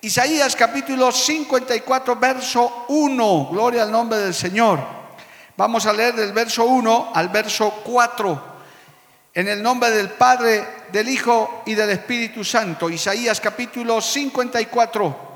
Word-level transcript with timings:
Isaías 0.02 0.54
capítulo 0.58 1.14
54, 1.14 2.18
verso 2.18 2.88
1, 2.90 3.48
gloria 3.54 3.84
al 3.84 3.92
nombre 3.94 4.20
del 4.20 4.34
Señor. 4.34 4.82
Vamos 5.56 5.86
a 5.86 5.94
leer 5.94 6.14
del 6.14 6.34
verso 6.34 6.66
1 6.66 7.12
al 7.16 7.30
verso 7.30 7.74
4. 7.86 8.52
En 9.34 9.48
el 9.48 9.64
nombre 9.64 9.92
del 9.92 10.10
Padre, 10.10 10.81
del 10.92 11.10
Hijo 11.10 11.64
y 11.66 11.74
del 11.74 11.90
Espíritu 11.92 12.44
Santo. 12.44 12.90
Isaías 12.90 13.40
capítulo 13.40 14.02
54. 14.02 15.32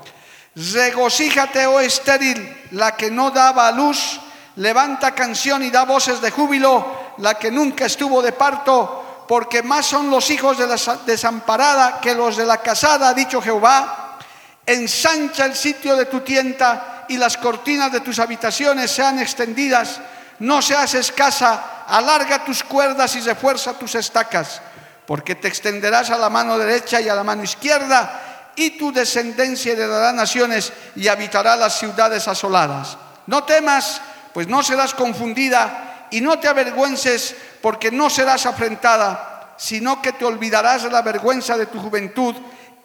Regocíjate, 0.54 1.66
oh 1.66 1.80
estéril, 1.80 2.66
la 2.72 2.96
que 2.96 3.10
no 3.10 3.30
daba 3.30 3.70
luz. 3.72 4.20
Levanta 4.56 5.14
canción 5.14 5.62
y 5.62 5.70
da 5.70 5.84
voces 5.84 6.20
de 6.20 6.30
júbilo, 6.30 7.12
la 7.18 7.34
que 7.34 7.50
nunca 7.50 7.84
estuvo 7.86 8.22
de 8.22 8.32
parto, 8.32 9.24
porque 9.28 9.62
más 9.62 9.84
son 9.84 10.10
los 10.10 10.30
hijos 10.30 10.56
de 10.56 10.66
la 10.66 10.76
desamparada 11.04 12.00
que 12.00 12.14
los 12.14 12.38
de 12.38 12.46
la 12.46 12.58
casada, 12.58 13.10
ha 13.10 13.14
dicho 13.14 13.42
Jehová. 13.42 14.18
Ensancha 14.64 15.44
el 15.44 15.54
sitio 15.54 15.94
de 15.94 16.06
tu 16.06 16.20
tienda 16.20 17.04
y 17.08 17.18
las 17.18 17.36
cortinas 17.36 17.92
de 17.92 18.00
tus 18.00 18.18
habitaciones 18.18 18.90
sean 18.90 19.18
extendidas. 19.18 20.00
No 20.38 20.60
seas 20.62 20.94
escasa, 20.94 21.84
alarga 21.86 22.44
tus 22.44 22.62
cuerdas 22.62 23.14
y 23.16 23.20
refuerza 23.20 23.74
tus 23.74 23.94
estacas, 23.94 24.60
porque 25.06 25.34
te 25.34 25.48
extenderás 25.48 26.10
a 26.10 26.18
la 26.18 26.30
mano 26.30 26.58
derecha 26.58 27.00
y 27.00 27.08
a 27.08 27.14
la 27.14 27.24
mano 27.24 27.44
izquierda, 27.44 28.52
y 28.56 28.70
tu 28.70 28.92
descendencia 28.92 29.72
heredará 29.72 30.12
naciones 30.12 30.72
y 30.94 31.08
habitará 31.08 31.56
las 31.56 31.78
ciudades 31.78 32.26
asoladas. 32.26 32.96
No 33.26 33.44
temas, 33.44 34.00
pues 34.32 34.48
no 34.48 34.62
serás 34.62 34.94
confundida, 34.94 36.08
y 36.10 36.20
no 36.20 36.38
te 36.38 36.48
avergüences, 36.48 37.34
porque 37.60 37.90
no 37.90 38.08
serás 38.10 38.46
afrentada, 38.46 39.54
sino 39.56 40.00
que 40.00 40.12
te 40.12 40.24
olvidarás 40.24 40.84
de 40.84 40.90
la 40.90 41.02
vergüenza 41.02 41.56
de 41.56 41.66
tu 41.66 41.80
juventud 41.80 42.34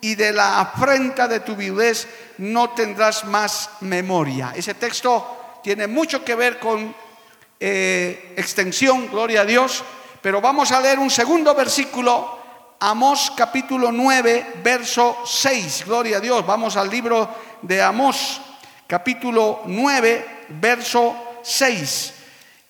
y 0.02 0.16
de 0.16 0.34
la 0.34 0.60
afrenta 0.60 1.28
de 1.28 1.42
tu 1.42 1.56
viudez 1.56 2.08
no 2.40 2.72
tendrás 2.72 3.24
más 3.26 3.70
memoria. 3.82 4.54
Ese 4.56 4.74
texto 4.74 5.60
tiene 5.64 5.88
mucho 5.88 6.24
que 6.26 6.36
ver 6.36 6.60
con 6.60 6.96
eh, 7.60 8.34
extensión, 8.36 9.08
gloria 9.10 9.42
a 9.42 9.46
Dios, 9.46 9.84
pero 10.22 10.40
vamos 10.40 10.72
a 10.72 10.80
leer 10.80 11.00
un 11.00 11.10
segundo 11.10 11.56
versículo, 11.56 12.40
Amós 12.80 13.32
capítulo 13.36 13.92
9, 13.92 14.62
verso 14.64 15.18
6, 15.26 15.86
gloria 15.86 16.18
a 16.18 16.20
Dios. 16.20 16.46
Vamos 16.46 16.78
al 16.78 16.90
libro 16.90 17.30
de 17.62 17.82
Amós 17.82 18.42
capítulo 18.88 19.62
9, 19.66 20.48
verso 20.50 21.16
6. 21.44 22.14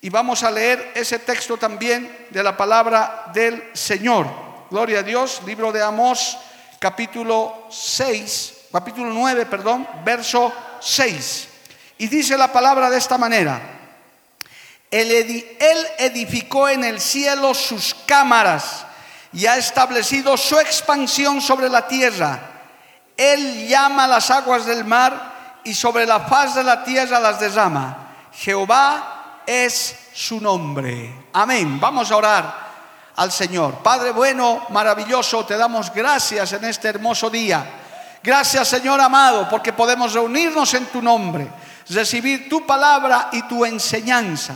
Y 0.02 0.10
vamos 0.10 0.42
a 0.42 0.50
leer 0.50 0.92
ese 0.94 1.18
texto 1.18 1.56
también 1.56 2.26
de 2.30 2.42
la 2.42 2.56
palabra 2.56 3.30
del 3.32 3.70
Señor. 3.72 4.26
Gloria 4.70 5.00
a 5.00 5.02
Dios, 5.02 5.42
libro 5.46 5.72
de 5.72 5.82
Amós 5.82 6.38
capítulo 6.78 7.66
6, 7.70 8.68
capítulo 8.72 9.10
9, 9.12 9.46
perdón, 9.46 9.86
verso 10.04 10.52
6. 10.80 11.48
Y 11.98 12.08
dice 12.08 12.36
la 12.36 12.50
palabra 12.50 12.90
de 12.90 12.98
esta 12.98 13.16
manera. 13.16 13.81
Él, 14.92 15.86
edificó 15.98 16.68
en 16.68 16.84
el 16.84 17.00
cielo 17.00 17.54
sus 17.54 17.94
cámaras 18.06 18.84
y 19.32 19.46
ha 19.46 19.56
establecido 19.56 20.36
su 20.36 20.58
expansión 20.58 21.40
sobre 21.40 21.70
la 21.70 21.88
tierra. 21.88 22.38
Él 23.16 23.66
llama 23.66 24.06
las 24.06 24.30
aguas 24.30 24.66
del 24.66 24.84
mar 24.84 25.60
y 25.64 25.72
sobre 25.72 26.04
la 26.04 26.20
faz 26.20 26.54
de 26.54 26.62
la 26.62 26.84
tierra 26.84 27.18
las 27.18 27.40
derrama. 27.40 28.10
Jehová 28.34 29.40
es 29.46 29.96
su 30.12 30.38
nombre. 30.42 31.24
Amén. 31.32 31.80
Vamos 31.80 32.10
a 32.10 32.16
orar 32.16 32.54
al 33.16 33.32
Señor. 33.32 33.76
Padre 33.76 34.10
bueno, 34.10 34.66
maravilloso, 34.68 35.46
te 35.46 35.56
damos 35.56 35.90
gracias 35.90 36.52
en 36.52 36.64
este 36.64 36.88
hermoso 36.88 37.30
día. 37.30 37.64
Gracias 38.22 38.68
Señor 38.68 39.00
amado, 39.00 39.48
porque 39.48 39.72
podemos 39.72 40.12
reunirnos 40.12 40.74
en 40.74 40.84
tu 40.86 41.00
nombre, 41.00 41.48
recibir 41.88 42.46
tu 42.50 42.66
palabra 42.66 43.30
y 43.32 43.42
tu 43.44 43.64
enseñanza. 43.64 44.54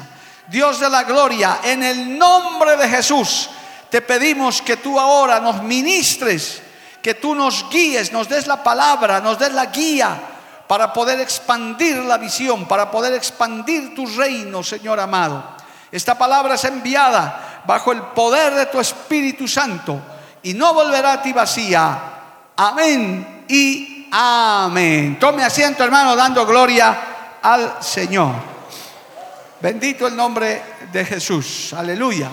Dios 0.49 0.81
de 0.81 0.89
la 0.89 1.03
gloria, 1.03 1.61
en 1.63 1.83
el 1.83 2.19
nombre 2.19 2.77
de 2.77 2.89
Jesús, 2.89 3.51
te 3.91 4.01
pedimos 4.01 4.63
que 4.63 4.77
tú 4.77 4.99
ahora 4.99 5.41
nos 5.41 5.63
ministres, 5.63 6.63
que 7.03 7.15
tú 7.15 7.35
nos 7.35 7.69
guíes, 7.71 8.13
nos 8.13 8.29
des 8.29 8.47
la 8.47 8.63
palabra, 8.63 9.21
nos 9.21 9.39
des 9.39 9.53
la 9.53 9.67
guía 9.67 10.19
para 10.67 10.93
poder 10.93 11.21
expandir 11.21 11.97
la 11.99 12.19
visión, 12.19 12.67
para 12.67 12.91
poder 12.91 13.15
expandir 13.15 13.95
tu 13.95 14.07
reino, 14.07 14.63
Señor 14.63 15.01
amado. 15.01 15.57
Esta 15.91 16.17
palabra 16.17 16.55
es 16.55 16.65
enviada 16.65 17.63
bajo 17.65 17.93
el 17.93 18.03
poder 18.03 18.55
de 18.55 18.67
tu 18.67 18.81
Espíritu 18.81 19.47
Santo 19.47 20.01
y 20.43 20.55
no 20.55 20.75
volverá 20.75 21.15
a 21.15 21.23
ti 21.23 21.33
vacía. 21.33 21.99
Amén 22.57 23.45
y 23.49 24.09
amén. 24.11 25.19
Tome 25.19 25.45
asiento, 25.45 25.85
hermano, 25.85 26.17
dando 26.17 26.45
gloria 26.45 27.39
al 27.43 27.77
Señor. 27.81 28.56
Bendito 29.59 30.07
el 30.07 30.15
nombre 30.15 30.61
de 30.93 31.03
Jesús. 31.03 31.73
Aleluya. 31.73 32.31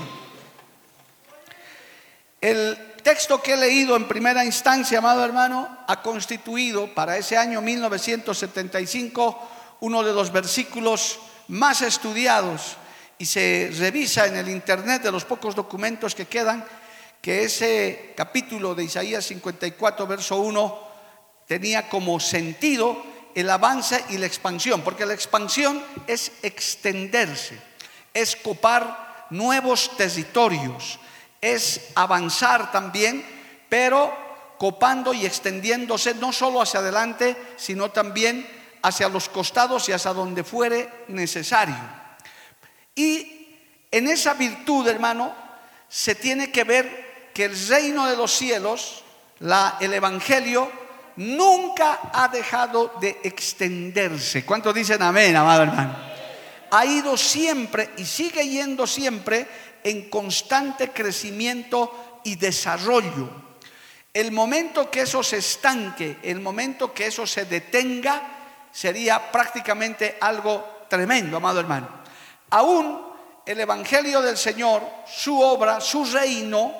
El 2.41 2.77
texto 3.01 3.41
que 3.41 3.53
he 3.53 3.57
leído 3.57 3.95
en 3.95 4.09
primera 4.09 4.43
instancia, 4.43 4.97
amado 4.97 5.23
hermano, 5.23 5.77
ha 5.87 6.01
constituido 6.01 6.93
para 6.93 7.15
ese 7.15 7.37
año 7.37 7.61
1975 7.61 9.49
uno 9.79 10.03
de 10.03 10.11
los 10.11 10.33
versículos 10.33 11.19
más 11.47 11.81
estudiados 11.81 12.75
y 13.17 13.25
se 13.25 13.71
revisa 13.79 14.27
en 14.27 14.35
el 14.35 14.49
internet 14.49 15.03
de 15.03 15.11
los 15.11 15.23
pocos 15.23 15.55
documentos 15.55 16.15
que 16.15 16.25
quedan 16.25 16.65
que 17.21 17.45
ese 17.45 18.13
capítulo 18.17 18.75
de 18.75 18.83
Isaías 18.83 19.23
54, 19.25 20.05
verso 20.05 20.41
1, 20.41 20.79
tenía 21.47 21.87
como 21.87 22.19
sentido 22.19 23.12
el 23.35 23.49
avance 23.49 24.03
y 24.09 24.17
la 24.17 24.25
expansión, 24.25 24.81
porque 24.81 25.05
la 25.05 25.13
expansión 25.13 25.83
es 26.07 26.31
extenderse, 26.41 27.59
es 28.13 28.35
copar 28.35 29.27
nuevos 29.29 29.95
territorios, 29.97 30.99
es 31.41 31.89
avanzar 31.95 32.71
también, 32.71 33.25
pero 33.69 34.13
copando 34.57 35.13
y 35.13 35.25
extendiéndose 35.25 36.13
no 36.15 36.31
solo 36.31 36.61
hacia 36.61 36.79
adelante, 36.79 37.35
sino 37.57 37.91
también 37.91 38.47
hacia 38.81 39.09
los 39.09 39.29
costados 39.29 39.89
y 39.89 39.93
hacia 39.93 40.13
donde 40.13 40.43
fuere 40.43 40.89
necesario. 41.07 41.75
Y 42.95 43.57
en 43.91 44.07
esa 44.07 44.33
virtud, 44.35 44.87
hermano, 44.87 45.33
se 45.89 46.15
tiene 46.15 46.51
que 46.51 46.63
ver 46.63 47.31
que 47.33 47.45
el 47.45 47.67
reino 47.67 48.07
de 48.07 48.15
los 48.15 48.31
cielos, 48.31 49.03
la, 49.39 49.77
el 49.79 49.93
Evangelio, 49.93 50.71
nunca 51.17 52.11
ha 52.13 52.27
dejado 52.27 52.93
de 52.99 53.19
extenderse. 53.23 54.45
¿Cuántos 54.45 54.73
dicen 54.73 55.01
amén, 55.01 55.35
amado 55.35 55.63
hermano? 55.63 55.95
Ha 56.71 56.85
ido 56.85 57.15
siempre 57.17 57.91
y 57.97 58.05
sigue 58.05 58.47
yendo 58.47 58.87
siempre 58.87 59.47
en 59.83 60.09
constante 60.09 60.91
crecimiento 60.91 62.21
y 62.23 62.35
desarrollo. 62.35 63.29
El 64.13 64.31
momento 64.31 64.89
que 64.89 65.01
eso 65.01 65.23
se 65.23 65.37
estanque, 65.37 66.17
el 66.23 66.39
momento 66.39 66.93
que 66.93 67.07
eso 67.07 67.25
se 67.25 67.45
detenga, 67.45 68.21
sería 68.71 69.31
prácticamente 69.31 70.17
algo 70.19 70.85
tremendo, 70.89 71.37
amado 71.37 71.59
hermano. 71.59 71.89
Aún 72.49 73.13
el 73.45 73.59
Evangelio 73.59 74.21
del 74.21 74.37
Señor, 74.37 74.83
su 75.05 75.39
obra, 75.39 75.81
su 75.81 76.05
reino, 76.05 76.73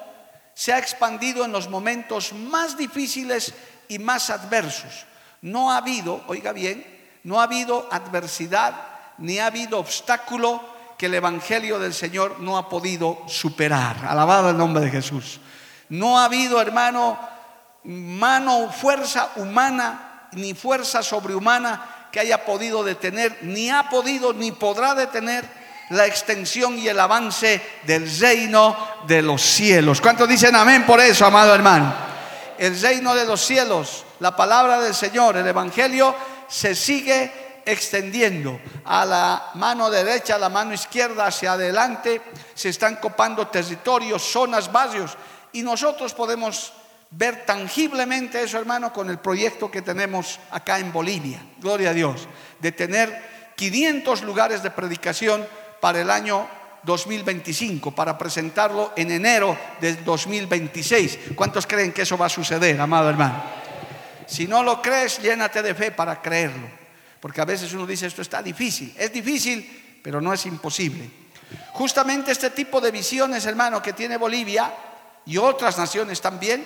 se 0.54 0.72
ha 0.72 0.78
expandido 0.78 1.44
en 1.44 1.52
los 1.52 1.70
momentos 1.70 2.34
más 2.34 2.78
difíciles 2.78 3.54
y 3.88 4.00
más 4.00 4.30
adversos. 4.30 5.06
No 5.42 5.72
ha 5.72 5.78
habido, 5.78 6.22
oiga 6.28 6.52
bien, 6.52 6.86
no 7.24 7.40
ha 7.40 7.44
habido 7.44 7.88
adversidad 7.92 8.74
ni 9.18 9.40
ha 9.40 9.48
habido 9.48 9.80
obstáculo 9.80 10.62
que 10.98 11.08
el 11.08 11.16
Evangelio 11.16 11.80
del 11.80 11.94
Señor 11.94 12.40
no 12.40 12.58
ha 12.58 12.70
podido 12.70 13.24
superar. 13.28 14.06
Alabado 14.08 14.50
el 14.50 14.58
nombre 14.58 14.84
de 14.84 14.92
Jesús. 14.92 15.40
No 15.90 16.20
ha 16.20 16.26
habido, 16.26 16.62
hermano, 16.62 17.18
mano, 17.84 18.72
fuerza 18.72 19.32
humana, 19.36 20.30
ni 20.34 20.54
fuerza 20.54 21.04
sobrehumana 21.04 22.08
que 22.12 22.20
haya 22.20 22.46
podido 22.46 22.84
detener, 22.84 23.40
ni 23.42 23.70
ha 23.70 23.90
podido, 23.90 24.34
ni 24.34 24.52
podrá 24.52 24.96
detener 24.96 25.46
la 25.90 26.06
extensión 26.06 26.78
y 26.78 26.88
el 26.88 27.00
avance 27.00 27.62
del 27.86 28.10
reino 28.20 28.76
de 29.08 29.22
los 29.22 29.42
cielos. 29.42 30.00
¿Cuántos 30.00 30.30
dicen 30.30 30.56
amén 30.56 30.86
por 30.86 31.00
eso, 31.00 31.26
amado 31.26 31.54
hermano? 31.54 32.13
El 32.58 32.80
reino 32.80 33.16
de 33.16 33.26
los 33.26 33.42
cielos, 33.42 34.06
la 34.20 34.36
palabra 34.36 34.80
del 34.82 34.94
Señor, 34.94 35.38
el 35.38 35.48
Evangelio 35.48 36.16
se 36.48 36.76
sigue 36.76 37.62
extendiendo. 37.66 38.60
A 38.86 39.06
la 39.06 39.52
mano 39.56 39.90
derecha, 39.90 40.36
a 40.36 40.40
la 40.40 40.50
mano 40.50 40.74
izquierda, 40.74 41.28
hacia 41.28 41.54
adelante, 41.54 42.22
se 42.54 42.70
están 42.70 42.98
copando 42.98 43.48
territorios, 43.48 44.24
zonas, 44.24 44.72
barrios, 44.72 45.18
y 45.52 45.62
nosotros 45.62 46.14
podemos 46.14 46.74
ver 47.12 47.46
tangiblemente 47.46 48.42
eso, 48.42 48.58
hermano, 48.58 48.92
con 48.92 49.10
el 49.10 49.20
proyecto 49.20 49.70
que 49.70 49.82
tenemos 49.82 50.40
acá 50.52 50.80
en 50.80 50.92
Bolivia, 50.92 51.46
gloria 51.60 51.92
a 51.92 51.94
Dios, 51.94 52.28
de 52.60 52.72
tener 52.72 53.54
500 53.56 54.24
lugares 54.24 54.64
de 54.64 54.72
predicación 54.72 55.48
para 55.80 56.02
el 56.02 56.10
año 56.10 56.48
2025, 56.84 57.92
para 57.92 58.18
presentarlo 58.18 58.94
en 58.96 59.12
enero 59.12 59.58
del 59.80 60.04
2026. 60.04 61.20
¿Cuántos 61.36 61.66
creen 61.66 61.92
que 61.92 62.04
eso 62.04 62.18
va 62.18 62.26
a 62.26 62.30
suceder, 62.30 62.80
amado 62.80 63.10
hermano? 63.10 63.42
Si 64.28 64.48
no 64.48 64.64
lo 64.64 64.82
crees, 64.82 65.22
llénate 65.22 65.62
de 65.62 65.76
fe 65.76 65.92
para 65.92 66.22
creerlo, 66.22 66.68
porque 67.20 67.42
a 67.42 67.46
veces 67.46 67.74
uno 67.74 67.86
dice, 67.86 68.08
esto 68.08 68.22
está 68.22 68.42
difícil. 68.42 68.94
Es 68.98 69.12
difícil, 69.12 70.00
pero 70.02 70.22
no 70.22 70.34
es 70.34 70.46
imposible. 70.46 71.10
Justamente 71.74 72.32
este 72.32 72.50
tipo 72.50 72.82
de 72.82 72.92
visiones, 72.92 73.46
hermano, 73.46 73.82
que 73.82 73.94
tiene 73.94 74.18
Bolivia 74.18 74.74
y 75.26 75.38
otras 75.38 75.78
naciones 75.78 76.22
también, 76.22 76.66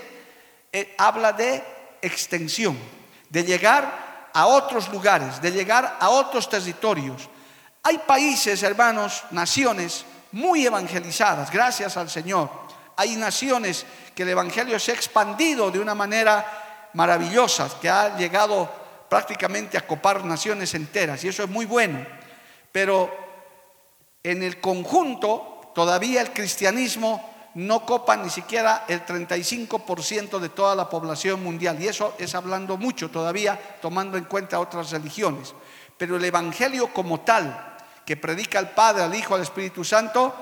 eh, 0.71 0.95
habla 0.97 1.33
de 1.33 1.63
extensión, 2.01 2.77
de 3.29 3.43
llegar 3.43 4.29
a 4.33 4.45
otros 4.45 4.89
lugares, 4.89 5.41
de 5.41 5.51
llegar 5.51 5.97
a 5.99 6.09
otros 6.09 6.49
territorios 6.49 7.29
hay 7.87 7.99
países, 7.99 8.63
hermanos, 8.63 9.23
naciones 9.31 10.03
muy 10.33 10.65
evangelizadas, 10.65 11.49
gracias 11.49 11.95
al 11.95 12.09
Señor. 12.09 12.49
Hay 12.97 13.15
naciones 13.15 13.85
que 14.13 14.23
el 14.23 14.29
Evangelio 14.29 14.77
se 14.77 14.91
ha 14.91 14.93
expandido 14.93 15.71
de 15.71 15.79
una 15.79 15.95
manera 15.95 16.89
maravillosa, 16.95 17.69
que 17.79 17.89
ha 17.89 18.17
llegado 18.17 18.69
prácticamente 19.07 19.77
a 19.77 19.87
copar 19.87 20.25
naciones 20.25 20.73
enteras, 20.73 21.23
y 21.23 21.29
eso 21.29 21.43
es 21.43 21.49
muy 21.49 21.65
bueno. 21.65 22.05
Pero 22.73 23.09
en 24.21 24.43
el 24.43 24.59
conjunto, 24.59 25.71
todavía 25.73 26.19
el 26.19 26.33
cristianismo 26.33 27.49
no 27.53 27.85
copa 27.85 28.17
ni 28.17 28.29
siquiera 28.29 28.83
el 28.89 29.05
35% 29.05 30.39
de 30.39 30.49
toda 30.49 30.75
la 30.75 30.89
población 30.89 31.41
mundial, 31.41 31.81
y 31.81 31.87
eso 31.87 32.15
es 32.19 32.35
hablando 32.35 32.75
mucho 32.75 33.09
todavía, 33.09 33.57
tomando 33.81 34.17
en 34.17 34.25
cuenta 34.25 34.59
otras 34.59 34.91
religiones. 34.91 35.55
Pero 35.97 36.17
el 36.17 36.25
Evangelio 36.25 36.93
como 36.93 37.21
tal, 37.21 37.76
que 38.07 38.15
predica 38.15 38.57
al 38.57 38.71
Padre, 38.71 39.03
al 39.03 39.13
Hijo, 39.13 39.35
al 39.35 39.41
Espíritu 39.41 39.83
Santo, 39.83 40.33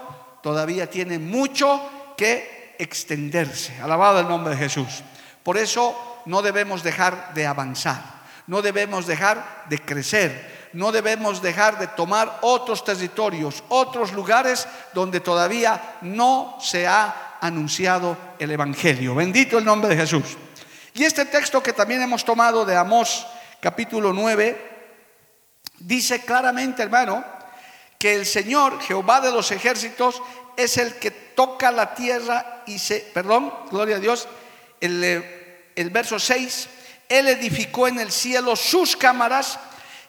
todavía 0.44 0.88
tiene 0.88 1.18
mucho 1.18 2.14
que 2.16 2.76
extenderse. 2.78 3.82
Alabado 3.82 4.20
el 4.20 4.28
nombre 4.28 4.54
de 4.54 4.60
Jesús. 4.62 5.02
Por 5.42 5.58
eso 5.58 6.22
no 6.28 6.44
debemos 6.44 6.84
dejar 6.84 7.34
de 7.34 7.48
avanzar, 7.48 8.04
no 8.46 8.62
debemos 8.62 9.08
dejar 9.08 9.64
de 9.68 9.80
crecer, 9.80 10.70
no 10.74 10.92
debemos 10.92 11.42
dejar 11.42 11.80
de 11.80 11.88
tomar 11.88 12.38
otros 12.42 12.84
territorios, 12.84 13.64
otros 13.70 14.14
lugares 14.14 14.68
donde 14.94 15.20
todavía 15.20 15.98
no 16.02 16.58
se 16.62 16.86
ha 16.86 17.38
anunciado 17.42 18.16
el 18.38 18.52
Evangelio. 18.52 19.16
Bendito 19.16 19.58
el 19.58 19.66
nombre 19.66 19.90
de 19.90 19.98
Jesús. 19.98 20.38
Y 20.94 21.04
este 21.04 21.26
texto 21.26 21.64
que 21.64 21.74
también 21.74 22.04
hemos 22.04 22.24
tomado 22.24 22.64
de 22.64 22.76
Amós 22.78 23.26
capítulo 23.60 24.14
9, 24.14 24.92
dice 25.80 26.24
claramente, 26.24 26.84
hermano, 26.84 27.35
que 28.06 28.14
el 28.14 28.28
Señor, 28.28 28.80
Jehová 28.82 29.20
de 29.20 29.32
los 29.32 29.50
ejércitos, 29.50 30.22
es 30.56 30.78
el 30.78 31.00
que 31.00 31.10
toca 31.10 31.72
la 31.72 31.96
tierra 31.96 32.62
y 32.68 32.78
se, 32.78 33.00
perdón, 33.00 33.52
gloria 33.72 33.96
a 33.96 34.00
Dios, 34.00 34.28
el, 34.80 35.04
eh, 35.04 35.72
el 35.76 35.90
verso 35.90 36.20
6, 36.20 36.70
Él 37.10 37.28
edificó 37.30 37.88
en 37.88 38.00
el 38.00 38.12
cielo 38.12 38.56
sus 38.56 38.96
cámaras 38.96 39.58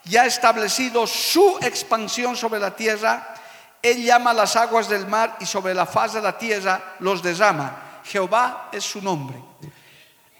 y 0.04 0.14
ha 0.19 0.26
establecido 0.26 1.06
su 1.06 1.58
expansión 1.62 2.37
sobre 2.37 2.60
la 2.60 2.76
tierra. 2.76 3.34
Él 3.81 4.04
llama 4.04 4.34
las 4.34 4.56
aguas 4.56 4.90
del 4.90 5.06
mar 5.06 5.38
y 5.40 5.46
sobre 5.46 5.72
la 5.72 5.87
faz 5.87 6.12
de 6.12 6.20
la 6.20 6.37
tierra 6.37 6.96
los 6.98 7.22
derrama. 7.22 8.02
Jehová 8.04 8.69
es 8.72 8.84
su 8.84 9.00
nombre. 9.00 9.43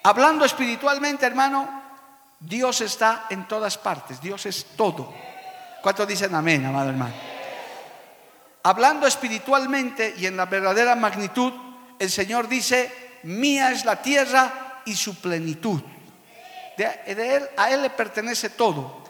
Hablando 0.03 0.45
espiritualmente, 0.45 1.25
hermano, 1.25 1.83
Dios 2.39 2.83
está 2.83 3.25
en 3.31 3.49
todas 3.49 3.79
partes, 3.79 4.21
Dios 4.21 4.45
es 4.45 4.77
todo. 4.77 5.11
¿Cuántos 5.81 6.07
dicen 6.07 6.35
amén, 6.35 6.63
amado 6.67 6.91
hermano? 6.91 7.36
Hablando 8.67 9.07
espiritualmente 9.07 10.17
y 10.19 10.27
en 10.27 10.37
la 10.37 10.47
verdadera 10.47 10.97
magnitud, 10.97 11.53
el 12.01 12.11
Señor 12.11 12.49
dice, 12.49 13.21
mía 13.23 13.71
es 13.71 13.85
la 13.85 14.03
tierra 14.03 14.83
y 14.85 14.97
su 14.97 15.15
plenitud. 15.21 15.81
De, 16.77 16.91
él, 17.07 17.45
a 17.57 17.71
Él 17.71 17.83
le 17.83 17.91
pertenece 17.91 18.51
todo. 18.51 19.05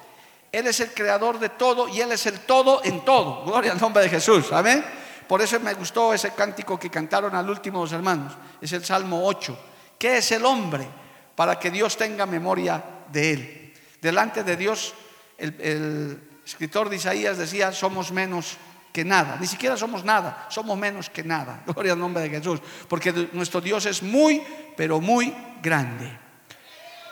Él 0.53 0.67
es 0.67 0.81
el 0.81 0.93
creador 0.93 1.39
de 1.39 1.49
todo 1.49 1.89
y 1.89 2.03
Él 2.03 2.13
es 2.13 2.27
el 2.27 2.41
todo 2.41 2.85
en 2.85 3.03
todo. 3.03 3.47
Gloria 3.47 3.73
al 3.73 3.81
nombre 3.81 4.03
de 4.03 4.11
Jesús. 4.11 4.53
Amén. 4.53 4.85
Por 5.27 5.41
eso 5.41 5.59
me 5.59 5.73
gustó 5.73 6.13
ese 6.13 6.33
cántico 6.33 6.79
que 6.79 6.91
cantaron 6.91 7.35
al 7.35 7.49
último 7.49 7.81
los 7.81 7.93
hermanos. 7.93 8.35
Es 8.61 8.73
el 8.73 8.85
Salmo 8.85 9.27
8. 9.27 9.59
¿Qué 9.99 10.19
es 10.19 10.33
el 10.33 10.45
hombre 10.45 10.87
para 11.35 11.59
que 11.59 11.71
Dios 11.71 11.97
tenga 11.97 12.27
memoria 12.27 12.85
de 13.11 13.33
él? 13.33 13.75
Delante 14.03 14.45
de 14.45 14.55
Dios, 14.55 14.93
el, 15.39 15.59
el 15.63 16.21
escritor 16.45 16.91
de 16.91 16.97
Isaías 16.97 17.39
decía, 17.39 17.73
somos 17.73 18.13
menos 18.13 18.59
que 18.97 19.05
nada. 19.05 19.37
Ni 19.39 19.47
siquiera 19.47 19.77
somos 19.77 20.05
nada, 20.05 20.47
somos 20.49 20.79
menos 20.79 21.11
que 21.11 21.23
nada. 21.23 21.61
Gloria 21.67 21.93
al 21.93 21.99
nombre 21.99 22.23
de 22.23 22.31
Jesús. 22.31 22.63
Porque 22.89 23.13
nuestro 23.33 23.61
Dios 23.61 23.85
es 23.85 24.03
muy, 24.03 24.43
pero 24.75 25.03
muy 25.03 25.35
grande. 25.61 26.11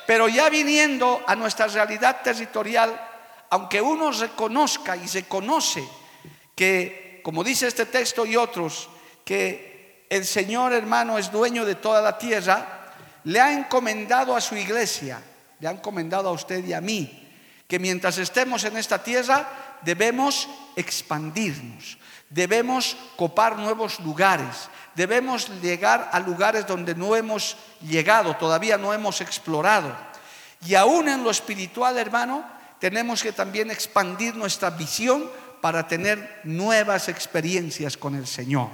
Pero 0.06 0.26
ya 0.26 0.48
viniendo 0.48 1.22
a 1.26 1.36
nuestra 1.36 1.67
realidad 1.67 2.22
territorial, 2.24 2.88
aunque 3.50 3.82
uno 3.82 4.10
reconozca 4.12 4.96
y 4.96 5.06
se 5.06 5.24
conoce 5.24 5.86
que, 6.56 7.20
como 7.22 7.44
dice 7.44 7.67
este 7.67 7.84
texto 7.84 8.24
y 8.24 8.34
otros, 8.34 8.88
que 9.22 10.06
el 10.08 10.24
Señor 10.24 10.72
hermano 10.72 11.19
es 11.19 11.31
dueño 11.31 11.67
de 11.67 11.74
toda 11.74 12.00
la 12.00 12.17
tierra, 12.17 12.94
le 13.24 13.43
ha 13.43 13.53
encomendado 13.53 14.34
a 14.34 14.41
su 14.41 14.56
iglesia, 14.56 15.20
le 15.60 15.69
ha 15.69 15.72
encomendado 15.72 16.31
a 16.31 16.32
usted 16.32 16.64
y 16.64 16.72
a 16.72 16.81
mí, 16.81 17.29
que 17.69 17.79
mientras 17.79 18.17
estemos 18.17 18.64
en 18.64 18.79
esta 18.79 19.03
tierra, 19.03 19.73
debemos 19.84 20.48
expandirnos, 20.76 21.98
debemos 22.31 22.96
copar 23.17 23.56
nuevos 23.58 24.00
lugares, 24.00 24.69
debemos 24.94 25.48
llegar 25.60 26.10
a 26.12 26.20
lugares 26.20 26.67
donde 26.67 26.94
no 26.94 27.17
hemos 27.17 27.56
llegado, 27.82 28.36
todavía 28.36 28.76
no 28.76 28.93
hemos 28.93 29.20
explorado. 29.20 29.94
Y 30.67 30.74
aún 30.74 31.08
en 31.08 31.22
lo 31.22 31.31
espiritual, 31.31 31.98
hermano, 31.98 32.44
tenemos 32.79 33.22
que 33.22 33.32
también 33.32 33.70
expandir 33.70 34.34
nuestra 34.34 34.70
visión 34.70 35.31
para 35.60 35.86
tener 35.86 36.41
nuevas 36.44 37.08
experiencias 37.08 37.96
con 37.96 38.14
el 38.14 38.26
Señor. 38.26 38.69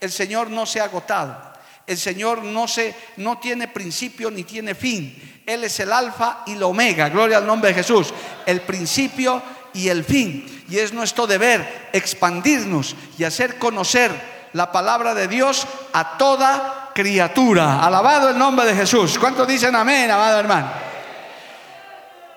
El 0.00 0.10
Señor 0.10 0.50
no 0.50 0.66
se 0.66 0.80
ha 0.80 0.84
agotado. 0.84 1.54
El 1.86 1.98
Señor 1.98 2.42
no, 2.42 2.66
se, 2.66 2.94
no 3.18 3.38
tiene 3.38 3.68
principio 3.68 4.30
ni 4.30 4.44
tiene 4.44 4.74
fin. 4.74 5.42
Él 5.44 5.64
es 5.64 5.78
el 5.80 5.92
alfa 5.92 6.42
y 6.46 6.54
la 6.54 6.66
omega. 6.66 7.10
Gloria 7.10 7.36
al 7.36 7.46
nombre 7.46 7.68
de 7.68 7.74
Jesús. 7.74 8.12
El 8.46 8.62
principio 8.62 9.42
y 9.74 9.88
el 9.88 10.04
fin. 10.04 10.64
Y 10.68 10.78
es 10.78 10.92
nuestro 10.92 11.26
deber 11.26 11.90
expandirnos 11.92 12.96
y 13.18 13.24
hacer 13.24 13.58
conocer 13.58 14.10
la 14.54 14.72
palabra 14.72 15.14
de 15.14 15.28
Dios 15.28 15.66
a 15.92 16.16
toda 16.16 16.90
criatura. 16.94 17.84
Alabado 17.84 18.30
el 18.30 18.38
nombre 18.38 18.64
de 18.64 18.74
Jesús. 18.74 19.18
¿Cuántos 19.18 19.46
dicen 19.46 19.74
amén, 19.74 20.10
amado 20.10 20.38
hermano? 20.38 20.70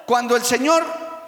Cuando 0.05 0.35
el 0.35 0.43
Señor 0.43 0.83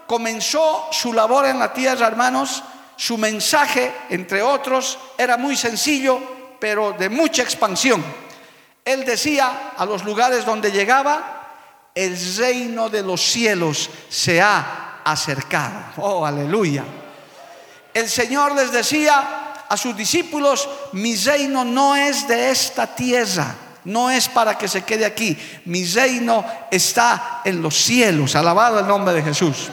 comenzó 0.07 0.87
su 0.91 1.13
labor 1.13 1.45
en 1.45 1.59
la 1.59 1.71
tierra, 1.71 2.07
hermanos, 2.07 2.63
su 2.95 3.17
mensaje, 3.17 3.93
entre 4.09 4.41
otros, 4.41 4.97
era 5.17 5.37
muy 5.37 5.55
sencillo, 5.55 6.19
pero 6.59 6.93
de 6.93 7.09
mucha 7.09 7.43
expansión. 7.43 8.03
Él 8.83 9.05
decía 9.05 9.73
a 9.77 9.85
los 9.85 10.03
lugares 10.03 10.45
donde 10.45 10.71
llegaba, 10.71 11.91
el 11.93 12.17
reino 12.37 12.89
de 12.89 13.03
los 13.03 13.21
cielos 13.21 13.89
se 14.09 14.41
ha 14.41 14.88
acercada. 15.11 15.93
Oh, 15.97 16.25
aleluya. 16.25 16.83
El 17.93 18.09
Señor 18.09 18.55
les 18.55 18.71
decía 18.71 19.53
a 19.67 19.77
sus 19.77 19.95
discípulos, 19.95 20.67
mi 20.93 21.15
reino 21.15 21.63
no 21.63 21.95
es 21.95 22.27
de 22.27 22.49
esta 22.51 22.87
tierra, 22.87 23.55
no 23.85 24.09
es 24.09 24.27
para 24.29 24.57
que 24.57 24.67
se 24.67 24.83
quede 24.83 25.05
aquí, 25.05 25.37
mi 25.65 25.85
reino 25.85 26.45
está 26.71 27.41
en 27.43 27.61
los 27.61 27.75
cielos, 27.75 28.35
alabado 28.35 28.79
el 28.79 28.87
nombre 28.87 29.13
de 29.13 29.23
Jesús. 29.23 29.69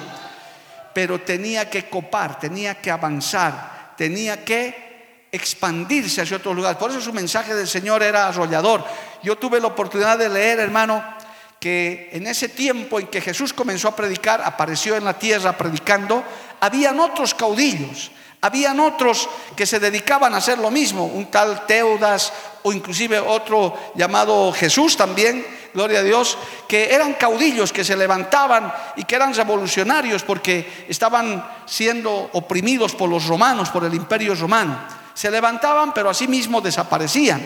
pero 0.96 1.20
tenía 1.20 1.68
que 1.68 1.90
copar, 1.90 2.38
tenía 2.38 2.76
que 2.76 2.90
avanzar, 2.90 3.92
tenía 3.98 4.42
que 4.42 5.28
expandirse 5.30 6.22
hacia 6.22 6.38
otro 6.38 6.54
lugar. 6.54 6.78
Por 6.78 6.90
eso 6.90 7.02
su 7.02 7.12
mensaje 7.12 7.54
del 7.54 7.68
Señor 7.68 8.02
era 8.02 8.28
arrollador. 8.28 8.82
Yo 9.22 9.36
tuve 9.36 9.60
la 9.60 9.66
oportunidad 9.66 10.16
de 10.16 10.30
leer, 10.30 10.58
hermano, 10.58 11.04
que 11.60 12.10
en 12.12 12.26
ese 12.26 12.48
tiempo 12.48 13.00
en 13.00 13.06
que 13.06 13.20
Jesús 13.20 13.52
comenzó 13.52 13.88
a 13.88 13.96
predicar, 13.96 14.42
apareció 14.44 14.96
en 14.96 15.04
la 15.04 15.18
tierra 15.18 15.56
predicando, 15.56 16.22
habían 16.60 17.00
otros 17.00 17.34
caudillos, 17.34 18.10
habían 18.40 18.78
otros 18.80 19.28
que 19.56 19.66
se 19.66 19.80
dedicaban 19.80 20.34
a 20.34 20.38
hacer 20.38 20.58
lo 20.58 20.70
mismo, 20.70 21.06
un 21.06 21.26
tal 21.26 21.66
Teudas 21.66 22.32
o 22.62 22.72
inclusive 22.72 23.18
otro 23.18 23.92
llamado 23.94 24.52
Jesús 24.52 24.96
también, 24.96 25.44
gloria 25.72 26.00
a 26.00 26.02
Dios, 26.02 26.38
que 26.68 26.94
eran 26.94 27.14
caudillos 27.14 27.72
que 27.72 27.84
se 27.84 27.96
levantaban 27.96 28.72
y 28.96 29.04
que 29.04 29.16
eran 29.16 29.34
revolucionarios 29.34 30.22
porque 30.22 30.86
estaban 30.88 31.46
siendo 31.66 32.30
oprimidos 32.32 32.94
por 32.94 33.10
los 33.10 33.26
romanos, 33.26 33.70
por 33.70 33.84
el 33.84 33.94
imperio 33.94 34.34
romano. 34.34 34.78
Se 35.14 35.30
levantaban, 35.30 35.92
pero 35.94 36.10
asimismo 36.10 36.60
desaparecían. 36.60 37.40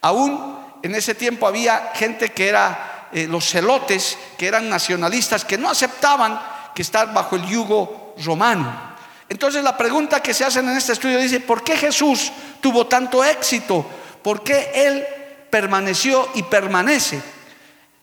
Aún 0.00 0.58
en 0.82 0.94
ese 0.94 1.14
tiempo 1.14 1.46
había 1.46 1.92
gente 1.94 2.30
que 2.30 2.48
era 2.48 2.97
eh, 3.12 3.26
los 3.26 3.48
celotes, 3.48 4.18
que 4.36 4.46
eran 4.46 4.68
nacionalistas, 4.68 5.44
que 5.44 5.58
no 5.58 5.70
aceptaban 5.70 6.40
que 6.74 6.82
estar 6.82 7.12
bajo 7.12 7.36
el 7.36 7.46
yugo 7.46 8.14
romano. 8.24 8.88
Entonces 9.28 9.62
la 9.62 9.76
pregunta 9.76 10.22
que 10.22 10.34
se 10.34 10.44
hace 10.44 10.60
en 10.60 10.70
este 10.70 10.92
estudio 10.92 11.18
dice, 11.18 11.40
¿por 11.40 11.62
qué 11.62 11.76
Jesús 11.76 12.32
tuvo 12.60 12.86
tanto 12.86 13.24
éxito? 13.24 13.84
¿Por 14.22 14.42
qué 14.42 14.70
Él 14.74 15.06
permaneció 15.50 16.28
y 16.34 16.42
permanece? 16.44 17.22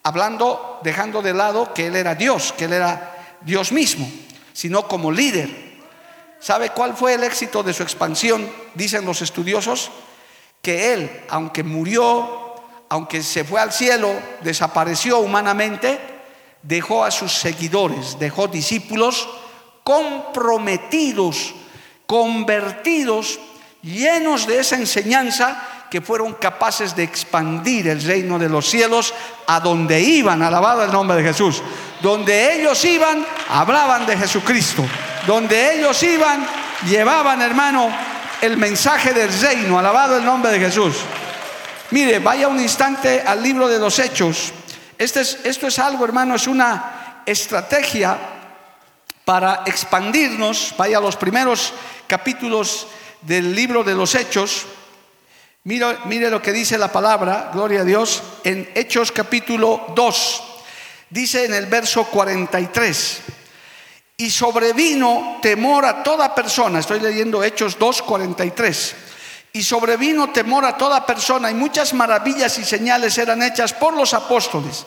hablando, 0.06 0.80
dejando 0.84 1.24
de 1.24 1.34
lado 1.34 1.74
que 1.74 1.88
Él 1.88 1.96
era 1.96 2.14
Dios, 2.14 2.54
que 2.54 2.66
Él 2.66 2.74
era 2.74 3.38
Dios 3.42 3.72
mismo, 3.72 4.08
sino 4.54 4.88
como 4.88 5.12
líder. 5.12 5.50
¿Sabe 6.40 6.70
cuál 6.70 6.96
fue 6.96 7.16
el 7.16 7.24
éxito 7.24 7.64
de 7.64 7.74
su 7.74 7.82
expansión? 7.82 8.48
Dicen 8.76 9.04
los 9.04 9.24
estudiosos, 9.24 9.90
que 10.62 10.94
Él, 10.94 11.24
aunque 11.30 11.64
murió, 11.64 12.45
aunque 12.90 13.24
se 13.24 13.44
fue 13.44 13.60
al 13.60 13.72
cielo, 13.72 14.14
desapareció 14.42 15.20
humanamente, 15.20 16.00
dejó 16.62 17.04
a 17.04 17.12
sus 17.12 17.34
seguidores, 17.34 18.18
dejó 18.20 18.48
discípulos 18.48 19.28
comprometidos, 19.84 21.54
convertidos, 22.06 23.40
llenos 23.82 24.48
de 24.48 24.60
esa 24.60 24.76
enseñanza 24.76 25.62
que 25.90 26.02
fueron 26.02 26.34
capaces 26.34 26.96
de 26.96 27.04
expandir 27.04 27.88
el 27.88 28.04
reino 28.04 28.40
de 28.40 28.50
los 28.50 28.68
cielos 28.68 29.14
a 29.48 29.60
donde 29.60 30.02
iban, 30.02 30.42
alabado 30.42 30.84
el 30.84 30.92
nombre 30.92 31.18
de 31.18 31.24
Jesús. 31.24 31.62
Donde 32.02 32.60
ellos 32.60 32.84
iban, 32.84 33.26
hablaban 33.50 34.06
de 34.06 34.18
Jesucristo. 34.18 34.84
Donde 35.28 35.76
ellos 35.78 36.02
iban, 36.04 36.46
llevaban, 36.90 37.42
hermano, 37.42 37.90
el 38.42 38.58
mensaje 38.58 39.14
del 39.14 39.32
reino, 39.40 39.78
alabado 39.78 40.18
el 40.18 40.26
nombre 40.26 40.52
de 40.52 40.60
Jesús. 40.60 40.96
Mire, 41.92 42.20
vaya 42.20 42.48
un 42.48 42.60
instante 42.60 43.22
al 43.22 43.44
libro 43.44 43.68
de 43.68 43.80
los 43.80 44.00
hechos. 44.00 44.52
Este 44.98 45.22
es, 45.22 45.40
esto 45.44 45.68
es 45.68 45.78
algo, 45.78 46.04
hermano, 46.06 46.36
es 46.36 46.48
una 46.48 47.22
estrategia 47.26 48.18
para 49.24 49.64
expandirnos. 49.66 50.74
Vaya 50.78 50.98
a 50.98 51.02
los 51.02 51.16
primeros 51.16 51.74
capítulos 52.08 52.88
del 53.22 53.54
libro 53.54 53.84
de 53.84 53.94
los 53.94 54.16
hechos. 54.16 54.66
Mire, 55.64 56.30
lo 56.30 56.42
que 56.42 56.52
dice 56.52 56.78
la 56.78 56.92
palabra, 56.92 57.50
gloria 57.52 57.82
a 57.82 57.86
Dios, 57.86 58.22
en 58.44 58.70
Hechos 58.76 59.12
capítulo 59.12 59.94
2. 59.96 60.44
Dice 61.10 61.46
en 61.46 61.54
el 61.56 61.66
verso 61.66 62.04
43, 62.06 63.22
y 64.18 64.30
sobrevino 64.30 65.40
temor 65.42 65.86
a 65.86 66.04
toda 66.04 66.36
persona, 66.36 66.80
estoy 66.80 67.00
leyendo 67.00 67.44
Hechos 67.44 67.80
2, 67.80 68.02
43, 68.04 68.96
y 69.56 69.64
sobrevino 69.64 70.32
temor 70.32 70.66
a 70.66 70.76
toda 70.76 71.06
persona 71.06 71.50
y 71.50 71.54
muchas 71.54 71.94
maravillas 71.94 72.60
y 72.60 72.66
señales 72.66 73.18
eran 73.18 73.42
hechas 73.42 73.72
por 73.72 73.94
los 73.94 74.14
apóstoles. 74.14 74.86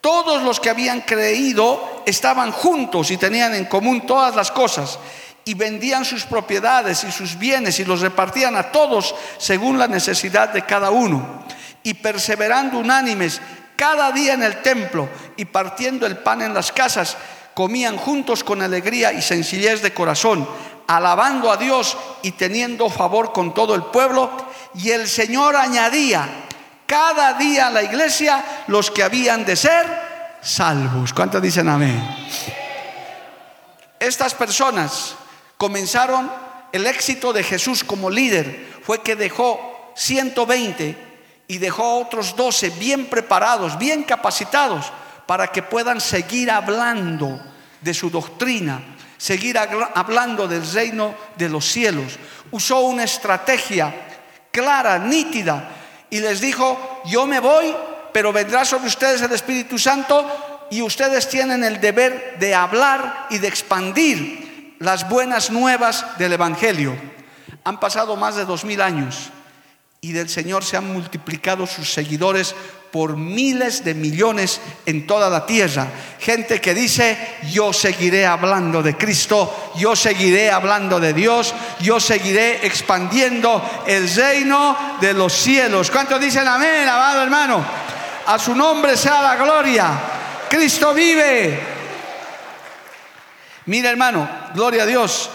Todos 0.00 0.42
los 0.42 0.58
que 0.58 0.68
habían 0.68 1.02
creído 1.02 2.02
estaban 2.04 2.50
juntos 2.50 3.12
y 3.12 3.16
tenían 3.18 3.54
en 3.54 3.66
común 3.66 4.04
todas 4.04 4.34
las 4.34 4.50
cosas 4.50 4.98
y 5.44 5.54
vendían 5.54 6.04
sus 6.04 6.24
propiedades 6.24 7.04
y 7.04 7.12
sus 7.12 7.38
bienes 7.38 7.78
y 7.78 7.84
los 7.84 8.00
repartían 8.00 8.56
a 8.56 8.72
todos 8.72 9.14
según 9.38 9.78
la 9.78 9.86
necesidad 9.86 10.48
de 10.48 10.66
cada 10.66 10.90
uno. 10.90 11.44
Y 11.84 11.94
perseverando 11.94 12.80
unánimes 12.80 13.40
cada 13.76 14.10
día 14.10 14.32
en 14.32 14.42
el 14.42 14.60
templo 14.60 15.08
y 15.36 15.44
partiendo 15.44 16.04
el 16.04 16.16
pan 16.16 16.42
en 16.42 16.52
las 16.52 16.72
casas, 16.72 17.16
comían 17.54 17.96
juntos 17.96 18.42
con 18.42 18.60
alegría 18.60 19.12
y 19.12 19.22
sencillez 19.22 19.82
de 19.82 19.94
corazón, 19.94 20.48
alabando 20.86 21.50
a 21.50 21.56
Dios 21.56 21.96
y 22.22 22.32
teniendo 22.32 22.88
favor 22.90 23.32
con 23.32 23.54
todo 23.54 23.74
el 23.74 23.84
pueblo. 23.84 24.30
Y 24.74 24.90
el 24.90 25.08
Señor 25.08 25.56
añadía 25.56 26.28
cada 26.86 27.34
día 27.34 27.68
a 27.68 27.70
la 27.70 27.82
iglesia 27.82 28.44
los 28.66 28.90
que 28.90 29.02
habían 29.02 29.44
de 29.44 29.56
ser 29.56 30.38
salvos. 30.42 31.12
¿Cuántos 31.12 31.40
dicen 31.40 31.68
amén? 31.68 32.02
Estas 33.98 34.34
personas 34.34 35.16
comenzaron 35.56 36.30
el 36.72 36.86
éxito 36.86 37.32
de 37.32 37.42
Jesús 37.42 37.84
como 37.84 38.10
líder 38.10 38.74
fue 38.82 39.00
que 39.00 39.16
dejó 39.16 39.92
120 39.94 40.96
y 41.46 41.58
dejó 41.58 42.00
otros 42.00 42.36
12 42.36 42.70
bien 42.70 43.06
preparados, 43.06 43.78
bien 43.78 44.02
capacitados 44.02 44.92
para 45.26 45.48
que 45.48 45.62
puedan 45.62 46.00
seguir 46.00 46.50
hablando 46.50 47.40
de 47.80 47.94
su 47.94 48.10
doctrina, 48.10 48.93
seguir 49.16 49.58
hablando 49.58 50.46
del 50.48 50.70
reino 50.70 51.14
de 51.36 51.48
los 51.48 51.64
cielos. 51.64 52.18
Usó 52.50 52.80
una 52.80 53.04
estrategia 53.04 53.94
clara, 54.50 54.98
nítida, 54.98 55.68
y 56.10 56.20
les 56.20 56.40
dijo, 56.40 57.02
yo 57.06 57.26
me 57.26 57.40
voy, 57.40 57.74
pero 58.12 58.32
vendrá 58.32 58.64
sobre 58.64 58.86
ustedes 58.86 59.20
el 59.22 59.32
Espíritu 59.32 59.78
Santo 59.78 60.66
y 60.70 60.80
ustedes 60.80 61.28
tienen 61.28 61.64
el 61.64 61.80
deber 61.80 62.36
de 62.38 62.54
hablar 62.54 63.26
y 63.30 63.38
de 63.38 63.48
expandir 63.48 64.76
las 64.78 65.08
buenas 65.08 65.50
nuevas 65.50 66.16
del 66.18 66.32
Evangelio. 66.32 66.96
Han 67.64 67.80
pasado 67.80 68.16
más 68.16 68.36
de 68.36 68.44
dos 68.44 68.64
mil 68.64 68.80
años 68.80 69.30
y 70.00 70.12
del 70.12 70.28
Señor 70.28 70.64
se 70.64 70.76
han 70.76 70.92
multiplicado 70.92 71.66
sus 71.66 71.92
seguidores 71.92 72.54
por 72.94 73.16
miles 73.16 73.82
de 73.82 73.92
millones 73.92 74.60
en 74.86 75.04
toda 75.04 75.28
la 75.28 75.44
tierra. 75.44 75.88
Gente 76.20 76.60
que 76.60 76.74
dice, 76.74 77.38
yo 77.50 77.72
seguiré 77.72 78.24
hablando 78.24 78.84
de 78.84 78.96
Cristo, 78.96 79.72
yo 79.74 79.96
seguiré 79.96 80.48
hablando 80.48 81.00
de 81.00 81.12
Dios, 81.12 81.52
yo 81.80 81.98
seguiré 81.98 82.64
expandiendo 82.64 83.60
el 83.84 84.08
reino 84.14 84.96
de 85.00 85.12
los 85.12 85.32
cielos. 85.32 85.90
¿Cuántos 85.90 86.20
dicen 86.20 86.46
amén, 86.46 86.88
amado 86.88 87.24
hermano? 87.24 87.64
A 88.28 88.38
su 88.38 88.54
nombre 88.54 88.96
sea 88.96 89.22
la 89.22 89.34
gloria. 89.34 89.90
Cristo 90.48 90.94
vive. 90.94 91.58
Mira 93.66 93.90
hermano, 93.90 94.28
gloria 94.54 94.84
a 94.84 94.86
Dios. 94.86 95.30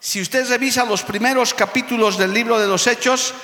Si 0.00 0.22
usted 0.22 0.48
revisa 0.48 0.86
los 0.86 1.02
primeros 1.02 1.52
capítulos 1.52 2.16
del 2.16 2.32
libro 2.32 2.58
de 2.58 2.66
los 2.66 2.86
Hechos, 2.86 3.34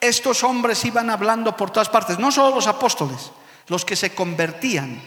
estos 0.00 0.44
hombres 0.44 0.84
iban 0.84 1.10
hablando 1.10 1.56
por 1.56 1.70
todas 1.70 1.88
partes, 1.88 2.18
no 2.18 2.30
solo 2.30 2.54
los 2.54 2.66
apóstoles, 2.66 3.30
los 3.68 3.84
que 3.84 3.96
se 3.96 4.14
convertían, 4.14 5.00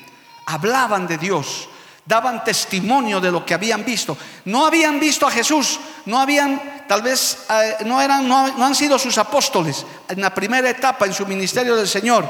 hablaban 0.46 1.08
de 1.08 1.17
Dios, 1.17 1.69
daban 2.05 2.43
testimonio 2.43 3.22
de 3.22 3.31
lo 3.31 3.46
que 3.46 3.53
habían 3.53 3.86
visto. 3.86 4.17
No 4.46 4.65
habían 4.65 5.00
visto 5.00 5.27
a 5.27 5.31
Jesús, 5.31 5.79
no 6.05 6.19
habían, 6.19 6.86
tal 6.88 7.01
vez, 7.01 7.46
eh, 7.50 7.77
no, 7.86 8.01
eran, 8.01 8.27
no 8.27 8.65
han 8.65 8.75
sido 8.75 8.98
sus 8.98 9.17
apóstoles 9.17 9.86
en 10.08 10.22
la 10.22 10.34
primera 10.34 10.69
etapa 10.69 11.05
en 11.05 11.13
su 11.13 11.25
ministerio 11.27 11.75
del 11.75 11.88
Señor, 11.88 12.27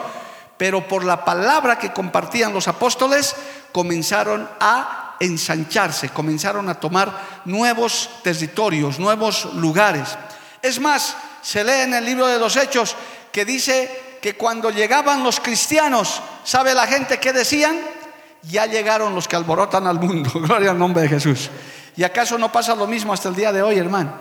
pero 0.57 0.85
por 0.85 1.05
la 1.05 1.23
palabra 1.23 1.79
que 1.79 1.93
compartían 1.93 2.53
los 2.53 2.67
apóstoles 2.67 3.33
comenzaron 3.71 4.49
a 4.59 5.15
ensancharse, 5.21 6.09
comenzaron 6.09 6.67
a 6.69 6.75
tomar 6.75 7.41
nuevos 7.45 8.09
territorios, 8.21 8.99
nuevos 8.99 9.53
lugares. 9.55 10.17
Es 10.61 10.79
más, 10.79 11.15
se 11.41 11.63
lee 11.63 11.81
en 11.83 11.93
el 11.93 12.05
libro 12.05 12.27
de 12.27 12.39
los 12.39 12.55
Hechos 12.55 12.95
que 13.31 13.45
dice 13.45 14.17
que 14.21 14.35
cuando 14.35 14.69
llegaban 14.69 15.23
los 15.23 15.39
cristianos, 15.39 16.21
¿sabe 16.43 16.73
la 16.73 16.87
gente 16.87 17.19
qué 17.19 17.33
decían? 17.33 17.79
Ya 18.43 18.65
llegaron 18.65 19.15
los 19.15 19.27
que 19.27 19.35
alborotan 19.35 19.87
al 19.87 19.99
mundo, 19.99 20.29
gloria 20.35 20.71
al 20.71 20.79
nombre 20.79 21.03
de 21.03 21.09
Jesús. 21.09 21.49
¿Y 21.95 22.03
acaso 22.03 22.37
no 22.37 22.51
pasa 22.51 22.75
lo 22.75 22.87
mismo 22.87 23.13
hasta 23.13 23.29
el 23.29 23.35
día 23.35 23.51
de 23.51 23.61
hoy, 23.61 23.77
hermano? 23.77 24.13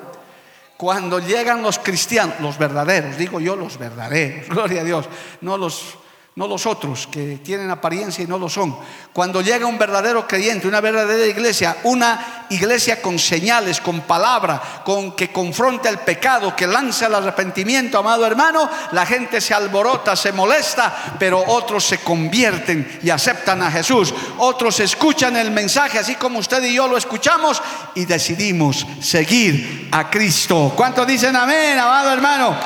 Cuando 0.76 1.18
llegan 1.18 1.62
los 1.62 1.78
cristianos, 1.78 2.36
los 2.40 2.56
verdaderos, 2.56 3.16
digo 3.16 3.40
yo 3.40 3.56
los 3.56 3.78
verdaderos, 3.78 4.48
gloria 4.48 4.82
a 4.82 4.84
Dios, 4.84 5.06
no 5.40 5.56
los 5.56 5.98
no 6.38 6.46
los 6.46 6.66
otros 6.66 7.08
que 7.08 7.40
tienen 7.42 7.68
apariencia 7.68 8.22
y 8.22 8.28
no 8.28 8.38
lo 8.38 8.48
son. 8.48 8.78
Cuando 9.12 9.40
llega 9.40 9.66
un 9.66 9.76
verdadero 9.76 10.24
creyente, 10.28 10.68
una 10.68 10.80
verdadera 10.80 11.26
iglesia, 11.26 11.78
una 11.82 12.46
iglesia 12.50 13.02
con 13.02 13.18
señales, 13.18 13.80
con 13.80 14.02
palabra, 14.02 14.62
con 14.84 15.16
que 15.16 15.32
confronta 15.32 15.88
el 15.88 15.98
pecado, 15.98 16.54
que 16.54 16.68
lanza 16.68 17.06
el 17.06 17.16
arrepentimiento, 17.16 17.98
amado 17.98 18.24
hermano, 18.24 18.70
la 18.92 19.04
gente 19.04 19.40
se 19.40 19.52
alborota, 19.52 20.14
se 20.14 20.30
molesta, 20.30 21.16
pero 21.18 21.42
otros 21.44 21.82
se 21.82 21.98
convierten 21.98 23.00
y 23.02 23.10
aceptan 23.10 23.60
a 23.60 23.72
Jesús. 23.72 24.14
Otros 24.36 24.78
escuchan 24.78 25.36
el 25.36 25.50
mensaje 25.50 25.98
así 25.98 26.14
como 26.14 26.38
usted 26.38 26.62
y 26.62 26.74
yo 26.74 26.86
lo 26.86 26.96
escuchamos 26.96 27.60
y 27.96 28.04
decidimos 28.04 28.86
seguir 29.00 29.88
a 29.90 30.08
Cristo. 30.08 30.72
¿Cuántos 30.76 31.04
dicen 31.04 31.34
amén, 31.34 31.76
amado 31.76 32.12
hermano? 32.12 32.56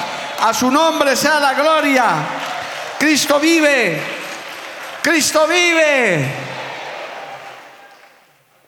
A 0.43 0.52
su 0.52 0.71
nombre 0.71 1.17
sea 1.17 1.41
la 1.41 1.55
gloria. 1.55 2.52
Cristo 3.03 3.41
vive. 3.41 4.01
Cristo 5.03 5.49
vive. 5.49 6.25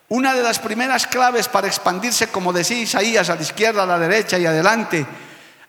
Una 0.08 0.34
de 0.34 0.42
las 0.42 0.58
primeras 0.58 1.06
claves 1.06 1.46
para 1.46 1.68
expandirse, 1.68 2.26
como 2.26 2.52
decía 2.52 2.80
Isaías, 2.80 3.30
a 3.30 3.36
la 3.36 3.42
izquierda, 3.42 3.84
a 3.84 3.86
la 3.86 3.96
derecha 3.96 4.36
y 4.36 4.44
adelante, 4.44 5.06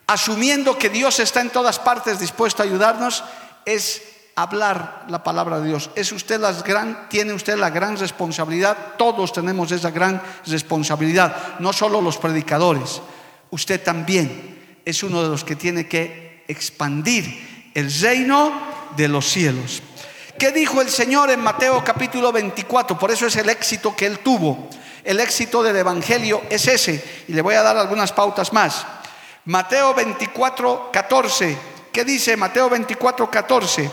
asumiendo 0.08 0.80
que 0.80 0.90
Dios 0.90 1.20
está 1.20 1.42
en 1.42 1.52
todas 1.52 1.78
partes 1.78 2.20
dispuesto 2.20 2.64
a 2.64 2.66
ayudarnos, 2.66 3.24
es 3.66 4.02
hablar 4.36 5.06
la 5.10 5.24
palabra 5.24 5.60
de 5.60 5.68
Dios. 5.68 5.92
Es 5.94 6.12
usted 6.12 6.40
la 6.40 6.52
gran, 6.52 7.08
tiene 7.08 7.34
usted 7.34 7.58
la 7.58 7.70
gran 7.70 7.96
responsabilidad, 7.96 8.96
todos 8.98 9.32
tenemos 9.32 9.72
esa 9.72 9.92
gran 9.92 10.20
responsabilidad, 10.48 11.60
no 11.60 11.72
solo 11.72 12.02
los 12.02 12.18
predicadores, 12.18 13.00
usted 13.52 13.84
también 13.84 14.82
es 14.84 15.04
uno 15.04 15.22
de 15.22 15.30
los 15.30 15.44
que 15.44 15.56
tiene 15.56 15.88
que 15.88 16.44
expandir 16.48 17.55
el 17.76 17.94
reino 17.94 18.54
de 18.96 19.08
los 19.10 19.28
cielos. 19.28 19.84
¿Qué 20.40 20.52
dijo 20.52 20.82
el 20.82 20.90
Señor 20.90 21.30
en 21.30 21.42
Mateo 21.42 21.84
capítulo 21.84 22.32
24? 22.32 22.98
Por 22.98 23.12
eso 23.12 23.28
es 23.28 23.36
el 23.36 23.50
éxito 23.50 23.96
que 23.96 24.06
él 24.06 24.20
tuvo. 24.20 24.70
El 25.04 25.20
éxito 25.20 25.62
del 25.62 25.76
Evangelio 25.76 26.44
es 26.50 26.68
ese. 26.68 27.24
Y 27.28 27.34
le 27.34 27.42
voy 27.42 27.56
a 27.56 27.62
dar 27.62 27.78
algunas 27.78 28.12
pautas 28.14 28.52
más. 28.54 28.86
Mateo 29.46 29.94
24, 29.94 30.90
14. 30.92 31.58
¿Qué 31.92 32.06
dice 32.06 32.36
Mateo 32.38 32.70
24, 32.70 33.30
14? 33.30 33.92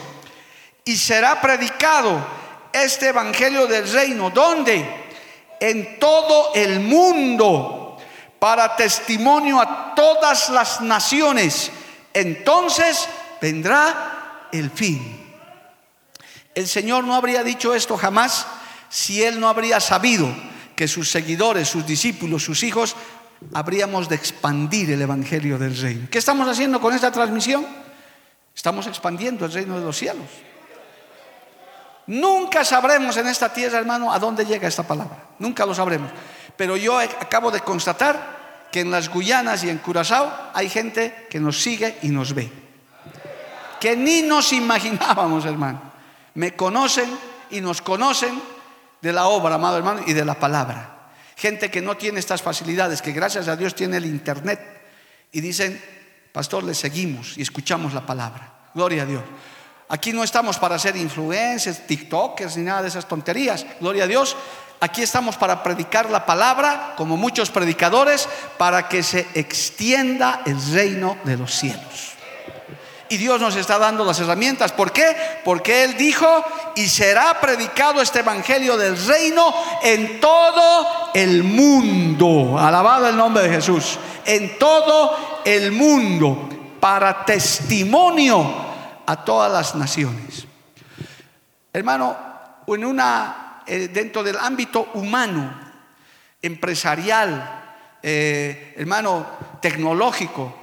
Y 0.84 0.96
será 0.96 1.40
predicado 1.40 2.24
este 2.72 3.08
Evangelio 3.08 3.66
del 3.66 3.92
reino. 3.92 4.30
¿Dónde? 4.30 4.84
En 5.58 5.98
todo 5.98 6.52
el 6.54 6.80
mundo. 6.80 7.98
Para 8.38 8.76
testimonio 8.76 9.60
a 9.60 9.94
todas 9.94 10.50
las 10.50 10.80
naciones. 10.80 11.70
Entonces 12.14 13.08
vendrá 13.42 14.49
el 14.52 14.70
fin. 14.70 15.20
El 16.54 16.68
Señor 16.68 17.02
no 17.02 17.16
habría 17.16 17.42
dicho 17.42 17.75
esto 17.75 17.96
jamás 17.96 18.46
si 18.88 19.22
Él 19.22 19.40
no 19.40 19.49
habría 19.49 19.80
sabido 19.80 20.32
que 20.76 20.87
sus 20.87 21.11
seguidores, 21.11 21.68
sus 21.68 21.84
discípulos, 21.84 22.44
sus 22.44 22.62
hijos, 22.62 22.94
habríamos 23.52 24.08
de 24.08 24.14
expandir 24.14 24.92
el 24.92 25.02
Evangelio 25.02 25.58
del 25.58 25.76
Reino. 25.76 26.06
¿Qué 26.08 26.18
estamos 26.18 26.49
haciendo 26.49 26.80
con 26.80 26.94
esta 26.94 27.11
transmisión? 27.11 27.66
Estamos 28.54 28.87
expandiendo 28.87 29.44
el 29.46 29.52
reino 29.52 29.78
de 29.78 29.84
los 29.84 29.96
cielos. 29.96 30.28
Nunca 32.06 32.64
sabremos 32.64 33.16
en 33.16 33.26
esta 33.26 33.52
tierra, 33.52 33.78
hermano, 33.78 34.12
a 34.12 34.18
dónde 34.18 34.44
llega 34.44 34.68
esta 34.68 34.87
palabra. 34.87 35.30
Nunca 35.38 35.66
lo 35.66 35.75
sabremos. 35.75 36.11
Pero 36.56 36.76
yo 36.76 36.99
acabo 36.99 37.50
de 37.50 37.61
constatar 37.61 38.68
que 38.70 38.80
en 38.80 38.90
las 38.90 39.08
Guyanas 39.08 39.64
y 39.64 39.70
en 39.70 39.78
Curazao 39.78 40.30
hay 40.52 40.68
gente 40.68 41.26
que 41.30 41.40
nos 41.40 41.61
sigue 41.61 41.99
y 42.02 42.08
nos 42.08 42.34
ve 42.34 42.62
que 43.82 43.96
ni 43.96 44.22
nos 44.22 44.52
imaginábamos, 44.52 45.44
hermano. 45.44 45.82
Me 46.34 46.54
conocen 46.54 47.10
y 47.50 47.60
nos 47.60 47.82
conocen 47.82 48.40
de 49.00 49.12
la 49.12 49.26
obra, 49.26 49.56
amado 49.56 49.76
hermano, 49.76 50.02
y 50.06 50.12
de 50.12 50.24
la 50.24 50.34
palabra. 50.34 51.10
Gente 51.34 51.68
que 51.68 51.82
no 51.82 51.96
tiene 51.96 52.20
estas 52.20 52.42
facilidades, 52.42 53.02
que 53.02 53.10
gracias 53.10 53.48
a 53.48 53.56
Dios 53.56 53.74
tiene 53.74 53.96
el 53.96 54.06
Internet 54.06 54.60
y 55.32 55.40
dicen, 55.40 55.82
pastor, 56.30 56.62
le 56.62 56.74
seguimos 56.74 57.36
y 57.36 57.42
escuchamos 57.42 57.92
la 57.92 58.06
palabra. 58.06 58.52
Gloria 58.72 59.02
a 59.02 59.06
Dios. 59.06 59.24
Aquí 59.88 60.12
no 60.12 60.22
estamos 60.22 60.58
para 60.58 60.78
ser 60.78 60.94
influencers, 60.94 61.84
TikTokers 61.84 62.58
ni 62.58 62.62
nada 62.62 62.82
de 62.82 62.88
esas 62.88 63.08
tonterías. 63.08 63.66
Gloria 63.80 64.04
a 64.04 64.06
Dios. 64.06 64.36
Aquí 64.78 65.02
estamos 65.02 65.36
para 65.36 65.60
predicar 65.64 66.08
la 66.08 66.25
palabra, 66.25 66.95
como 66.97 67.16
muchos 67.16 67.50
predicadores, 67.50 68.28
para 68.58 68.88
que 68.88 69.02
se 69.02 69.26
extienda 69.34 70.42
el 70.47 70.64
reino 70.73 71.18
de 71.25 71.36
los 71.36 71.52
cielos. 71.52 72.11
Y 73.12 73.18
Dios 73.18 73.38
nos 73.38 73.56
está 73.56 73.78
dando 73.78 74.06
las 74.06 74.18
herramientas. 74.20 74.72
¿Por 74.72 74.90
qué? 74.90 75.14
Porque 75.44 75.84
Él 75.84 75.98
dijo, 75.98 76.26
y 76.75 76.88
será 76.88 77.38
predicado 77.42 78.00
este 78.00 78.20
Evangelio 78.20 78.78
del 78.78 78.96
reino 79.06 79.54
en 79.82 80.18
todo 80.18 81.10
el 81.12 81.44
mundo. 81.44 82.58
Alabado 82.58 83.10
el 83.10 83.14
nombre 83.18 83.42
de 83.42 83.56
Jesús. 83.56 83.98
En 84.25 84.58
todo 84.58 85.42
el 85.44 85.72
mundo. 85.72 86.48
Para 86.80 87.26
testimonio 87.26 88.50
a 89.04 89.22
todas 89.22 89.52
las 89.52 89.75
naciones. 89.75 90.46
Hermano, 91.70 92.16
en 92.66 92.82
una, 92.82 93.62
eh, 93.66 93.88
dentro 93.92 94.22
del 94.22 94.38
ámbito 94.38 94.88
humano, 94.94 95.54
empresarial, 96.40 97.76
eh, 98.02 98.72
hermano, 98.78 99.26
tecnológico, 99.60 100.61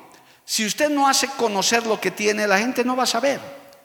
si 0.49 0.65
usted 0.65 0.89
no 0.89 1.07
hace 1.07 1.27
conocer 1.27 1.85
lo 1.85 2.01
que 2.01 2.09
tiene, 2.09 2.47
la 2.47 2.57
gente 2.57 2.83
no 2.83 2.95
va 2.95 3.03
a 3.03 3.05
saber. 3.05 3.39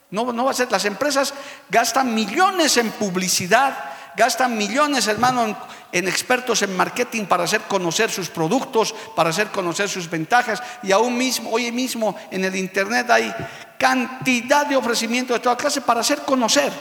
No, 0.09 0.25
va 0.25 0.51
a 0.51 0.55
ser. 0.55 0.73
Las 0.73 0.87
empresas 0.87 1.35
gastan 1.69 2.15
millones 2.15 2.79
en 2.79 2.91
publicidad, 2.93 3.77
gastan 4.17 4.57
millones, 4.57 5.07
hermano, 5.07 5.59
en, 5.93 6.09
expertos 6.09 6.63
en 6.63 6.75
marketing 6.75 7.27
para 7.27 7.45
hacer 7.45 7.61
conocer 7.65 8.11
sus 8.11 8.31
productos, 8.31 8.95
para 9.15 9.29
hacer 9.29 9.49
conocer 9.49 9.91
sus 9.91 10.09
ventajas. 10.09 10.63
Y 10.83 10.91
aún 10.93 11.19
mismo, 11.19 11.51
hoy 11.51 11.71
mismo 11.71 12.17
en 12.31 12.47
el 12.47 12.57
Internet 12.57 13.11
hay 13.11 13.31
cantidad 13.79 14.65
de 14.65 14.77
ofrecimientos 14.77 15.37
de 15.37 15.43
toda 15.43 15.59
clase 15.59 15.83
para 15.83 16.01
hacer 16.01 16.21
conocer. 16.21 16.73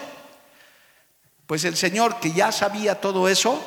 Pues 1.45 1.65
el 1.65 1.75
Señor, 1.75 2.21
que 2.21 2.31
ya 2.31 2.53
sabía 2.53 3.01
todo 3.01 3.27
eso, 3.27 3.61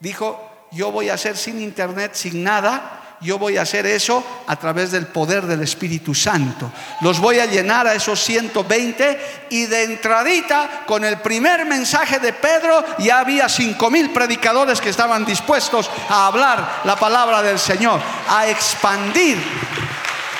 dijo, 0.00 0.66
yo 0.72 0.90
voy 0.90 1.08
a 1.08 1.14
hacer 1.14 1.36
sin 1.36 1.60
Internet, 1.60 2.14
sin 2.14 2.42
nada, 2.42 3.01
yo 3.22 3.38
voy 3.38 3.56
a 3.56 3.62
hacer 3.62 3.86
eso 3.86 4.24
a 4.46 4.56
través 4.56 4.90
del 4.90 5.06
poder 5.06 5.46
del 5.46 5.62
Espíritu 5.62 6.14
Santo. 6.14 6.70
Los 7.00 7.20
voy 7.20 7.38
a 7.38 7.46
llenar 7.46 7.86
a 7.86 7.94
esos 7.94 8.20
120 8.20 9.46
y 9.50 9.66
de 9.66 9.84
entradita 9.84 10.82
con 10.86 11.04
el 11.04 11.20
primer 11.20 11.64
mensaje 11.64 12.18
de 12.18 12.32
Pedro 12.32 12.84
ya 12.98 13.20
había 13.20 13.48
cinco 13.48 13.90
mil 13.90 14.10
predicadores 14.10 14.80
que 14.80 14.90
estaban 14.90 15.24
dispuestos 15.24 15.88
a 16.08 16.26
hablar 16.26 16.82
la 16.84 16.96
palabra 16.96 17.42
del 17.42 17.58
Señor, 17.58 18.00
a 18.28 18.48
expandir. 18.48 19.38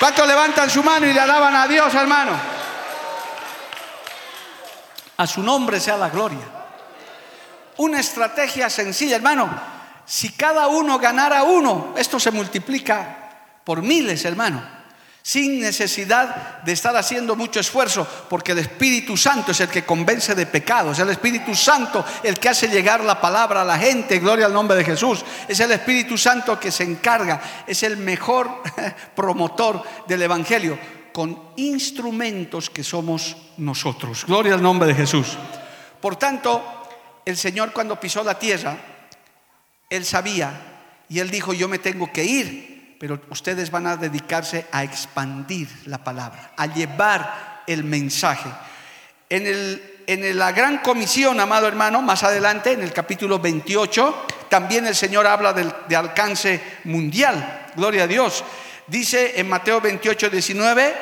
¿Cuántos 0.01 0.27
levantan 0.27 0.69
su 0.69 0.83
mano 0.83 1.07
y 1.07 1.13
le 1.13 1.21
alaban 1.21 1.55
a 1.55 1.69
Dios, 1.69 1.95
hermano? 1.95 2.33
A 5.17 5.27
su 5.27 5.43
nombre 5.43 5.79
sea 5.79 5.97
la 5.97 6.09
gloria. 6.09 6.45
Una 7.77 8.01
estrategia 8.01 8.69
sencilla, 8.69 9.17
hermano 9.17 9.72
si 10.05 10.31
cada 10.31 10.67
uno 10.69 10.99
ganara 10.99 11.43
uno, 11.45 11.95
esto 11.97 12.19
se 12.19 12.31
multiplica 12.31 13.23
por 13.65 13.83
miles, 13.83 14.25
hermano. 14.25 14.83
Sin 15.25 15.61
necesidad 15.61 16.63
de 16.63 16.73
estar 16.73 16.97
haciendo 16.97 17.37
mucho 17.37 17.61
esfuerzo, 17.61 18.05
porque 18.29 18.53
el 18.53 18.59
Espíritu 18.59 19.17
Santo 19.17 19.53
es 19.53 19.61
el 19.61 19.69
que 19.69 19.85
convence 19.85 20.35
de 20.35 20.47
pecados, 20.47 20.99
es 20.99 21.05
el 21.05 21.11
Espíritu 21.11 21.55
Santo 21.55 22.05
el 22.25 22.41
que 22.41 22.49
hace 22.49 22.67
llegar 22.67 23.05
la 23.05 23.21
palabra 23.21 23.63
a 23.63 23.65
la 23.65 23.79
gente, 23.79 24.19
gloria 24.19 24.47
al 24.47 24.53
nombre 24.53 24.77
de 24.77 24.85
Jesús. 24.85 25.25
Es 25.47 25.61
el 25.61 25.71
Espíritu 25.71 26.19
Santo 26.19 26.59
que 26.59 26.73
se 26.73 26.83
encarga, 26.83 27.41
es 27.65 27.85
el 27.85 27.99
mejor 27.99 28.63
promotor 29.15 29.85
del 30.09 30.23
Evangelio, 30.23 30.77
con 31.13 31.51
instrumentos 31.55 32.69
que 32.69 32.83
somos 32.83 33.37
nosotros. 33.59 34.25
Gloria 34.27 34.55
al 34.55 34.63
nombre 34.63 34.89
de 34.89 34.95
Jesús. 34.97 35.39
Por 36.01 36.17
tanto, 36.17 36.83
el 37.25 37.37
Señor 37.37 37.73
cuando 37.73 38.01
pisó 38.01 38.25
la 38.25 38.37
tierra, 38.37 38.77
él 39.93 40.07
sabía 40.07 40.53
y 41.09 41.19
él 41.21 41.31
dijo, 41.31 41.53
yo 41.53 41.69
me 41.69 41.79
tengo 41.79 42.11
que 42.11 42.25
ir, 42.25 42.97
pero 42.99 43.21
ustedes 43.29 43.71
van 43.71 43.87
a 43.87 43.97
dedicarse 43.97 44.65
a 44.73 44.83
expandir 44.83 45.69
la 45.85 45.99
palabra, 45.99 46.53
a 46.57 46.67
llevar 46.67 47.63
el 47.67 47.85
mensaje. 47.85 48.49
En, 49.29 49.47
el, 49.47 50.03
en 50.07 50.39
la 50.39 50.53
gran 50.53 50.79
comisión, 50.79 51.39
amado 51.41 51.69
hermano, 51.69 52.01
más 52.01 52.23
adelante, 52.23 52.73
en 52.73 52.81
el 52.81 52.95
capítulo 52.95 53.39
28, 53.39 54.27
también 54.49 54.87
el 54.87 54.95
Señor 54.95 55.27
habla 55.27 55.53
de 55.53 55.97
alcance 55.97 56.63
mundial. 56.85 57.71
Gloria 57.77 58.05
a 58.05 58.07
Dios. 58.07 58.43
Dice 58.87 59.39
en 59.39 59.51
Mateo 59.51 59.83
28, 59.83 60.31
19, 60.31 60.95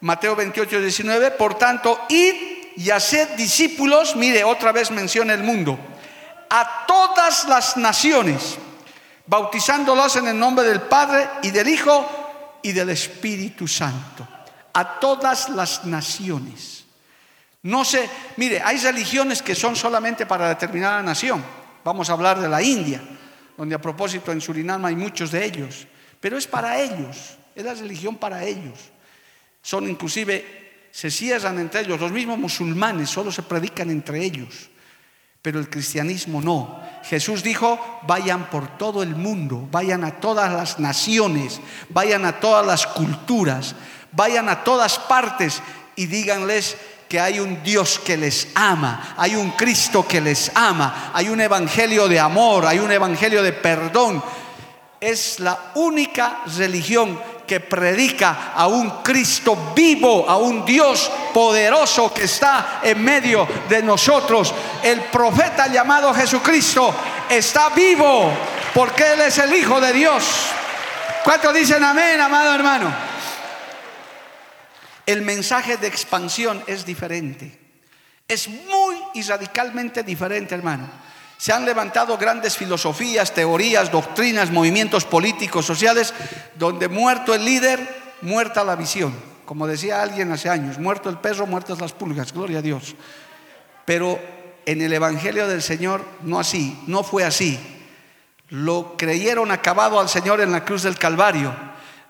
Mateo 0.00 0.34
28, 0.34 0.80
19, 0.80 1.30
por 1.32 1.58
tanto, 1.58 2.06
id 2.08 2.34
y 2.76 2.88
haced 2.88 3.36
discípulos, 3.36 4.16
mire, 4.16 4.44
otra 4.44 4.72
vez 4.72 4.90
menciona 4.90 5.34
el 5.34 5.42
mundo 5.42 5.78
a 6.56 6.86
todas 6.86 7.48
las 7.48 7.76
naciones, 7.76 8.56
bautizándolos 9.26 10.14
en 10.14 10.28
el 10.28 10.38
nombre 10.38 10.64
del 10.64 10.82
Padre 10.82 11.28
y 11.42 11.50
del 11.50 11.66
Hijo 11.66 12.60
y 12.62 12.70
del 12.70 12.90
Espíritu 12.90 13.66
Santo. 13.66 14.26
A 14.72 15.00
todas 15.00 15.48
las 15.48 15.84
naciones. 15.84 16.84
No 17.62 17.84
sé, 17.84 18.08
mire, 18.36 18.62
hay 18.62 18.78
religiones 18.78 19.42
que 19.42 19.56
son 19.56 19.74
solamente 19.74 20.26
para 20.26 20.48
determinada 20.48 21.02
nación. 21.02 21.44
Vamos 21.82 22.08
a 22.08 22.12
hablar 22.12 22.40
de 22.40 22.48
la 22.48 22.62
India, 22.62 23.02
donde 23.56 23.74
a 23.74 23.80
propósito 23.80 24.30
en 24.30 24.40
Surinam 24.40 24.84
hay 24.84 24.94
muchos 24.94 25.32
de 25.32 25.44
ellos, 25.44 25.88
pero 26.20 26.38
es 26.38 26.46
para 26.46 26.80
ellos, 26.80 27.36
es 27.52 27.64
la 27.64 27.74
religión 27.74 28.14
para 28.14 28.44
ellos. 28.44 28.78
Son 29.60 29.88
inclusive, 29.88 30.86
se 30.92 31.10
cierran 31.10 31.58
entre 31.58 31.80
ellos, 31.80 31.98
los 31.98 32.12
mismos 32.12 32.38
musulmanes 32.38 33.10
solo 33.10 33.32
se 33.32 33.42
predican 33.42 33.90
entre 33.90 34.22
ellos, 34.22 34.70
pero 35.44 35.60
el 35.60 35.68
cristianismo 35.68 36.40
no. 36.40 36.80
Jesús 37.02 37.42
dijo, 37.42 38.00
vayan 38.06 38.48
por 38.48 38.78
todo 38.78 39.02
el 39.02 39.14
mundo, 39.14 39.68
vayan 39.70 40.02
a 40.02 40.12
todas 40.12 40.50
las 40.50 40.78
naciones, 40.78 41.60
vayan 41.90 42.24
a 42.24 42.40
todas 42.40 42.66
las 42.66 42.86
culturas, 42.86 43.74
vayan 44.12 44.48
a 44.48 44.64
todas 44.64 44.98
partes 44.98 45.60
y 45.96 46.06
díganles 46.06 46.78
que 47.10 47.20
hay 47.20 47.40
un 47.40 47.62
Dios 47.62 47.98
que 47.98 48.16
les 48.16 48.48
ama, 48.54 49.14
hay 49.18 49.36
un 49.36 49.50
Cristo 49.50 50.08
que 50.08 50.22
les 50.22 50.50
ama, 50.54 51.10
hay 51.12 51.28
un 51.28 51.42
evangelio 51.42 52.08
de 52.08 52.18
amor, 52.18 52.64
hay 52.64 52.78
un 52.78 52.90
evangelio 52.90 53.42
de 53.42 53.52
perdón. 53.52 54.24
Es 54.98 55.40
la 55.40 55.72
única 55.74 56.40
religión 56.56 57.20
que 57.46 57.60
predica 57.60 58.52
a 58.54 58.66
un 58.66 59.02
Cristo 59.02 59.72
vivo, 59.74 60.28
a 60.28 60.36
un 60.36 60.64
Dios 60.64 61.10
poderoso 61.32 62.12
que 62.12 62.24
está 62.24 62.80
en 62.82 63.02
medio 63.02 63.46
de 63.68 63.82
nosotros. 63.82 64.54
El 64.82 65.00
profeta 65.02 65.66
llamado 65.68 66.12
Jesucristo 66.14 66.94
está 67.28 67.70
vivo 67.70 68.30
porque 68.72 69.12
Él 69.12 69.20
es 69.22 69.38
el 69.38 69.54
Hijo 69.54 69.80
de 69.80 69.92
Dios. 69.92 70.24
¿Cuántos 71.22 71.54
dicen 71.54 71.82
amén, 71.82 72.20
amado 72.20 72.54
hermano? 72.54 72.94
El 75.06 75.22
mensaje 75.22 75.76
de 75.76 75.86
expansión 75.86 76.62
es 76.66 76.84
diferente. 76.84 77.60
Es 78.26 78.48
muy 78.48 78.96
y 79.14 79.22
radicalmente 79.22 80.02
diferente, 80.02 80.54
hermano. 80.54 81.03
Se 81.44 81.52
han 81.52 81.66
levantado 81.66 82.16
grandes 82.16 82.56
filosofías, 82.56 83.34
teorías, 83.34 83.92
doctrinas, 83.92 84.50
movimientos 84.50 85.04
políticos, 85.04 85.66
sociales, 85.66 86.14
donde 86.54 86.88
muerto 86.88 87.34
el 87.34 87.44
líder, 87.44 87.86
muerta 88.22 88.64
la 88.64 88.76
visión. 88.76 89.14
Como 89.44 89.66
decía 89.66 90.00
alguien 90.00 90.32
hace 90.32 90.48
años, 90.48 90.78
muerto 90.78 91.10
el 91.10 91.18
perro, 91.18 91.46
muertas 91.46 91.82
las 91.82 91.92
pulgas, 91.92 92.32
gloria 92.32 92.60
a 92.60 92.62
Dios. 92.62 92.94
Pero 93.84 94.18
en 94.64 94.80
el 94.80 94.90
Evangelio 94.94 95.46
del 95.46 95.60
Señor 95.60 96.02
no 96.22 96.40
así, 96.40 96.82
no 96.86 97.02
fue 97.02 97.24
así. 97.24 97.60
Lo 98.48 98.94
creyeron 98.96 99.50
acabado 99.50 100.00
al 100.00 100.08
Señor 100.08 100.40
en 100.40 100.50
la 100.50 100.64
cruz 100.64 100.82
del 100.84 100.96
Calvario. 100.96 101.54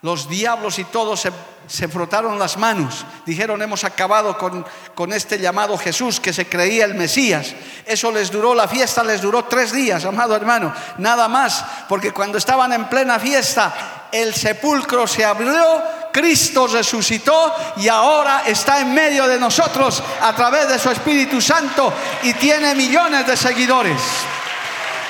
Los 0.02 0.28
diablos 0.28 0.78
y 0.78 0.84
todos 0.84 1.18
se 1.18 1.32
se 1.66 1.88
frotaron 1.88 2.38
las 2.38 2.56
manos, 2.56 3.04
dijeron 3.24 3.62
hemos 3.62 3.84
acabado 3.84 4.36
con, 4.36 4.64
con, 4.94 5.12
este 5.12 5.38
llamado 5.38 5.78
Jesús 5.78 6.20
que 6.20 6.32
se 6.32 6.46
creía 6.46 6.84
el 6.84 6.94
Mesías. 6.94 7.54
Eso 7.86 8.10
les 8.10 8.30
duró, 8.30 8.54
la 8.54 8.68
fiesta 8.68 9.02
les 9.02 9.20
duró 9.20 9.44
tres 9.44 9.72
días, 9.72 10.04
amado 10.04 10.36
hermano, 10.36 10.72
nada 10.98 11.28
más, 11.28 11.64
porque 11.88 12.12
cuando 12.12 12.38
estaban 12.38 12.72
en 12.72 12.88
plena 12.88 13.18
fiesta, 13.18 14.08
el 14.12 14.34
sepulcro 14.34 15.06
se 15.06 15.24
abrió, 15.24 15.82
Cristo 16.12 16.68
resucitó 16.68 17.52
y 17.76 17.88
ahora 17.88 18.42
está 18.46 18.78
en 18.78 18.94
medio 18.94 19.26
de 19.26 19.40
nosotros 19.40 20.02
a 20.22 20.32
través 20.34 20.68
de 20.68 20.78
su 20.78 20.90
Espíritu 20.90 21.40
Santo 21.40 21.92
y 22.22 22.34
tiene 22.34 22.74
millones 22.74 23.26
de 23.26 23.36
seguidores. 23.36 24.00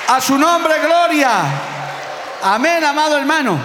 A 0.07 0.19
su 0.19 0.37
nombre, 0.37 0.79
gloria. 0.79 1.31
Amén, 2.41 2.83
amado 2.83 3.17
hermano. 3.17 3.59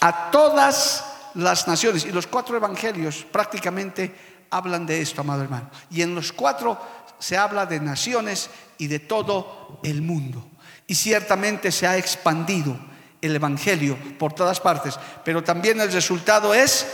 A 0.00 0.30
todas 0.30 1.11
las 1.34 1.66
naciones. 1.68 2.04
Y 2.04 2.12
los 2.12 2.26
cuatro 2.26 2.56
evangelios 2.56 3.24
prácticamente 3.30 4.14
hablan 4.50 4.86
de 4.86 5.00
esto, 5.00 5.20
amado 5.20 5.42
hermano. 5.42 5.70
Y 5.90 6.02
en 6.02 6.14
los 6.14 6.32
cuatro 6.32 6.78
se 7.18 7.36
habla 7.36 7.66
de 7.66 7.80
naciones 7.80 8.50
y 8.78 8.86
de 8.86 8.98
todo 8.98 9.80
el 9.82 10.02
mundo. 10.02 10.44
Y 10.86 10.94
ciertamente 10.94 11.70
se 11.72 11.86
ha 11.86 11.96
expandido 11.96 12.76
el 13.20 13.36
evangelio 13.36 13.96
por 14.18 14.32
todas 14.32 14.60
partes. 14.60 14.98
Pero 15.24 15.42
también 15.42 15.80
el 15.80 15.92
resultado 15.92 16.52
es 16.52 16.86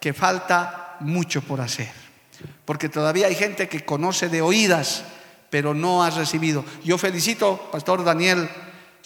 que 0.00 0.12
falta 0.12 0.96
mucho 1.00 1.42
por 1.42 1.60
hacer. 1.60 1.90
Porque 2.64 2.88
todavía 2.88 3.26
hay 3.26 3.34
gente 3.34 3.68
que 3.68 3.84
conoce 3.84 4.28
de 4.28 4.42
oídas, 4.42 5.04
pero 5.50 5.74
no 5.74 6.02
ha 6.02 6.10
recibido. 6.10 6.64
Yo 6.84 6.98
felicito, 6.98 7.68
Pastor 7.72 8.04
Daniel 8.04 8.48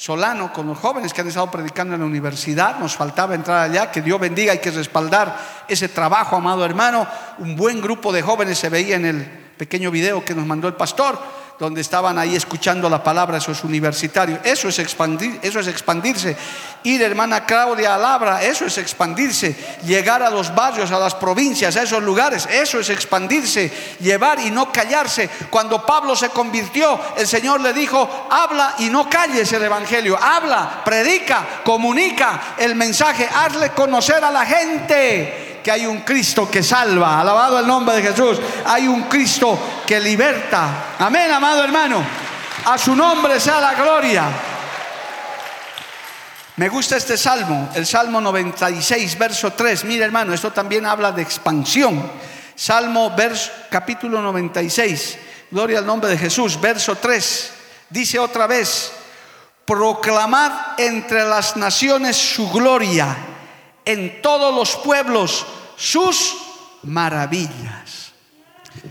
Solano 0.00 0.50
con 0.50 0.66
los 0.66 0.78
jóvenes 0.78 1.12
que 1.12 1.20
han 1.20 1.28
estado 1.28 1.50
predicando 1.50 1.92
en 1.92 2.00
la 2.00 2.06
universidad. 2.06 2.78
Nos 2.78 2.96
faltaba 2.96 3.34
entrar 3.34 3.68
allá. 3.68 3.90
Que 3.90 4.00
Dios 4.00 4.18
bendiga, 4.18 4.52
hay 4.52 4.58
que 4.58 4.70
respaldar 4.70 5.64
ese 5.68 5.90
trabajo, 5.90 6.36
amado 6.36 6.64
hermano. 6.64 7.06
Un 7.36 7.54
buen 7.54 7.82
grupo 7.82 8.10
de 8.10 8.22
jóvenes 8.22 8.56
se 8.56 8.70
veía 8.70 8.96
en 8.96 9.04
el 9.04 9.24
pequeño 9.58 9.90
video 9.90 10.24
que 10.24 10.34
nos 10.34 10.46
mandó 10.46 10.68
el 10.68 10.74
pastor 10.74 11.18
donde 11.60 11.82
estaban 11.82 12.18
ahí 12.18 12.34
escuchando 12.34 12.88
la 12.88 13.04
palabra 13.04 13.36
esos 13.36 13.64
universitarios. 13.64 14.40
Eso 14.42 14.70
es 14.70 14.78
expandir, 14.78 15.38
eso 15.42 15.60
es 15.60 15.66
expandirse. 15.66 16.34
Ir, 16.84 17.02
hermana 17.02 17.44
Claudia, 17.44 17.94
a 17.94 17.98
Labra, 17.98 18.42
eso 18.42 18.64
es 18.64 18.78
expandirse. 18.78 19.54
Llegar 19.84 20.22
a 20.22 20.30
los 20.30 20.54
barrios, 20.54 20.90
a 20.90 20.98
las 20.98 21.14
provincias, 21.14 21.76
a 21.76 21.82
esos 21.82 22.02
lugares, 22.02 22.48
eso 22.50 22.80
es 22.80 22.88
expandirse. 22.88 23.70
Llevar 24.00 24.40
y 24.40 24.50
no 24.50 24.72
callarse. 24.72 25.28
Cuando 25.50 25.84
Pablo 25.84 26.16
se 26.16 26.30
convirtió, 26.30 26.98
el 27.18 27.26
Señor 27.26 27.60
le 27.60 27.74
dijo, 27.74 28.28
habla 28.30 28.76
y 28.78 28.88
no 28.88 29.10
calles 29.10 29.52
el 29.52 29.62
Evangelio. 29.62 30.18
Habla, 30.18 30.80
predica, 30.82 31.60
comunica 31.62 32.54
el 32.56 32.74
mensaje, 32.74 33.28
hazle 33.30 33.72
conocer 33.72 34.24
a 34.24 34.30
la 34.30 34.46
gente 34.46 35.49
que 35.62 35.70
hay 35.70 35.86
un 35.86 36.00
Cristo 36.00 36.50
que 36.50 36.62
salva. 36.62 37.20
Alabado 37.20 37.58
el 37.58 37.66
nombre 37.66 37.96
de 37.96 38.02
Jesús. 38.02 38.38
Hay 38.64 38.86
un 38.88 39.02
Cristo 39.04 39.58
que 39.86 40.00
liberta. 40.00 40.94
Amén, 40.98 41.30
amado 41.30 41.64
hermano. 41.64 42.02
A 42.64 42.76
su 42.78 42.94
nombre 42.94 43.40
sea 43.40 43.60
la 43.60 43.74
gloria. 43.74 44.24
Me 46.56 46.68
gusta 46.68 46.96
este 46.96 47.16
salmo, 47.16 47.70
el 47.74 47.86
Salmo 47.86 48.20
96, 48.20 49.16
verso 49.18 49.52
3. 49.54 49.84
Mira, 49.84 50.04
hermano, 50.04 50.34
esto 50.34 50.52
también 50.52 50.84
habla 50.84 51.10
de 51.10 51.22
expansión. 51.22 52.10
Salmo, 52.54 53.14
verso, 53.16 53.50
capítulo 53.70 54.20
96. 54.20 55.18
Gloria 55.50 55.78
al 55.78 55.86
nombre 55.86 56.10
de 56.10 56.18
Jesús, 56.18 56.60
verso 56.60 56.96
3. 56.96 57.52
Dice 57.88 58.18
otra 58.18 58.46
vez, 58.46 58.92
proclamad 59.64 60.78
entre 60.78 61.24
las 61.24 61.56
naciones 61.56 62.16
su 62.16 62.50
gloria 62.50 63.16
en 63.84 64.22
todos 64.22 64.54
los 64.54 64.76
pueblos 64.76 65.46
sus 65.76 66.36
maravillas. 66.82 68.12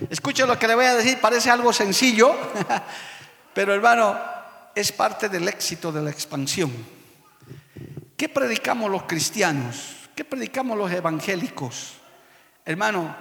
Escuche 0.10 0.46
lo 0.46 0.58
que 0.58 0.68
le 0.68 0.76
voy 0.76 0.86
a 0.86 0.96
decir, 0.96 1.20
parece 1.20 1.50
algo 1.50 1.72
sencillo, 1.72 2.36
pero 3.54 3.74
hermano, 3.74 4.18
es 4.76 4.92
parte 4.92 5.30
del 5.30 5.48
éxito 5.48 5.92
de 5.92 6.02
la 6.02 6.10
expansión. 6.10 6.72
¿Qué 8.16 8.30
predicamos 8.30 8.92
los 8.92 9.04
cristianos? 9.04 10.10
¿Qué 10.16 10.26
predicamos 10.26 10.78
los 10.78 10.92
evangélicos? 10.92 11.94
Hermano, 12.66 13.16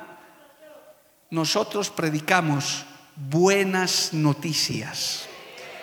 nosotros 1.31 1.91
predicamos 1.91 2.85
buenas 3.15 4.13
noticias, 4.13 5.27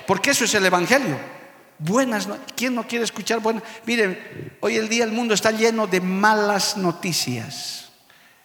porque 0.07 0.31
eso 0.31 0.45
es 0.45 0.53
el 0.55 0.65
evangelio. 0.65 1.34
Buenas, 1.77 2.27
¿quién 2.55 2.73
no 2.73 2.87
quiere 2.87 3.03
escuchar 3.03 3.39
buenas? 3.39 3.63
Miren, 3.85 4.57
hoy 4.61 4.77
el 4.77 4.87
día 4.87 5.03
el 5.03 5.11
mundo 5.11 5.33
está 5.33 5.51
lleno 5.51 5.87
de 5.87 5.99
malas 5.99 6.77
noticias. 6.77 7.89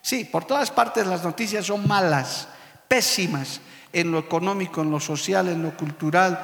Sí, 0.03 0.25
por 0.25 0.45
todas 0.45 0.71
partes 0.71 1.07
las 1.07 1.23
noticias 1.23 1.67
son 1.67 1.87
malas, 1.87 2.49
pésimas, 2.89 3.61
en 3.93 4.11
lo 4.11 4.19
económico, 4.19 4.83
en 4.83 4.91
lo 4.91 4.99
social, 4.99 5.49
en 5.49 5.63
lo 5.63 5.77
cultural. 5.77 6.41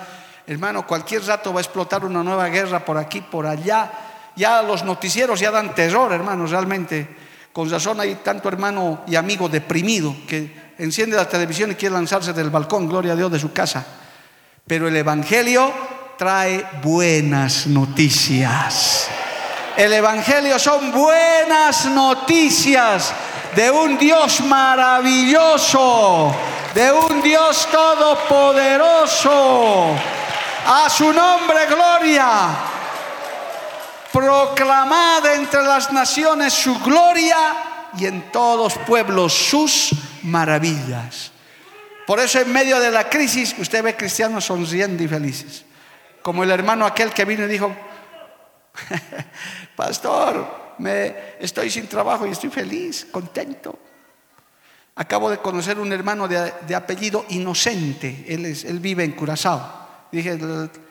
Hermano, 0.46 0.86
cualquier 0.86 1.24
rato 1.24 1.52
va 1.52 1.60
a 1.60 1.62
explotar 1.62 2.04
una 2.04 2.22
nueva 2.22 2.48
guerra 2.48 2.84
por 2.84 2.98
aquí, 2.98 3.20
por 3.20 3.46
allá. 3.46 3.90
Ya 4.36 4.62
los 4.62 4.84
noticieros 4.84 5.40
ya 5.40 5.50
dan 5.50 5.74
terror, 5.74 6.12
hermanos, 6.12 6.50
realmente. 6.50 7.16
Con 7.52 7.70
razón 7.70 7.98
hay 8.00 8.16
tanto 8.16 8.48
hermano 8.48 9.02
y 9.06 9.16
amigo 9.16 9.48
deprimido 9.48 10.14
que 10.28 10.74
enciende 10.78 11.16
la 11.16 11.28
televisión 11.28 11.72
y 11.72 11.74
quiere 11.74 11.94
lanzarse 11.94 12.32
del 12.32 12.50
balcón, 12.50 12.88
gloria 12.88 13.14
a 13.14 13.16
Dios, 13.16 13.32
de 13.32 13.38
su 13.38 13.52
casa. 13.52 13.84
Pero 14.66 14.88
el 14.88 14.96
Evangelio 14.96 15.72
trae 16.16 16.66
buenas 16.82 17.66
noticias. 17.66 19.08
El 19.76 19.92
Evangelio 19.92 20.58
son 20.58 20.90
buenas 20.92 21.84
noticias 21.86 23.12
de 23.54 23.70
un 23.70 23.98
Dios 23.98 24.40
maravilloso, 24.40 26.34
de 26.74 26.90
un 26.90 27.20
Dios 27.22 27.68
todopoderoso. 27.70 29.90
A 30.66 30.88
su 30.88 31.12
nombre, 31.12 31.66
gloria. 31.66 32.48
Proclamad 34.10 35.26
entre 35.34 35.62
las 35.62 35.92
naciones 35.92 36.54
su 36.54 36.80
gloria 36.80 37.36
y 37.98 38.06
en 38.06 38.32
todos 38.32 38.78
pueblos 38.78 39.34
sus 39.34 39.90
maravillas. 40.22 41.32
Por 42.06 42.18
eso 42.20 42.40
en 42.40 42.50
medio 42.50 42.80
de 42.80 42.90
la 42.90 43.10
crisis 43.10 43.54
usted 43.58 43.82
ve 43.82 43.94
cristianos 43.94 44.46
sonriendo 44.46 45.02
y 45.02 45.08
felices. 45.08 45.65
Como 46.26 46.42
el 46.42 46.50
hermano 46.50 46.84
aquel 46.84 47.12
que 47.12 47.24
vino 47.24 47.44
y 47.44 47.46
dijo, 47.46 47.72
pastor, 49.76 50.74
me, 50.78 51.14
estoy 51.38 51.70
sin 51.70 51.86
trabajo 51.86 52.26
y 52.26 52.30
estoy 52.30 52.50
feliz, 52.50 53.06
contento. 53.12 53.78
Acabo 54.96 55.30
de 55.30 55.38
conocer 55.38 55.78
un 55.78 55.92
hermano 55.92 56.26
de, 56.26 56.74
apellido 56.74 57.26
Inocente, 57.28 58.24
él, 58.26 58.44
él 58.44 58.80
vive 58.80 59.04
en 59.04 59.12
Curazao. 59.12 59.62
Dije, 60.10 60.36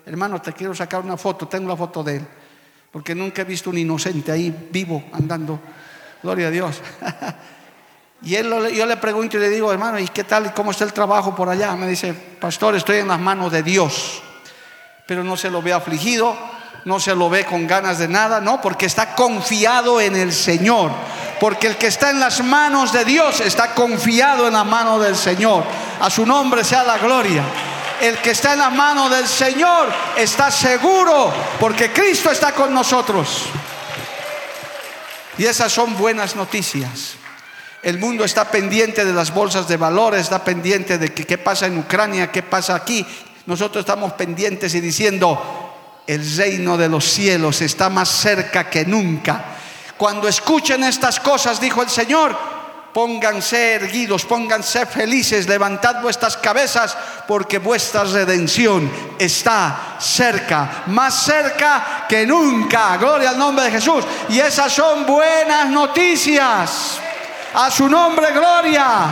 hermano, 0.05 0.41
te 0.41 0.53
quiero 0.53 0.73
sacar 0.73 1.01
una 1.01 1.17
foto, 1.17 1.49
tengo 1.49 1.67
la 1.67 1.75
foto 1.75 2.01
de 2.01 2.15
él, 2.15 2.27
porque 2.89 3.13
nunca 3.13 3.41
he 3.41 3.45
visto 3.45 3.69
un 3.71 3.77
inocente 3.77 4.31
ahí 4.31 4.69
vivo 4.71 5.03
andando. 5.11 5.59
Gloria 6.23 6.47
a 6.47 6.51
Dios. 6.51 6.81
y 8.21 8.35
él, 8.35 8.73
yo 8.73 8.85
le 8.85 8.95
pregunto 8.95 9.35
y 9.35 9.41
le 9.41 9.49
digo, 9.49 9.69
hermano, 9.69 9.99
¿y 9.99 10.07
qué 10.07 10.23
tal? 10.23 10.53
¿Cómo 10.53 10.71
está 10.71 10.85
el 10.85 10.93
trabajo 10.93 11.35
por 11.35 11.49
allá? 11.49 11.75
Me 11.75 11.89
dice, 11.89 12.13
pastor, 12.13 12.73
estoy 12.75 12.99
en 12.99 13.09
las 13.09 13.19
manos 13.19 13.51
de 13.51 13.63
Dios, 13.63 14.21
pero 15.05 15.23
no 15.23 15.37
se 15.37 15.49
lo 15.49 15.61
ve 15.61 15.73
afligido, 15.73 16.35
no 16.85 16.99
se 16.99 17.15
lo 17.15 17.29
ve 17.29 17.45
con 17.45 17.67
ganas 17.67 17.99
de 17.99 18.07
nada, 18.07 18.41
no, 18.41 18.61
porque 18.61 18.85
está 18.85 19.15
confiado 19.15 20.01
en 20.01 20.15
el 20.15 20.33
Señor. 20.33 20.91
Porque 21.39 21.67
el 21.67 21.77
que 21.77 21.87
está 21.87 22.11
en 22.11 22.19
las 22.19 22.43
manos 22.43 22.93
de 22.93 23.03
Dios 23.03 23.41
está 23.41 23.73
confiado 23.73 24.47
en 24.47 24.53
la 24.53 24.63
mano 24.63 24.99
del 24.99 25.15
Señor. 25.15 25.63
A 25.99 26.09
su 26.09 26.25
nombre 26.25 26.63
sea 26.63 26.83
la 26.83 26.97
gloria. 26.97 27.43
El 28.01 28.17
que 28.17 28.31
está 28.31 28.53
en 28.53 28.59
la 28.59 28.69
mano 28.69 29.09
del 29.09 29.27
Señor 29.27 29.91
está 30.15 30.51
seguro 30.51 31.33
porque 31.59 31.91
Cristo 31.91 32.31
está 32.31 32.53
con 32.53 32.73
nosotros. 32.73 33.43
Y 35.37 35.45
esas 35.45 35.71
son 35.71 35.97
buenas 35.97 36.35
noticias. 36.35 37.15
El 37.81 37.99
mundo 37.99 38.23
está 38.23 38.49
pendiente 38.49 39.05
de 39.05 39.13
las 39.13 39.33
bolsas 39.33 39.67
de 39.67 39.77
valores, 39.77 40.21
está 40.21 40.43
pendiente 40.43 40.97
de 40.97 41.13
qué 41.13 41.37
pasa 41.37 41.67
en 41.67 41.77
Ucrania, 41.77 42.31
qué 42.31 42.41
pasa 42.41 42.75
aquí. 42.75 43.05
Nosotros 43.45 43.81
estamos 43.81 44.13
pendientes 44.13 44.73
y 44.75 44.81
diciendo, 44.81 46.01
el 46.07 46.37
reino 46.37 46.77
de 46.77 46.89
los 46.89 47.05
cielos 47.05 47.61
está 47.61 47.89
más 47.89 48.09
cerca 48.09 48.69
que 48.69 48.85
nunca 48.85 49.55
cuando 49.97 50.27
escuchen 50.27 50.83
estas 50.83 51.19
cosas, 51.21 51.59
dijo 51.59 51.81
el 51.81 51.89
Señor, 51.89 52.37
pónganse 52.93 53.75
erguidos, 53.75 54.25
pónganse 54.25 54.85
felices, 54.85 55.47
levantad 55.47 56.01
vuestras 56.01 56.35
cabezas, 56.35 56.97
porque 57.25 57.59
vuestra 57.59 58.03
redención 58.03 58.91
está 59.17 59.95
cerca, 59.99 60.83
más 60.87 61.23
cerca 61.23 62.05
que 62.09 62.27
nunca. 62.27 62.97
Gloria 62.97 63.29
al 63.29 63.37
nombre 63.37 63.65
de 63.65 63.71
Jesús. 63.71 64.03
Y 64.29 64.39
esas 64.39 64.73
son 64.73 65.05
buenas 65.05 65.69
noticias. 65.69 66.99
A 67.53 67.71
su 67.71 67.87
nombre, 67.87 68.33
gloria. 68.33 69.05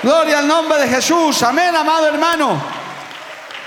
Gloria 0.00 0.38
al 0.38 0.46
nombre 0.46 0.78
de 0.78 0.88
Jesús. 0.88 1.42
Amén, 1.42 1.74
amado 1.74 2.06
hermano. 2.06 2.83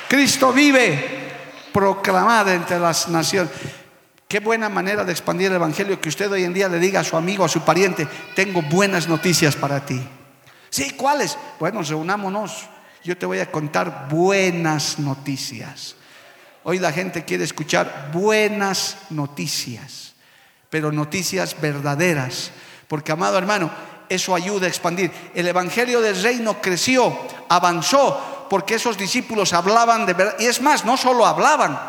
Cristo 0.08 0.54
vive. 0.54 1.28
Proclamada 1.74 2.54
entre 2.54 2.80
las 2.80 3.08
naciones. 3.08 3.52
Qué 4.28 4.39
buena 4.39 4.67
manera 4.67 5.06
de 5.06 5.12
expandir 5.12 5.48
el 5.48 5.56
Evangelio 5.56 6.02
que 6.02 6.10
usted 6.10 6.32
hoy 6.32 6.43
en 6.43 6.54
día 6.54 6.67
le 6.67 6.80
diga 6.80 7.00
a 7.00 7.04
su 7.04 7.15
amigo, 7.15 7.46
a 7.46 7.50
su 7.50 7.62
pariente, 7.62 8.08
tengo 8.36 8.62
buenas 8.62 9.08
noticias 9.08 9.56
para 9.56 9.86
ti. 9.86 10.02
Sí, 10.70 10.91
¿cuáles? 10.91 11.38
Bueno, 11.60 11.82
reunámonos. 11.82 12.67
Yo 13.04 13.17
te 13.17 13.26
voy 13.26 13.39
a 13.39 13.50
contar 13.50 14.08
buenas 14.10 15.00
noticias. 15.00 15.96
Hoy 16.63 16.80
la 16.80 16.91
gente 16.91 17.24
quiere 17.24 17.46
escuchar 17.46 18.10
buenas 18.12 18.98
noticias, 19.10 20.13
pero 20.70 20.91
noticias 20.91 21.56
verdaderas. 21.62 22.52
Porque, 22.89 23.13
amado 23.13 23.38
hermano, 23.38 23.72
eso 24.10 24.36
ayuda 24.36 24.65
a 24.65 24.70
expandir. 24.70 25.10
El 25.34 25.48
Evangelio 25.48 26.02
del 26.02 26.22
Reino 26.22 26.62
creció, 26.62 27.17
avanzó, 27.48 28.37
porque 28.49 28.75
esos 28.75 28.97
discípulos 28.97 29.53
hablaban 29.53 30.05
de 30.05 30.13
verdad. 30.13 30.36
Y 30.39 30.45
es 30.45 30.62
más, 30.62 30.86
no 30.86 30.97
solo 30.97 31.25
hablaban, 31.25 31.79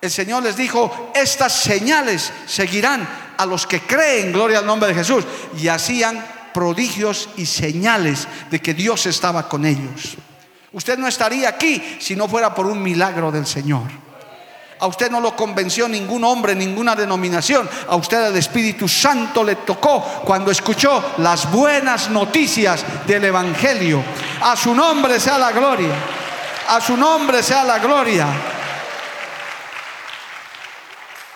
el 0.00 0.10
Señor 0.10 0.42
les 0.42 0.56
dijo, 0.56 1.10
estas 1.14 1.52
señales 1.52 2.32
seguirán 2.46 3.08
a 3.36 3.46
los 3.46 3.66
que 3.66 3.80
creen, 3.80 4.32
gloria 4.32 4.58
al 4.58 4.66
nombre 4.66 4.88
de 4.88 4.94
Jesús, 4.94 5.24
y 5.58 5.68
hacían 5.68 6.24
prodigios 6.52 7.28
y 7.36 7.46
señales 7.46 8.28
de 8.50 8.60
que 8.60 8.74
Dios 8.74 9.06
estaba 9.06 9.48
con 9.48 9.64
ellos. 9.64 10.16
Usted 10.72 10.98
no 10.98 11.06
estaría 11.06 11.48
aquí 11.48 11.98
si 12.00 12.16
no 12.16 12.28
fuera 12.28 12.54
por 12.54 12.66
un 12.66 12.82
milagro 12.82 13.30
del 13.30 13.46
Señor. 13.46 14.05
A 14.78 14.86
usted 14.86 15.10
no 15.10 15.20
lo 15.20 15.34
convenció 15.34 15.88
ningún 15.88 16.22
hombre, 16.24 16.54
ninguna 16.54 16.94
denominación. 16.94 17.68
A 17.88 17.96
usted 17.96 18.26
el 18.26 18.36
Espíritu 18.36 18.86
Santo 18.86 19.42
le 19.42 19.56
tocó 19.56 20.02
cuando 20.24 20.50
escuchó 20.50 21.14
las 21.18 21.50
buenas 21.50 22.10
noticias 22.10 22.84
del 23.06 23.24
Evangelio. 23.24 24.02
A 24.42 24.54
su 24.54 24.74
nombre 24.74 25.18
sea 25.18 25.38
la 25.38 25.52
gloria. 25.52 25.94
A 26.68 26.80
su 26.80 26.96
nombre 26.96 27.42
sea 27.42 27.64
la 27.64 27.78
gloria. 27.78 28.26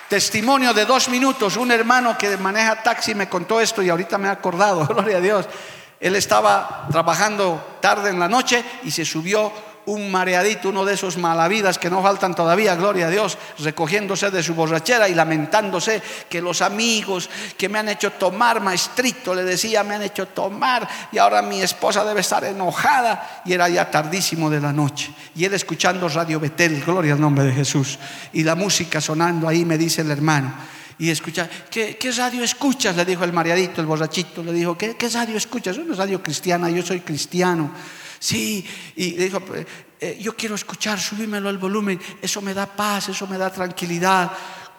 Testimonio 0.09 0.75
de 0.75 0.85
dos 0.85 1.09
minutos. 1.09 1.57
Un 1.57 1.71
hermano 1.71 2.19
que 2.19 2.37
maneja 2.37 2.83
taxi 2.83 3.15
me 3.15 3.29
contó 3.29 3.61
esto 3.61 3.81
y 3.81 3.89
ahorita 3.89 4.19
me 4.19 4.29
ha 4.29 4.33
acordado, 4.33 4.87
gloria 4.89 5.17
a 5.17 5.21
Dios. 5.21 5.47
Él 5.99 6.17
estaba 6.17 6.89
trabajando 6.91 7.79
tarde 7.81 8.11
en 8.11 8.19
la 8.19 8.29
noche 8.29 8.65
y 8.83 8.91
se 8.91 9.05
subió 9.05 9.53
un 9.87 10.11
mareadito, 10.11 10.69
uno 10.69 10.85
de 10.85 10.95
esos 10.95 11.17
malavidas 11.17 11.79
que 11.79 11.91
no 11.91 12.03
faltan 12.03 12.35
todavía, 12.35 12.75
gloria 12.77 13.07
a 13.07 13.11
Dios, 13.11 13.39
recogiéndose 13.59 14.31
de 14.31 14.43
su 14.43 14.55
borrachera 14.55 15.09
y 15.09 15.15
lamentándose 15.15 16.03
que 16.29 16.41
los 16.41 16.63
amigos 16.63 17.29
que 17.57 17.69
me 17.69 17.79
han 17.79 17.89
hecho 17.89 18.13
tomar, 18.13 18.61
maestrito, 18.61 19.35
le 19.35 19.43
decía, 19.43 19.83
me 19.83 19.95
han 19.95 20.03
hecho 20.03 20.29
tomar 20.29 20.89
y 21.11 21.19
ahora 21.19 21.43
mi 21.43 21.63
esposa 21.63 22.05
debe 22.05 22.21
estar 22.21 22.45
enojada 22.45 23.43
y 23.45 23.53
era 23.53 23.69
ya 23.69 23.91
tardísimo 23.91 24.51
de 24.51 24.61
la 24.61 24.73
noche. 24.73 25.13
Y 25.35 25.45
él 25.45 25.55
escuchando 25.55 26.09
Radio 26.09 26.39
Betel, 26.39 26.83
gloria 26.85 27.15
al 27.15 27.21
nombre 27.21 27.45
de 27.45 27.53
Jesús, 27.53 27.99
y 28.33 28.45
la 28.45 28.55
música 28.55 29.01
sonando 29.01 29.49
ahí, 29.49 29.65
me 29.65 29.79
dice 29.79 30.03
el 30.03 30.11
hermano 30.11 30.53
y 31.01 31.09
escucha, 31.09 31.49
¿qué, 31.71 31.97
radio 32.15 32.45
escuchas? 32.45 32.95
Le 32.95 33.07
dijo 33.07 33.25
el 33.25 33.33
mareadito, 33.33 33.81
el 33.81 33.87
borrachito, 33.87 34.45
le 34.45 34.53
dijo, 34.53 34.77
¿qué, 34.77 34.95
radio 35.11 35.39
escuchas? 35.39 35.79
Una 35.79 35.97
radio 35.97 36.23
cristiana, 36.23 36.69
yo 36.69 36.83
soy 36.83 37.01
cristiano. 37.01 37.71
Sí, 38.21 38.67
y 38.97 39.13
dijo, 39.13 39.43
eh, 39.99 40.19
yo 40.21 40.37
quiero 40.37 40.55
escuchar, 40.55 41.01
subímelo 41.01 41.49
al 41.49 41.57
volumen, 41.57 41.99
eso 42.21 42.43
me 42.43 42.53
da 42.53 42.67
paz, 42.67 43.09
eso 43.09 43.27
me 43.27 43.39
da 43.39 43.51
tranquilidad. 43.51 44.31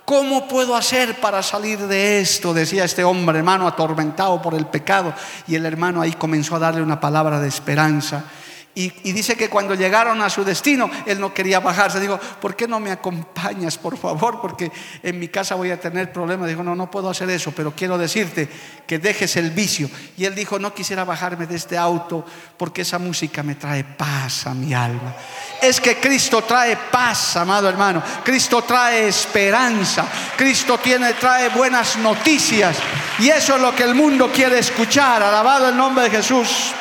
¿Cómo 0.06 0.48
puedo 0.48 0.76
hacer 0.76 1.20
para 1.20 1.42
salir 1.42 1.80
de 1.80 2.22
esto? 2.22 2.54
Decía 2.54 2.84
este 2.84 3.04
hombre, 3.04 3.40
hermano, 3.40 3.68
atormentado 3.68 4.40
por 4.44 4.54
el 4.54 4.68
pecado. 4.68 5.16
Y 5.48 5.56
el 5.56 5.66
hermano 5.66 6.02
ahí 6.02 6.14
comenzó 6.14 6.56
a 6.56 6.60
darle 6.60 6.84
una 6.84 7.00
palabra 7.00 7.40
de 7.40 7.48
esperanza. 7.48 8.26
Y, 8.74 8.90
dice 9.12 9.36
que 9.36 9.50
cuando 9.50 9.76
llegaron 9.76 10.22
a 10.22 10.30
su 10.30 10.46
destino, 10.46 10.90
él 11.06 11.20
no 11.20 11.34
quería 11.34 11.60
bajarse. 11.60 12.00
Digo, 12.00 12.18
¿por 12.40 12.56
qué 12.56 12.70
no 12.70 12.80
me 12.80 12.92
acompañas, 12.92 13.78
por 13.78 13.98
favor? 13.98 14.40
Porque 14.40 14.72
en 15.04 15.20
mi 15.20 15.28
casa 15.28 15.56
voy 15.56 15.72
a 15.72 15.80
tener 15.80 16.14
problemas. 16.14 16.48
Dijo, 16.48 16.64
no, 16.64 16.74
no 16.74 16.90
puedo 16.90 17.10
hacer 17.10 17.30
eso, 17.30 17.52
pero 17.52 17.76
quiero 17.76 17.98
decirte 17.98 18.48
que 18.88 18.98
dejes 18.98 19.36
el 19.36 19.52
vicio. 19.52 19.90
Y 20.16 20.24
él 20.24 20.36
dijo, 20.36 20.58
no 20.58 20.74
quisiera 20.74 21.04
bajarme 21.04 21.48
de 21.48 21.58
este 21.58 21.78
auto 21.78 22.26
porque 22.56 22.84
esa 22.84 22.98
música 22.98 23.44
me 23.44 23.56
trae 23.56 23.84
paz 23.84 24.48
a 24.48 24.54
mi 24.54 24.74
alma. 24.74 25.16
Es 25.62 25.82
que 25.82 25.98
Cristo 25.98 26.42
trae 26.44 26.78
paz, 26.78 27.36
amado 27.36 27.68
hermano. 27.68 28.02
Cristo 28.24 28.62
trae 28.62 29.10
esperanza. 29.10 30.08
Cristo 30.38 30.78
tiene, 30.78 31.14
trae 31.16 31.50
buenas 31.50 31.98
noticias. 31.98 32.78
Y 33.20 33.28
eso 33.28 33.58
es 33.58 33.62
lo 33.62 33.76
que 33.76 33.84
el 33.84 33.96
mundo 33.96 34.32
quiere 34.32 34.60
escuchar. 34.60 35.22
Alabado 35.22 35.68
el 35.68 35.76
nombre 35.76 36.06
de 36.06 36.10
Jesús. 36.10 36.72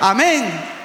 Amén. 0.00 0.79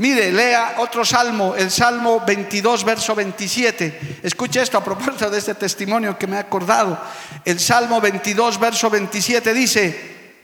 Mire, 0.00 0.32
lea 0.32 0.76
otro 0.78 1.04
salmo, 1.04 1.54
el 1.54 1.70
Salmo 1.70 2.22
22, 2.26 2.84
verso 2.84 3.14
27. 3.14 4.20
Escuche 4.22 4.62
esto 4.62 4.78
a 4.78 4.82
propósito 4.82 5.28
de 5.28 5.36
este 5.36 5.54
testimonio 5.54 6.16
que 6.16 6.26
me 6.26 6.38
ha 6.38 6.40
acordado. 6.40 6.98
El 7.44 7.60
Salmo 7.60 8.00
22, 8.00 8.58
verso 8.58 8.88
27 8.88 9.52
dice, 9.52 10.38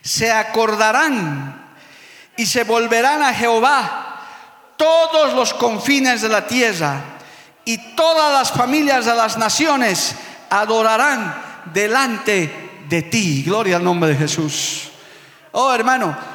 se 0.00 0.30
acordarán 0.30 1.74
y 2.36 2.46
se 2.46 2.62
volverán 2.62 3.22
a 3.22 3.34
Jehová 3.34 4.24
todos 4.76 5.34
los 5.34 5.52
confines 5.52 6.22
de 6.22 6.28
la 6.28 6.46
tierra 6.46 7.02
y 7.64 7.96
todas 7.96 8.32
las 8.32 8.52
familias 8.52 9.06
de 9.06 9.16
las 9.16 9.36
naciones 9.36 10.14
adorarán 10.48 11.34
delante 11.74 12.84
de 12.88 13.02
ti. 13.02 13.42
Gloria 13.42 13.78
al 13.78 13.84
nombre 13.84 14.10
de 14.10 14.16
Jesús. 14.16 14.92
Oh 15.50 15.74
hermano, 15.74 16.33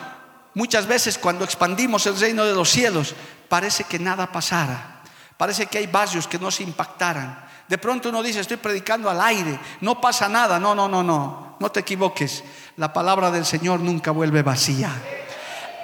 Muchas 0.59 0.87
veces 0.87 1.17
cuando 1.17 1.45
expandimos 1.45 2.05
el 2.05 2.19
reino 2.19 2.43
de 2.43 2.51
los 2.53 2.69
cielos, 2.69 3.15
parece 3.47 3.85
que 3.85 3.97
nada 3.97 4.29
pasara. 4.29 4.99
Parece 5.37 5.67
que 5.67 5.77
hay 5.77 5.87
barrios 5.87 6.27
que 6.27 6.37
no 6.37 6.51
se 6.51 6.63
impactaran. 6.63 7.45
De 7.65 7.77
pronto 7.77 8.09
uno 8.09 8.21
dice, 8.21 8.41
estoy 8.41 8.57
predicando 8.57 9.09
al 9.09 9.21
aire, 9.21 9.57
no 9.79 10.01
pasa 10.01 10.27
nada. 10.27 10.59
No, 10.59 10.75
no, 10.75 10.89
no, 10.89 11.01
no, 11.01 11.55
no 11.57 11.71
te 11.71 11.79
equivoques. 11.79 12.43
La 12.75 12.91
palabra 12.91 13.31
del 13.31 13.45
Señor 13.45 13.79
nunca 13.79 14.11
vuelve 14.11 14.43
vacía. 14.43 14.91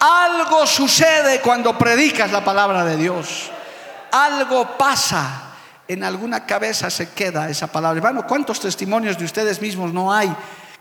Algo 0.01 0.67
sucede 0.67 1.39
cuando 1.39 1.77
predicas 1.77 2.33
la 2.33 2.43
palabra 2.43 2.83
de 2.83 2.97
Dios. 2.97 3.49
Algo 4.11 4.77
pasa. 4.77 5.53
En 5.87 6.03
alguna 6.03 6.45
cabeza 6.45 6.89
se 6.89 7.11
queda 7.11 7.49
esa 7.49 7.67
palabra. 7.67 7.99
Hermano, 7.99 8.27
¿cuántos 8.27 8.59
testimonios 8.59 9.17
de 9.17 9.23
ustedes 9.23 9.61
mismos 9.61 9.93
no 9.93 10.11
hay 10.11 10.35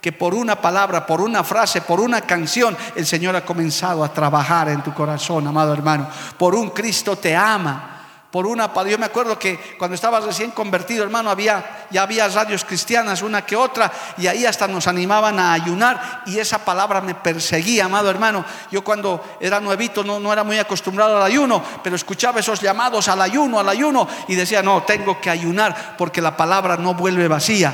que 0.05 0.13
por 0.13 0.35
una 0.35 0.61
palabra, 0.61 1.07
por 1.07 1.23
una 1.23 1.43
frase, 1.43 1.81
por 1.81 1.99
una 1.99 2.21
canción, 2.21 2.77
el 2.95 3.07
Señor 3.07 3.37
ha 3.37 3.43
comenzado 3.43 4.05
a 4.05 4.13
trabajar 4.13 4.69
en 4.69 4.83
tu 4.83 4.93
corazón, 4.93 5.47
amado 5.47 5.73
hermano. 5.73 6.07
Por 6.37 6.55
un 6.55 6.69
Cristo 6.73 7.17
te 7.17 7.35
ama, 7.35 8.03
por 8.31 8.47
una 8.47 8.71
Yo 8.85 8.99
me 8.99 9.07
acuerdo 9.07 9.39
que 9.39 9.59
cuando 9.79 9.95
estaba 9.95 10.21
recién 10.21 10.51
convertido, 10.51 11.05
hermano, 11.05 11.31
había, 11.31 11.87
ya 11.91 12.03
había 12.03 12.29
radios 12.29 12.67
cristianas, 12.67 13.23
una 13.23 13.47
que 13.47 13.57
otra, 13.57 13.91
y 14.19 14.27
ahí 14.27 14.45
hasta 14.45 14.69
nos 14.69 14.87
animaban 14.87 15.39
a 15.39 15.55
ayunar, 15.55 16.21
y 16.27 16.39
esa 16.39 16.59
palabra 16.59 17.01
me 17.01 17.15
perseguía, 17.15 17.87
amado 17.87 18.11
hermano. 18.11 18.45
Yo 18.71 18.85
cuando 18.85 19.39
era 19.41 19.59
nuevito 19.59 20.05
no 20.05 20.31
era 20.31 20.45
muy 20.45 20.59
acostumbrado 20.59 21.17
al 21.17 21.23
ayuno, 21.23 21.63
pero 21.83 21.97
escuchaba 21.97 22.41
esos 22.41 22.61
llamados 22.61 23.09
al 23.09 23.23
ayuno, 23.23 23.59
al 23.59 23.71
ayuno, 23.71 24.07
y 24.29 24.35
decía, 24.35 24.63
no, 24.63 24.83
tengo 24.83 25.19
que 25.19 25.31
ayunar 25.31 25.95
porque 25.97 26.21
la 26.21 26.37
palabra 26.37 26.77
no 26.77 26.93
vuelve 26.93 27.27
vacía. 27.27 27.73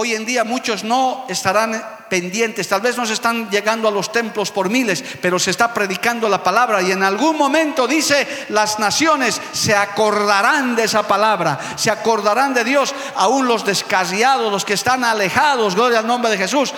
Hoy 0.00 0.14
en 0.14 0.24
día 0.24 0.44
muchos 0.44 0.84
no 0.84 1.24
estarán 1.28 1.84
pendientes, 2.08 2.68
tal 2.68 2.80
vez 2.80 2.96
no 2.96 3.04
se 3.04 3.14
están 3.14 3.50
llegando 3.50 3.88
a 3.88 3.90
los 3.90 4.12
templos 4.12 4.52
por 4.52 4.70
miles, 4.70 5.02
pero 5.20 5.40
se 5.40 5.50
está 5.50 5.74
predicando 5.74 6.28
la 6.28 6.40
palabra 6.40 6.80
y 6.80 6.92
en 6.92 7.02
algún 7.02 7.36
momento 7.36 7.88
dice, 7.88 8.46
las 8.50 8.78
naciones 8.78 9.40
se 9.50 9.74
acordarán 9.74 10.76
de 10.76 10.84
esa 10.84 11.02
palabra, 11.08 11.58
se 11.74 11.90
acordarán 11.90 12.54
de 12.54 12.62
Dios, 12.62 12.94
aún 13.16 13.48
los 13.48 13.64
descarriados, 13.64 14.52
los 14.52 14.64
que 14.64 14.74
están 14.74 15.02
alejados, 15.02 15.74
gloria 15.74 15.98
al 15.98 16.06
nombre 16.06 16.30
de 16.30 16.38
Jesús, 16.38 16.72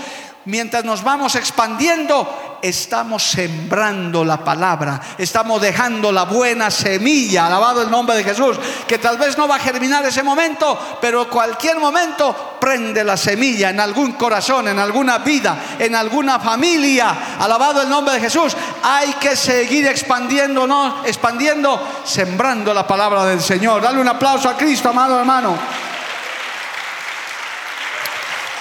mientras 0.47 0.85
nos 0.85 1.03
vamos 1.03 1.35
expandiendo, 1.35 2.59
estamos 2.63 3.23
sembrando 3.23 4.25
la 4.25 4.39
palabra, 4.39 5.01
estamos 5.19 5.61
dejando 5.61 6.13
la 6.13 6.25
buena 6.25 6.71
semilla, 6.71 7.47
alabado 7.47 7.83
el 7.83 7.91
nombre 7.91 8.17
de 8.17 8.25
Jesús, 8.25 8.59
que 8.87 8.99
tal 8.99 9.19
vez 9.19 9.37
no 9.37 9.49
va 9.49 9.57
a 9.57 9.61
germinar 9.61 10.05
ese 10.05 10.23
momento, 10.23 10.99
pero 11.01 11.29
cualquier 11.29 11.79
momento 11.79 12.57
prende 12.61 13.05
la 13.05 13.17
semilla 13.17 13.71
en 13.71 13.81
algún 13.81 14.13
corazón, 14.13 14.69
en 14.69 14.79
alguna 14.79 15.19
vida, 15.19 15.59
en 15.79 15.95
alguna 15.95 16.39
familia, 16.39 17.37
alabado 17.39 17.83
el 17.83 17.89
nombre 17.89 18.15
de 18.15 18.21
Jesús. 18.21 18.57
Hay 18.83 19.15
que 19.15 19.37
seguir 19.37 19.87
expandiendo, 19.87 20.67
¿no? 20.67 21.03
expandiendo, 21.05 21.81
sembrando 22.05 22.75
la 22.75 22.87
palabra 22.87 23.25
del 23.25 23.41
Señor. 23.41 23.83
Dale 23.83 24.01
un 24.01 24.09
aplauso 24.09 24.49
a 24.49 24.57
Cristo, 24.57 24.91
amado 24.91 25.19
hermano. 25.19 25.57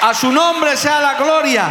A 0.02 0.14
su 0.14 0.32
nombre 0.32 0.78
sea 0.78 1.02
la 1.02 1.16
gloria. 1.16 1.68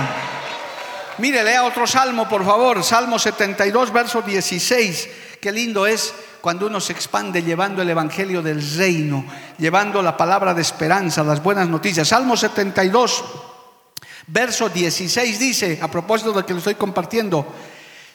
Mire, 1.17 1.43
lea 1.43 1.65
otro 1.65 1.87
salmo, 1.87 2.29
por 2.29 2.45
favor. 2.45 2.85
Salmo 2.85 3.19
72, 3.19 3.91
verso 3.91 4.21
16. 4.21 5.09
Qué 5.41 5.51
lindo 5.51 5.87
es 5.87 6.13
cuando 6.43 6.67
uno 6.67 6.79
se 6.79 6.93
expande 6.93 7.43
llevando 7.43 7.81
el 7.81 7.89
evangelio 7.89 8.43
del 8.43 8.63
reino, 8.77 9.25
llevando 9.57 10.03
la 10.03 10.15
palabra 10.15 10.53
de 10.53 10.61
esperanza, 10.61 11.25
las 11.25 11.43
buenas 11.43 11.69
noticias. 11.69 12.07
Salmo 12.07 12.37
72, 12.37 13.25
verso 14.27 14.69
16 14.69 15.39
dice, 15.39 15.79
a 15.81 15.91
propósito 15.91 16.33
de 16.33 16.45
que 16.45 16.53
lo 16.53 16.59
estoy 16.59 16.75
compartiendo, 16.75 17.47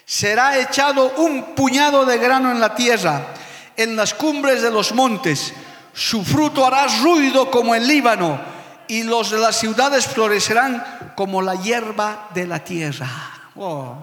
será 0.06 0.60
echado 0.60 1.12
un 1.18 1.56
puñado 1.56 2.06
de 2.06 2.20
grano 2.20 2.52
en 2.52 2.60
la 2.60 2.76
tierra, 2.76 3.34
en 3.76 3.96
las 3.96 4.14
cumbres 4.14 4.62
de 4.62 4.70
los 4.70 4.94
montes. 4.94 5.56
Su 5.92 6.24
fruto 6.24 6.66
hará 6.68 6.86
ruido 7.02 7.50
como 7.50 7.74
el 7.74 7.88
Líbano 7.88 8.63
y 8.94 9.02
los 9.02 9.32
de 9.32 9.40
las 9.40 9.58
ciudades 9.58 10.06
florecerán 10.06 10.84
como 11.16 11.42
la 11.42 11.56
hierba 11.56 12.30
de 12.36 12.46
la 12.46 12.64
tierra. 12.64 13.10
Oh, 13.56 13.96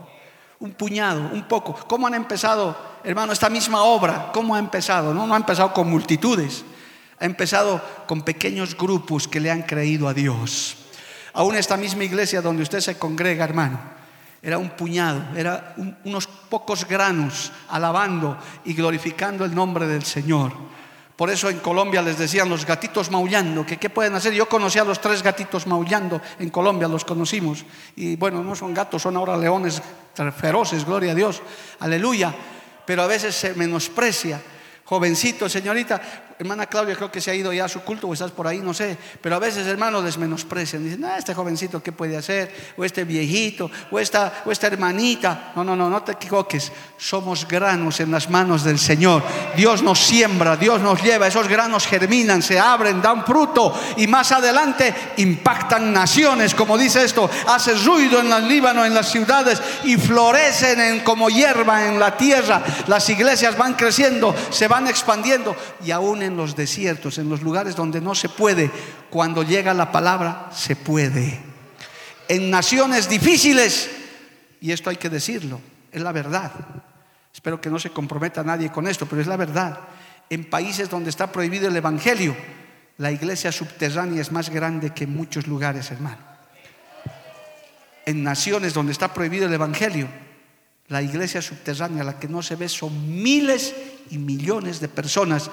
un 0.58 0.72
puñado, 0.72 1.30
un 1.32 1.44
poco. 1.44 1.74
¿Cómo 1.86 2.08
han 2.08 2.14
empezado, 2.14 2.76
hermano, 3.04 3.32
esta 3.32 3.48
misma 3.48 3.84
obra? 3.84 4.32
¿Cómo 4.34 4.56
ha 4.56 4.58
empezado? 4.58 5.14
No, 5.14 5.28
no 5.28 5.34
ha 5.34 5.36
empezado 5.36 5.72
con 5.72 5.88
multitudes, 5.88 6.64
ha 7.20 7.24
empezado 7.24 7.80
con 8.08 8.22
pequeños 8.22 8.76
grupos 8.76 9.28
que 9.28 9.38
le 9.38 9.52
han 9.52 9.62
creído 9.62 10.08
a 10.08 10.12
Dios. 10.14 10.76
Aún 11.34 11.54
esta 11.54 11.76
misma 11.76 12.02
iglesia 12.02 12.42
donde 12.42 12.64
usted 12.64 12.80
se 12.80 12.98
congrega, 12.98 13.44
hermano, 13.44 13.78
era 14.42 14.58
un 14.58 14.70
puñado, 14.70 15.22
era 15.36 15.76
unos 16.04 16.26
pocos 16.26 16.84
granos 16.84 17.52
alabando 17.68 18.36
y 18.64 18.74
glorificando 18.74 19.44
el 19.44 19.54
nombre 19.54 19.86
del 19.86 20.02
Señor. 20.02 20.52
Por 21.20 21.28
eso 21.28 21.50
en 21.50 21.58
Colombia 21.58 22.00
les 22.00 22.16
decían 22.16 22.48
los 22.48 22.64
gatitos 22.64 23.10
maullando, 23.10 23.66
que 23.66 23.76
qué 23.76 23.90
pueden 23.90 24.14
hacer. 24.14 24.32
Yo 24.32 24.48
conocí 24.48 24.78
a 24.78 24.84
los 24.84 25.02
tres 25.02 25.22
gatitos 25.22 25.66
maullando 25.66 26.18
en 26.38 26.48
Colombia, 26.48 26.88
los 26.88 27.04
conocimos. 27.04 27.62
Y 27.94 28.16
bueno, 28.16 28.42
no 28.42 28.56
son 28.56 28.72
gatos, 28.72 29.02
son 29.02 29.18
ahora 29.18 29.36
leones 29.36 29.82
feroces, 30.34 30.86
gloria 30.86 31.12
a 31.12 31.14
Dios, 31.14 31.42
aleluya. 31.80 32.34
Pero 32.86 33.02
a 33.02 33.06
veces 33.06 33.34
se 33.34 33.52
menosprecia. 33.52 34.40
Jovencito, 34.86 35.46
señorita, 35.46 36.00
hermana 36.40 36.64
Claudia 36.64 36.96
creo 36.96 37.12
que 37.12 37.20
se 37.20 37.30
ha 37.30 37.34
ido 37.34 37.52
ya 37.52 37.66
a 37.66 37.68
su 37.68 37.82
culto 37.82 38.08
o 38.08 38.14
estás 38.14 38.30
por 38.30 38.46
ahí, 38.46 38.60
no 38.60 38.72
sé, 38.72 38.96
pero 39.20 39.36
a 39.36 39.38
veces 39.38 39.66
hermanos 39.66 40.02
les 40.02 40.16
menosprecian, 40.16 40.82
dicen, 40.82 41.04
ah, 41.04 41.18
este 41.18 41.34
jovencito, 41.34 41.82
¿qué 41.82 41.92
puede 41.92 42.16
hacer? 42.16 42.50
O 42.78 42.84
este 42.84 43.04
viejito, 43.04 43.70
o 43.90 44.00
esta, 44.00 44.42
o 44.46 44.50
esta 44.50 44.66
hermanita. 44.66 45.52
No, 45.54 45.62
no, 45.62 45.76
no, 45.76 45.90
no 45.90 46.02
te 46.02 46.12
equivoques, 46.12 46.72
somos 46.96 47.46
granos 47.46 48.00
en 48.00 48.10
las 48.10 48.30
manos 48.30 48.64
del 48.64 48.78
Señor. 48.78 49.22
Dios 49.54 49.82
nos 49.82 49.98
siembra, 49.98 50.56
Dios 50.56 50.80
nos 50.80 51.02
lleva, 51.02 51.26
esos 51.26 51.46
granos 51.46 51.86
germinan, 51.86 52.40
se 52.40 52.58
abren, 52.58 53.02
dan 53.02 53.26
fruto 53.26 53.78
y 53.98 54.06
más 54.06 54.32
adelante 54.32 54.94
impactan 55.18 55.92
naciones, 55.92 56.54
como 56.54 56.78
dice 56.78 57.04
esto, 57.04 57.28
hace 57.48 57.74
ruido 57.74 58.18
en 58.18 58.32
el 58.32 58.48
Líbano, 58.48 58.86
en 58.86 58.94
las 58.94 59.10
ciudades 59.10 59.60
y 59.84 59.98
florecen 59.98 60.80
en, 60.80 61.00
como 61.00 61.28
hierba 61.28 61.86
en 61.86 62.00
la 62.00 62.16
tierra. 62.16 62.62
Las 62.86 63.10
iglesias 63.10 63.58
van 63.58 63.74
creciendo, 63.74 64.34
se 64.48 64.68
van 64.68 64.88
expandiendo 64.88 65.54
y 65.84 65.90
aún 65.90 66.22
en 66.22 66.29
en 66.30 66.36
los 66.36 66.56
desiertos, 66.56 67.18
en 67.18 67.28
los 67.28 67.42
lugares 67.42 67.76
donde 67.76 68.00
no 68.00 68.14
se 68.14 68.28
puede, 68.28 68.70
cuando 69.10 69.42
llega 69.42 69.74
la 69.74 69.92
palabra, 69.92 70.48
se 70.52 70.76
puede. 70.76 71.40
En 72.28 72.50
naciones 72.50 73.08
difíciles, 73.08 73.90
y 74.60 74.72
esto 74.72 74.90
hay 74.90 74.96
que 74.96 75.10
decirlo, 75.10 75.60
es 75.92 76.00
la 76.00 76.12
verdad. 76.12 76.52
Espero 77.32 77.60
que 77.60 77.70
no 77.70 77.78
se 77.78 77.90
comprometa 77.90 78.42
nadie 78.42 78.70
con 78.70 78.86
esto, 78.86 79.06
pero 79.06 79.20
es 79.20 79.26
la 79.26 79.36
verdad. 79.36 79.78
En 80.28 80.48
países 80.48 80.88
donde 80.88 81.10
está 81.10 81.30
prohibido 81.30 81.68
el 81.68 81.76
Evangelio, 81.76 82.36
la 82.98 83.10
iglesia 83.10 83.50
subterránea 83.50 84.20
es 84.20 84.30
más 84.30 84.50
grande 84.50 84.90
que 84.90 85.04
en 85.04 85.16
muchos 85.16 85.46
lugares, 85.46 85.90
hermano. 85.90 86.18
En 88.06 88.22
naciones 88.22 88.74
donde 88.74 88.92
está 88.92 89.12
prohibido 89.12 89.46
el 89.46 89.52
Evangelio, 89.52 90.08
la 90.88 91.00
iglesia 91.00 91.40
subterránea, 91.40 92.04
la 92.04 92.18
que 92.18 92.28
no 92.28 92.42
se 92.42 92.56
ve, 92.56 92.68
son 92.68 93.22
miles 93.22 93.74
y 94.10 94.18
millones 94.18 94.80
de 94.80 94.88
personas 94.88 95.50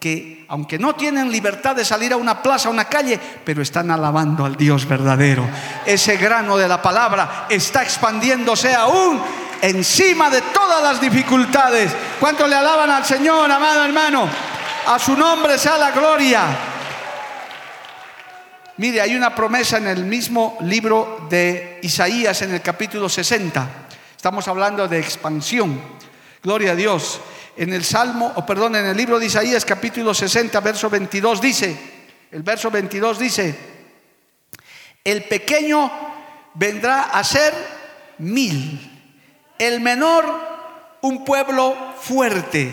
que 0.00 0.46
aunque 0.48 0.78
no 0.78 0.94
tienen 0.94 1.30
libertad 1.30 1.76
de 1.76 1.84
salir 1.84 2.14
a 2.14 2.16
una 2.16 2.42
plaza, 2.42 2.68
a 2.68 2.72
una 2.72 2.86
calle, 2.86 3.20
pero 3.44 3.60
están 3.60 3.90
alabando 3.90 4.46
al 4.46 4.56
Dios 4.56 4.88
verdadero. 4.88 5.46
Ese 5.84 6.16
grano 6.16 6.56
de 6.56 6.66
la 6.66 6.80
palabra 6.80 7.46
está 7.50 7.82
expandiéndose 7.82 8.74
aún 8.74 9.20
encima 9.60 10.30
de 10.30 10.40
todas 10.40 10.82
las 10.82 11.00
dificultades. 11.02 11.92
¿Cuánto 12.18 12.48
le 12.48 12.56
alaban 12.56 12.90
al 12.90 13.04
Señor, 13.04 13.52
amado 13.52 13.84
hermano? 13.84 14.26
A 14.86 14.98
su 14.98 15.14
nombre 15.14 15.58
sea 15.58 15.76
la 15.76 15.90
gloria. 15.90 16.44
Mire, 18.78 19.02
hay 19.02 19.14
una 19.14 19.34
promesa 19.34 19.76
en 19.76 19.86
el 19.86 20.06
mismo 20.06 20.56
libro 20.62 21.26
de 21.28 21.78
Isaías 21.82 22.40
en 22.40 22.54
el 22.54 22.62
capítulo 22.62 23.06
60. 23.10 23.68
Estamos 24.16 24.48
hablando 24.48 24.88
de 24.88 24.98
expansión. 24.98 25.78
Gloria 26.42 26.72
a 26.72 26.74
Dios 26.74 27.20
en 27.60 27.74
el 27.74 27.84
Salmo, 27.84 28.32
o 28.36 28.46
perdón, 28.46 28.74
en 28.76 28.86
el 28.86 28.96
libro 28.96 29.18
de 29.18 29.26
Isaías 29.26 29.66
capítulo 29.66 30.14
60, 30.14 30.58
verso 30.60 30.88
22 30.88 31.42
dice, 31.42 31.76
el 32.30 32.42
verso 32.42 32.70
22 32.70 33.18
dice, 33.18 33.54
el 35.04 35.24
pequeño 35.24 35.92
vendrá 36.54 37.02
a 37.02 37.22
ser 37.22 37.52
mil, 38.16 38.80
el 39.58 39.78
menor 39.82 40.24
un 41.02 41.22
pueblo 41.22 41.76
fuerte. 42.00 42.72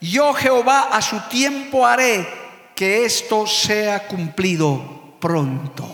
Yo 0.00 0.32
Jehová 0.32 0.88
a 0.90 1.02
su 1.02 1.20
tiempo 1.28 1.86
haré 1.86 2.26
que 2.74 3.04
esto 3.04 3.46
sea 3.46 4.06
cumplido 4.06 5.18
pronto. 5.20 5.86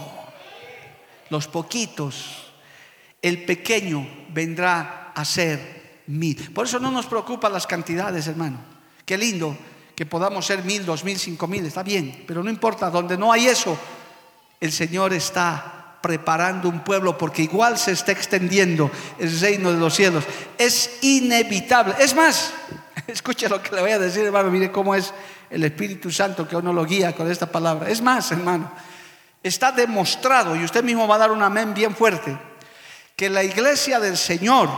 Los 1.31 1.49
poquitos, 1.49 2.53
el 3.21 3.45
pequeño 3.45 4.07
vendrá 4.29 5.11
a 5.17 5.25
ser 5.25 5.74
Por 6.55 6.67
eso 6.67 6.79
no 6.79 6.91
nos 6.91 7.07
preocupan 7.07 7.53
las 7.53 7.67
cantidades, 7.67 8.27
hermano. 8.27 8.59
Qué 9.05 9.17
lindo 9.17 9.57
que 9.95 10.07
podamos 10.07 10.47
ser 10.47 10.65
mil, 10.65 10.85
dos 10.85 11.05
mil, 11.05 11.19
cinco 11.19 11.47
mil, 11.47 11.65
está 11.65 11.83
bien, 11.83 12.25
pero 12.27 12.43
no 12.43 12.51
importa, 12.51 12.91
donde 12.91 13.17
no 13.17 13.33
hay 13.33 13.47
eso, 13.47 13.79
el 14.61 14.73
Señor 14.73 15.13
está 15.13 15.99
preparando 16.03 16.69
un 16.69 16.85
pueblo 16.85 17.17
porque 17.17 17.43
igual 17.43 17.79
se 17.79 17.93
está 17.93 18.13
extendiendo 18.13 18.91
el 19.19 19.41
reino 19.41 19.73
de 19.73 19.79
los 19.79 19.95
cielos. 19.95 20.25
Es 20.59 20.99
inevitable. 21.03 21.95
Es 21.99 22.15
más, 22.15 22.53
escucha 23.07 23.49
lo 23.49 23.63
que 23.63 23.75
le 23.75 23.81
voy 23.81 23.93
a 23.93 23.99
decir, 23.99 24.25
hermano, 24.25 24.51
mire 24.51 24.71
cómo 24.71 24.95
es 24.95 25.15
el 25.49 25.65
Espíritu 25.65 26.11
Santo 26.11 26.47
que 26.47 26.57
uno 26.57 26.73
lo 26.73 26.85
guía 26.85 27.15
con 27.15 27.31
esta 27.31 27.47
palabra. 27.47 27.89
Es 27.89 28.03
más, 28.03 28.31
hermano, 28.33 28.71
está 29.43 29.73
demostrado, 29.73 30.57
y 30.57 30.65
usted 30.65 30.83
mismo 30.83 31.07
va 31.07 31.15
a 31.15 31.19
dar 31.19 31.31
un 31.31 31.43
amén 31.43 31.73
bien 31.73 31.95
fuerte, 31.95 32.37
que 33.15 33.31
la 33.31 33.45
iglesia 33.45 34.01
del 34.01 34.17
Señor, 34.17 34.69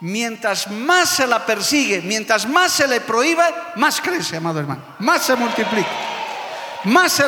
mientras 0.00 0.70
más 0.70 1.08
se 1.08 1.26
la 1.26 1.44
persigue, 1.44 2.00
mientras 2.02 2.48
más 2.48 2.72
se 2.72 2.86
le 2.86 3.00
prohíbe, 3.00 3.44
más 3.76 4.00
crece, 4.00 4.36
amado 4.36 4.60
hermano, 4.60 4.82
más 5.00 5.22
se 5.22 5.34
multiplica. 5.34 5.88
Más 6.84 7.12
se, 7.12 7.24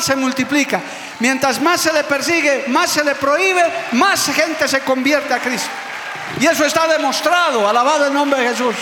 se 0.00 0.16
multiplica. 0.16 0.80
Mientras 1.18 1.60
más 1.60 1.80
se 1.80 1.92
le 1.92 2.04
persigue, 2.04 2.64
más 2.68 2.90
se 2.90 3.04
le 3.04 3.14
prohíbe, 3.14 3.62
más 3.92 4.26
gente 4.26 4.66
se 4.68 4.80
convierte 4.80 5.34
a 5.34 5.40
Cristo. 5.40 5.68
Y 6.40 6.46
eso 6.46 6.64
está 6.64 6.86
demostrado, 6.86 7.68
alabado 7.68 8.06
el 8.06 8.14
nombre 8.14 8.40
de 8.40 8.48
Jesús. 8.50 8.74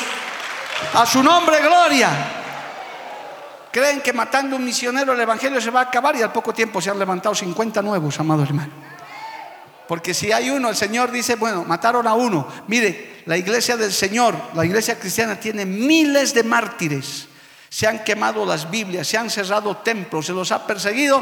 A 0.95 1.07
su 1.07 1.23
nombre, 1.23 1.61
gloria. 1.61 2.09
Creen 3.71 4.01
que 4.01 4.13
matando 4.13 4.57
un 4.57 4.65
misionero 4.65 5.13
el 5.13 5.21
Evangelio 5.21 5.61
se 5.61 5.71
va 5.71 5.81
a 5.81 5.83
acabar 5.85 6.17
y 6.17 6.23
al 6.23 6.33
poco 6.33 6.53
tiempo 6.53 6.81
se 6.81 6.91
han 6.91 6.99
levantado 6.99 7.35
50 7.35 7.83
nuevos, 7.83 8.19
amados 8.19 8.49
hermanos. 8.49 8.75
Porque 9.91 10.15
si 10.15 10.31
hay 10.31 10.51
uno, 10.51 10.69
el 10.69 10.77
Señor 10.77 11.11
dice, 11.11 11.35
bueno, 11.35 11.65
mataron 11.65 12.07
a 12.07 12.15
uno. 12.15 12.47
Mire, 12.69 13.23
la 13.27 13.37
iglesia 13.37 13.77
del 13.77 13.93
Señor, 13.93 14.37
la 14.55 14.65
iglesia 14.65 14.97
cristiana 14.97 15.41
tiene 15.41 15.67
miles 15.67 16.33
de 16.33 16.45
mártires. 16.45 17.27
Se 17.69 17.89
han 17.89 18.05
quemado 18.05 18.47
las 18.47 18.71
Biblias, 18.71 19.09
se 19.09 19.19
han 19.19 19.29
cerrado 19.31 19.79
templos, 19.79 20.27
se 20.27 20.33
los 20.33 20.53
ha 20.53 20.65
perseguido 20.65 21.21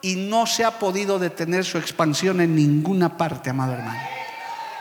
y 0.00 0.16
no 0.16 0.46
se 0.46 0.64
ha 0.64 0.78
podido 0.78 1.18
detener 1.18 1.66
su 1.66 1.76
expansión 1.76 2.40
en 2.40 2.56
ninguna 2.56 3.18
parte, 3.18 3.50
amado 3.50 3.74
hermano. 3.74 4.00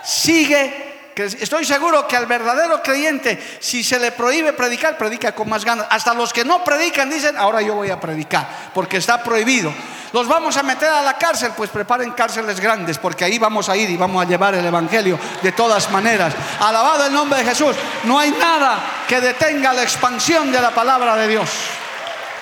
Sigue 0.01 0.94
Estoy 1.15 1.63
seguro 1.63 2.05
que 2.07 2.17
al 2.17 2.25
verdadero 2.25 2.83
creyente, 2.83 3.41
si 3.59 3.83
se 3.83 3.99
le 3.99 4.11
prohíbe 4.11 4.51
predicar, 4.51 4.97
predica 4.97 5.33
con 5.33 5.47
más 5.47 5.63
ganas. 5.63 5.87
Hasta 5.89 6.13
los 6.13 6.33
que 6.33 6.43
no 6.43 6.63
predican 6.63 7.09
dicen, 7.09 7.37
ahora 7.37 7.61
yo 7.61 7.75
voy 7.75 7.89
a 7.89 7.99
predicar, 7.99 8.71
porque 8.73 8.97
está 8.97 9.23
prohibido. 9.23 9.73
Los 10.11 10.27
vamos 10.27 10.57
a 10.57 10.63
meter 10.63 10.89
a 10.89 11.01
la 11.01 11.17
cárcel, 11.17 11.51
pues 11.55 11.69
preparen 11.69 12.11
cárceles 12.11 12.59
grandes, 12.59 12.97
porque 12.97 13.23
ahí 13.23 13.39
vamos 13.39 13.69
a 13.69 13.77
ir 13.77 13.89
y 13.89 13.97
vamos 13.97 14.25
a 14.25 14.27
llevar 14.27 14.55
el 14.55 14.65
Evangelio 14.65 15.17
de 15.41 15.51
todas 15.53 15.89
maneras. 15.91 16.33
Alabado 16.59 17.05
el 17.05 17.13
nombre 17.13 17.39
de 17.39 17.45
Jesús. 17.45 17.75
No 18.03 18.19
hay 18.19 18.31
nada 18.31 18.79
que 19.07 19.21
detenga 19.21 19.73
la 19.73 19.83
expansión 19.83 20.51
de 20.51 20.61
la 20.61 20.71
palabra 20.71 21.15
de 21.15 21.27
Dios. 21.27 21.49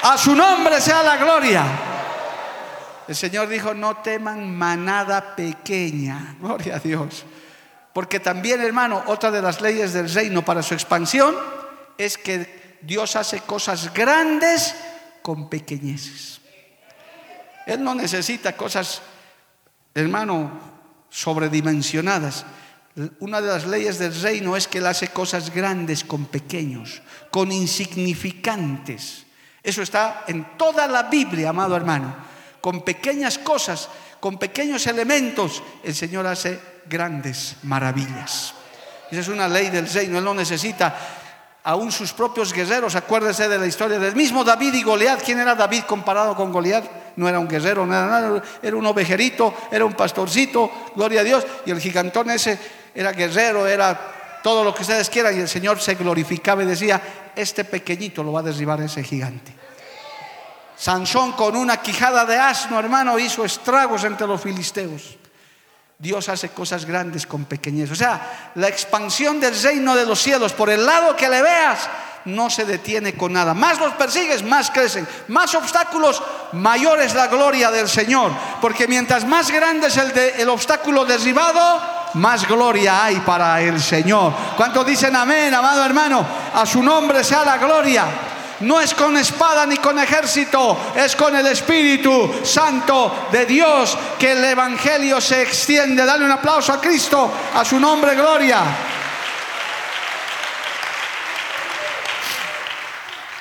A 0.04 0.18
su 0.18 0.36
nombre 0.36 0.82
sea 0.82 1.02
la 1.04 1.18
gloria. 1.18 1.64
El 3.08 3.16
Señor 3.16 3.48
dijo, 3.48 3.74
no 3.74 3.98
teman 3.98 4.56
manada 4.56 5.36
pequeña. 5.36 6.36
Gloria 6.40 6.78
a 6.78 6.80
Dios. 6.80 7.26
Porque 7.94 8.20
también, 8.20 8.60
hermano, 8.62 9.04
otra 9.06 9.30
de 9.30 9.42
las 9.42 9.62
leyes 9.62 9.94
del 9.94 10.12
reino 10.12 10.44
para 10.44 10.64
su 10.64 10.74
expansión 10.74 11.36
es 11.98 12.18
que 12.18 12.78
Dios 12.82 13.16
hace 13.16 13.42
cosas 13.42 13.94
grandes 13.94 14.76
con 15.22 15.48
pequeñeces. 15.48 16.42
Él 17.68 17.84
no 17.84 17.96
necesita 17.96 18.58
cosas, 18.58 19.02
hermano, 19.94 20.52
sobredimensionadas. 21.10 22.46
Una 23.20 23.40
de 23.42 23.48
las 23.48 23.66
leyes 23.68 24.00
del 24.00 24.20
reino 24.22 24.58
es 24.58 24.68
que 24.68 24.80
Él 24.80 24.88
hace 24.88 25.10
cosas 25.10 25.54
grandes 25.54 26.04
con 26.04 26.26
pequeños, 26.26 27.02
con 27.30 27.52
insignificantes. 27.52 29.26
Eso 29.62 29.82
está 29.82 30.26
en 30.28 30.58
toda 30.58 30.88
la 30.88 31.04
Biblia, 31.04 31.50
amado 31.50 31.76
hermano. 31.76 32.16
Con 32.60 32.82
pequeñas 32.82 33.38
cosas, 33.38 33.88
con 34.20 34.38
pequeños 34.38 34.88
elementos, 34.88 35.64
el 35.84 35.96
Señor 35.96 36.28
hace 36.28 36.73
grandes 36.86 37.56
maravillas. 37.64 38.54
Esa 39.12 39.22
es 39.22 39.28
una 39.28 39.48
ley 39.48 39.70
del 39.70 39.88
reino, 39.88 40.18
él 40.18 40.24
no 40.24 40.34
necesita 40.34 40.96
aún 41.64 41.92
sus 41.92 42.14
propios 42.14 42.54
guerreros. 42.54 42.96
Acuérdese 42.96 43.48
de 43.48 43.58
la 43.58 43.66
historia 43.66 44.00
del 44.00 44.16
mismo 44.16 44.44
David 44.44 44.74
y 44.74 44.84
Goliat. 44.84 45.24
¿Quién 45.24 45.40
era 45.40 45.56
David 45.56 45.84
comparado 45.84 46.36
con 46.36 46.52
Goliat? 46.52 46.84
No 47.16 47.30
era 47.30 47.40
un 47.40 47.48
guerrero, 47.48 47.86
no 47.86 47.94
era 47.94 48.08
nada, 48.08 48.44
era 48.62 48.76
un 48.76 48.86
ovejerito, 48.86 49.54
era 49.72 49.86
un 49.86 49.94
pastorcito, 49.94 50.90
gloria 50.96 51.22
a 51.22 51.24
Dios. 51.24 51.46
Y 51.66 51.72
el 51.72 51.80
gigantón 51.80 52.32
ese 52.32 52.60
era 52.94 53.12
guerrero, 53.12 53.68
era 53.68 54.42
todo 54.42 54.64
lo 54.64 54.74
que 54.74 54.82
ustedes 54.82 55.10
quieran. 55.10 55.38
Y 55.38 55.42
el 55.42 55.50
Señor 55.50 55.80
se 55.80 55.96
glorificaba 55.96 56.64
y 56.64 56.66
decía, 56.66 57.02
este 57.36 57.64
pequeñito 57.64 58.24
lo 58.24 58.34
va 58.34 58.42
a 58.42 58.44
derribar 58.44 58.82
ese 58.82 59.04
gigante. 59.04 59.54
Sansón 60.76 61.34
con 61.34 61.56
una 61.56 61.78
quijada 61.78 62.26
de 62.26 62.38
asno, 62.38 62.80
hermano, 62.80 63.18
hizo 63.20 63.46
estragos 63.46 64.04
entre 64.04 64.28
los 64.28 64.42
filisteos. 64.42 65.18
Dios 66.04 66.28
hace 66.28 66.50
cosas 66.50 66.84
grandes 66.84 67.26
con 67.26 67.46
pequeñez. 67.46 67.90
O 67.90 67.96
sea, 67.96 68.52
la 68.56 68.68
expansión 68.68 69.40
del 69.40 69.58
reino 69.64 69.96
de 69.96 70.06
los 70.06 70.22
cielos, 70.22 70.52
por 70.52 70.70
el 70.70 70.86
lado 70.86 71.16
que 71.16 71.30
le 71.30 71.42
veas, 71.42 71.80
no 72.26 72.50
se 72.50 72.66
detiene 72.66 73.14
con 73.14 73.32
nada. 73.32 73.54
Más 73.54 73.80
los 73.80 73.94
persigues, 73.94 74.44
más 74.44 74.70
crecen. 74.70 75.08
Más 75.30 75.56
obstáculos, 75.56 76.22
mayor 76.52 77.00
es 77.00 77.16
la 77.16 77.28
gloria 77.28 77.72
del 77.72 77.88
Señor. 77.88 78.34
Porque 78.60 78.86
mientras 78.86 79.24
más 79.24 79.50
grande 79.50 79.88
es 79.88 79.96
el, 79.96 80.50
obstáculo 80.50 81.06
derribado, 81.06 81.82
más 82.16 82.46
gloria 82.46 83.06
hay 83.06 83.22
para 83.22 83.62
el 83.62 83.82
Señor. 83.82 84.34
¿Cuántos 84.58 84.86
dicen 84.86 85.16
amén, 85.16 85.54
amado 85.54 85.86
hermano? 85.86 86.28
A 86.54 86.66
su 86.66 86.84
nombre 86.84 87.24
sea 87.24 87.46
la 87.46 87.58
gloria 87.58 88.33
no 88.62 88.80
es 88.80 88.94
con 88.94 89.18
espada 89.18 89.66
ni 89.66 89.78
con 89.78 90.00
ejército, 90.00 90.94
es 90.96 91.16
con 91.16 91.36
el 91.36 91.48
Espíritu 91.48 92.34
Santo 92.44 93.28
de 93.32 93.46
Dios 93.46 93.98
que 94.20 94.34
el 94.34 94.44
Evangelio 94.44 95.20
se 95.20 95.42
extiende. 95.42 96.06
Dale 96.06 96.26
un 96.26 96.32
aplauso 96.32 96.74
a 96.74 96.82
Cristo, 96.82 97.32
a 97.54 97.66
su 97.66 97.80
nombre, 97.80 98.16
gloria. 98.16 98.64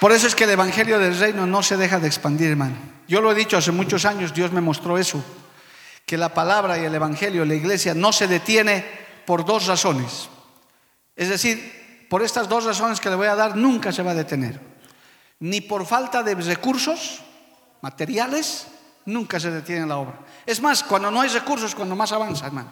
Por 0.00 0.10
eso 0.10 0.26
es 0.26 0.34
que 0.34 0.44
el 0.44 0.50
Evangelio 0.50 0.98
del 0.98 1.16
Reino 1.16 1.46
no 1.46 1.62
se 1.62 1.76
deja 1.76 2.00
de 2.00 2.08
expandir, 2.08 2.50
hermano. 2.50 2.74
Yo 3.06 3.20
lo 3.20 3.30
he 3.30 3.34
dicho 3.34 3.56
hace 3.56 3.70
muchos 3.70 4.04
años, 4.04 4.34
Dios 4.34 4.50
me 4.50 4.60
mostró 4.60 4.98
eso, 4.98 5.22
que 6.04 6.16
la 6.16 6.34
palabra 6.34 6.78
y 6.78 6.84
el 6.84 6.94
Evangelio, 6.94 7.44
la 7.44 7.54
iglesia, 7.54 7.94
no 7.94 8.12
se 8.12 8.26
detiene 8.26 8.84
por 9.26 9.44
dos 9.44 9.66
razones. 9.66 10.28
Es 11.14 11.28
decir, 11.28 12.06
por 12.08 12.22
estas 12.22 12.48
dos 12.48 12.64
razones 12.64 12.98
que 12.98 13.10
le 13.10 13.16
voy 13.16 13.28
a 13.28 13.36
dar, 13.36 13.54
nunca 13.54 13.92
se 13.92 14.02
va 14.02 14.10
a 14.10 14.14
detener 14.14 14.71
ni 15.42 15.60
por 15.60 15.84
falta 15.84 16.22
de 16.22 16.36
recursos 16.36 17.20
materiales, 17.80 18.68
nunca 19.06 19.40
se 19.40 19.50
detiene 19.50 19.84
la 19.86 19.98
obra. 19.98 20.20
Es 20.46 20.60
más, 20.60 20.84
cuando 20.84 21.10
no 21.10 21.20
hay 21.20 21.30
recursos, 21.30 21.74
cuando 21.74 21.96
más 21.96 22.12
avanza, 22.12 22.46
hermano. 22.46 22.70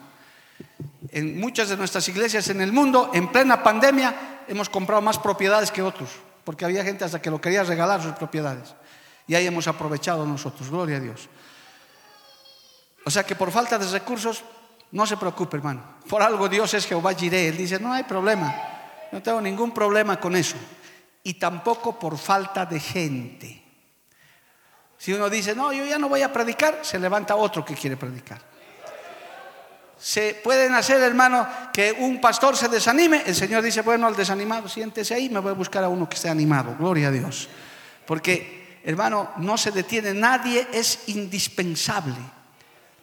En 1.08 1.40
muchas 1.40 1.68
de 1.68 1.76
nuestras 1.76 2.06
iglesias 2.08 2.48
en 2.48 2.60
el 2.60 2.72
mundo, 2.72 3.10
en 3.12 3.26
plena 3.32 3.60
pandemia, 3.60 4.44
hemos 4.46 4.68
comprado 4.68 5.02
más 5.02 5.18
propiedades 5.18 5.72
que 5.72 5.82
otros, 5.82 6.10
porque 6.44 6.64
había 6.64 6.84
gente 6.84 7.04
hasta 7.04 7.20
que 7.20 7.28
lo 7.28 7.40
quería 7.40 7.64
regalar 7.64 8.00
sus 8.00 8.12
propiedades. 8.12 8.72
Y 9.26 9.34
ahí 9.34 9.48
hemos 9.48 9.66
aprovechado 9.66 10.24
nosotros, 10.24 10.70
gloria 10.70 10.98
a 10.98 11.00
Dios. 11.00 11.28
O 13.04 13.10
sea 13.10 13.24
que 13.24 13.34
por 13.34 13.50
falta 13.50 13.78
de 13.78 13.86
recursos, 13.90 14.44
no 14.92 15.06
se 15.06 15.16
preocupe, 15.16 15.56
hermano. 15.56 15.82
Por 16.08 16.22
algo 16.22 16.48
Dios 16.48 16.72
es 16.74 16.86
Jehová 16.86 17.14
Jireh. 17.14 17.48
Él 17.48 17.56
dice, 17.56 17.80
no 17.80 17.92
hay 17.92 18.04
problema, 18.04 18.54
no 19.10 19.20
tengo 19.20 19.40
ningún 19.40 19.72
problema 19.72 20.20
con 20.20 20.36
eso 20.36 20.56
y 21.22 21.34
tampoco 21.34 21.98
por 21.98 22.18
falta 22.18 22.66
de 22.66 22.80
gente. 22.80 23.64
Si 24.96 25.12
uno 25.12 25.30
dice, 25.30 25.54
no, 25.54 25.72
yo 25.72 25.84
ya 25.86 25.98
no 25.98 26.08
voy 26.08 26.22
a 26.22 26.32
predicar, 26.32 26.80
se 26.82 26.98
levanta 26.98 27.36
otro 27.36 27.64
que 27.64 27.74
quiere 27.74 27.96
predicar. 27.96 28.40
Se 29.98 30.40
pueden 30.42 30.74
hacer, 30.74 31.00
hermano, 31.02 31.46
que 31.72 31.92
un 31.92 32.20
pastor 32.20 32.56
se 32.56 32.68
desanime. 32.68 33.22
El 33.26 33.34
Señor 33.34 33.62
dice, 33.62 33.82
bueno, 33.82 34.06
al 34.06 34.16
desanimado, 34.16 34.68
siéntese 34.68 35.14
ahí, 35.14 35.28
me 35.28 35.40
voy 35.40 35.50
a 35.50 35.54
buscar 35.54 35.84
a 35.84 35.88
uno 35.88 36.08
que 36.08 36.16
esté 36.16 36.30
animado. 36.30 36.74
Gloria 36.78 37.08
a 37.08 37.10
Dios. 37.10 37.48
Porque, 38.06 38.80
hermano, 38.84 39.30
no 39.38 39.58
se 39.58 39.70
detiene, 39.70 40.14
nadie 40.14 40.68
es 40.72 41.08
indispensable. 41.08 42.16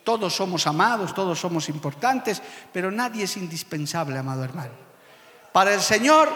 Todos 0.03 0.35
somos 0.35 0.65
amados, 0.65 1.13
todos 1.13 1.39
somos 1.39 1.69
importantes, 1.69 2.41
pero 2.71 2.89
nadie 2.89 3.25
es 3.25 3.37
indispensable, 3.37 4.17
amado 4.17 4.43
hermano. 4.43 4.71
Para 5.51 5.73
el 5.73 5.81
Señor 5.81 6.29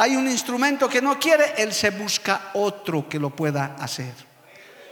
hay 0.00 0.16
un 0.16 0.26
instrumento 0.26 0.88
que 0.88 1.02
no 1.02 1.18
quiere, 1.18 1.52
él 1.58 1.74
se 1.74 1.90
busca 1.90 2.52
otro 2.54 3.06
que 3.06 3.18
lo 3.18 3.28
pueda 3.28 3.76
hacer. 3.78 4.14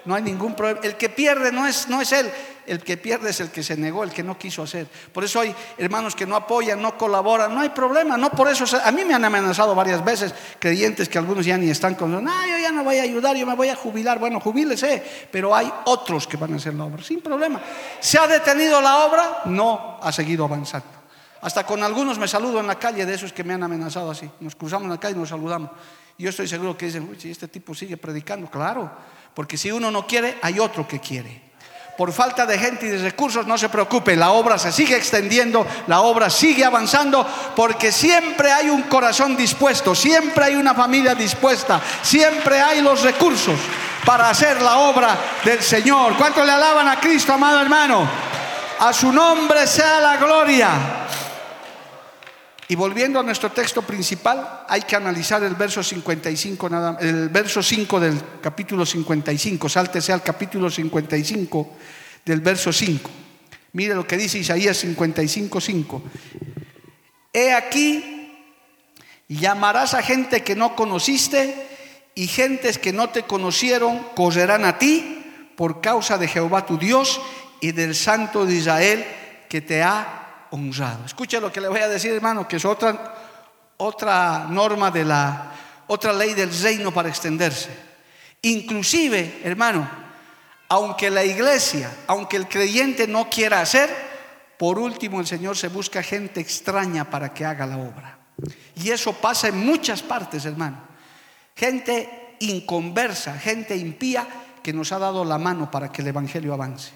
No 0.05 0.15
hay 0.15 0.21
ningún 0.23 0.55
problema. 0.55 0.81
El 0.83 0.97
que 0.97 1.09
pierde 1.09 1.51
no 1.51 1.67
es, 1.67 1.89
no 1.89 2.03
es 2.03 2.13
él, 2.13 2.31
el 2.67 2.81
que 2.85 2.99
pierde 2.99 3.31
es 3.31 3.41
el 3.41 3.51
que 3.51 3.63
se 3.63 3.75
negó, 3.75 4.05
el 4.05 4.11
que 4.11 4.23
no 4.23 4.37
quiso 4.37 4.63
hacer. 4.63 4.87
Por 5.11 5.25
eso 5.25 5.41
hay 5.41 5.55
hermanos 5.79 6.15
que 6.15 6.27
no 6.27 6.37
apoyan, 6.37 6.83
no 6.83 6.99
colaboran, 6.99 7.55
no 7.55 7.63
hay 7.63 7.71
problema. 7.71 8.19
No 8.19 8.29
por 8.29 8.49
eso, 8.49 8.67
a 8.85 8.93
mí 8.93 9.03
me 9.07 9.15
han 9.15 9.25
amenazado 9.25 9.75
varias 9.75 10.05
veces 10.05 10.35
creyentes 10.59 11.09
que 11.09 11.17
algunos 11.17 11.47
ya 11.47 11.57
ni 11.57 11.71
están 11.71 11.95
con, 11.95 12.13
no, 12.13 12.47
yo 12.47 12.59
ya 12.59 12.71
no 12.71 12.85
voy 12.85 12.99
a 12.99 13.03
ayudar, 13.05 13.35
yo 13.35 13.47
me 13.47 13.55
voy 13.55 13.71
a 13.71 13.77
jubilar. 13.77 14.19
Bueno, 14.19 14.41
jubílese, 14.41 15.03
pero 15.33 15.55
hay 15.57 15.73
otros 15.87 16.27
que 16.27 16.37
van 16.37 16.53
a 16.53 16.57
hacer 16.57 16.75
la 16.75 16.85
obra, 16.85 17.03
sin 17.03 17.23
problema. 17.23 17.63
¿Se 17.99 18.19
ha 18.19 18.27
detenido 18.27 18.79
la 18.83 19.07
obra? 19.07 19.41
No, 19.47 19.99
ha 20.03 20.13
seguido 20.13 20.45
avanzando. 20.45 20.98
Hasta 21.41 21.65
con 21.65 21.83
algunos 21.83 22.19
me 22.19 22.27
saludo 22.27 22.61
en 22.61 22.67
la 22.67 22.79
calle 22.79 23.07
de 23.07 23.15
esos 23.15 23.33
que 23.33 23.45
me 23.45 23.55
han 23.55 23.63
amenazado 23.63 24.11
así. 24.11 24.29
Nos 24.41 24.57
cruzamos 24.57 24.85
en 24.85 24.91
la 24.91 25.01
calle 25.01 25.15
y 25.17 25.19
nos 25.19 25.29
saludamos. 25.29 25.71
Y 26.17 26.25
yo 26.25 26.31
estoy 26.31 26.49
seguro 26.49 26.77
que 26.77 26.87
dicen, 26.87 27.09
uy, 27.09 27.19
si 27.21 27.31
este 27.31 27.47
tipo 27.47 27.75
sigue 27.75 27.97
predicando, 27.97 28.51
claro, 28.51 28.91
porque 29.35 29.57
si 29.57 29.71
uno 29.71 29.91
no 29.91 30.07
quiere, 30.07 30.39
hay 30.43 30.59
otro 30.59 30.87
que 30.87 30.99
quiere. 30.99 31.49
Por 31.97 32.13
falta 32.13 32.47
de 32.47 32.59
gente 32.59 32.87
y 32.87 32.91
de 32.91 32.99
recursos, 32.99 33.47
no 33.47 33.59
se 33.59 33.69
preocupe, 33.69 34.15
la 34.17 34.31
obra 34.31 34.57
se 34.59 34.71
sigue 34.71 34.97
extendiendo, 34.97 35.67
la 35.89 36.01
obra 36.01 36.31
sigue 36.31 36.65
avanzando, 36.65 37.27
porque 37.57 37.91
siempre 37.91 38.53
hay 38.53 38.69
un 38.69 38.83
corazón 38.83 39.37
dispuesto, 39.37 39.95
siempre 39.95 40.45
hay 40.45 40.55
una 40.55 40.75
familia 40.75 41.15
dispuesta, 41.15 41.81
siempre 42.03 42.61
hay 42.61 42.83
los 42.83 43.03
recursos 43.03 43.59
para 44.05 44.31
hacer 44.31 44.63
la 44.63 44.79
obra 44.79 45.17
del 45.45 45.61
Señor. 45.61 46.17
¿Cuánto 46.17 46.45
le 46.45 46.53
alaban 46.53 46.87
a 46.89 47.01
Cristo, 47.01 47.33
amado 47.33 47.61
hermano? 47.61 48.09
A 48.79 48.93
su 48.93 49.13
nombre 49.13 49.67
sea 49.67 50.01
la 50.01 50.17
gloria. 50.17 50.71
Y 52.71 52.77
volviendo 52.77 53.19
a 53.19 53.23
nuestro 53.23 53.51
texto 53.51 53.81
principal, 53.81 54.67
hay 54.69 54.83
que 54.83 54.95
analizar 54.95 55.43
el 55.43 55.55
verso 55.55 55.83
55, 55.83 56.69
nada, 56.69 56.99
el 57.01 57.31
verso 57.31 57.63
5 57.63 57.99
del 57.99 58.21
capítulo 58.43 58.85
55. 58.85 59.71
Sáltese 59.71 60.13
al 60.13 60.23
capítulo 60.23 60.71
55 60.71 61.77
del 62.27 62.43
verso 62.43 62.71
5. 62.71 63.11
Mire 63.73 63.95
lo 63.95 64.07
que 64.07 64.19
dice 64.19 64.39
Isaías 64.39 64.77
55, 64.77 65.61
5. 65.63 66.03
He 67.33 67.55
aquí, 67.55 68.35
llamarás 69.29 69.95
a 69.95 70.03
gente 70.03 70.43
que 70.43 70.55
no 70.55 70.77
conociste 70.77 71.55
y 72.15 72.27
gentes 72.27 72.77
que 72.77 72.93
no 72.93 73.09
te 73.09 73.23
conocieron 73.23 73.99
correrán 74.15 74.67
a 74.67 74.79
ti 74.79 75.25
por 75.57 75.81
causa 75.81 76.19
de 76.19 76.29
Jehová 76.29 76.67
tu 76.67 76.77
Dios 76.77 77.19
y 77.63 77.73
del 77.73 77.95
Santo 77.95 78.45
de 78.45 78.57
Israel 78.57 79.07
que 79.49 79.63
te 79.63 79.83
ha 79.83 80.18
honrado. 80.51 81.05
Escucha 81.05 81.41
lo 81.41 81.53
que 81.53 81.61
le 81.61 81.69
voy 81.69 81.81
a 81.81 81.89
decir, 81.89 82.13
hermano, 82.13 82.47
que 82.47 82.57
es 82.57 82.65
otra, 82.65 83.15
otra 83.77 84.47
norma 84.49 84.91
de 84.91 85.05
la, 85.05 85.53
otra 85.87 86.13
ley 86.13 86.35
del 86.35 86.57
reino 86.61 86.93
para 86.93 87.09
extenderse. 87.09 87.71
Inclusive, 88.43 89.41
hermano, 89.45 89.89
aunque 90.69 91.11
la 91.11 91.25
iglesia, 91.25 91.91
aunque 92.07 92.37
el 92.37 92.49
creyente 92.49 93.07
no 93.07 93.29
quiera 93.29 93.61
hacer, 93.61 93.89
por 94.59 94.79
último 94.79 95.21
el 95.21 95.27
Señor 95.27 95.57
se 95.57 95.69
busca 95.69 96.03
gente 96.03 96.41
extraña 96.41 97.09
para 97.09 97.33
que 97.33 97.45
haga 97.45 97.67
la 97.67 97.79
obra. 97.79 98.19
Y 98.77 98.91
eso 98.91 99.13
pasa 99.15 99.49
en 99.49 99.59
muchas 99.59 100.03
partes, 100.03 100.45
hermano 100.45 100.89
gente 101.59 102.37
inconversa, 102.39 103.37
gente 103.37 103.77
impía 103.77 104.27
que 104.63 104.73
nos 104.73 104.93
ha 104.93 104.99
dado 104.99 105.25
la 105.25 105.39
mano 105.39 105.71
para 105.71 105.91
que 105.91 106.03
el 106.03 106.09
Evangelio 106.09 106.55
avance. 106.55 106.93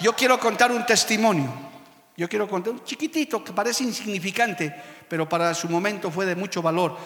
Yo 0.00 0.14
quiero 0.14 0.38
contar 0.38 0.70
un 0.70 0.86
testimonio. 0.86 1.52
Yo 2.16 2.28
quiero 2.28 2.48
contar 2.48 2.72
un 2.72 2.84
chiquitito 2.84 3.42
que 3.42 3.52
parece 3.52 3.82
insignificante, 3.82 4.74
pero 5.08 5.28
para 5.28 5.52
su 5.52 5.68
momento 5.68 6.10
fue 6.10 6.26
de 6.26 6.36
mucho 6.36 6.62
valor. 6.62 6.96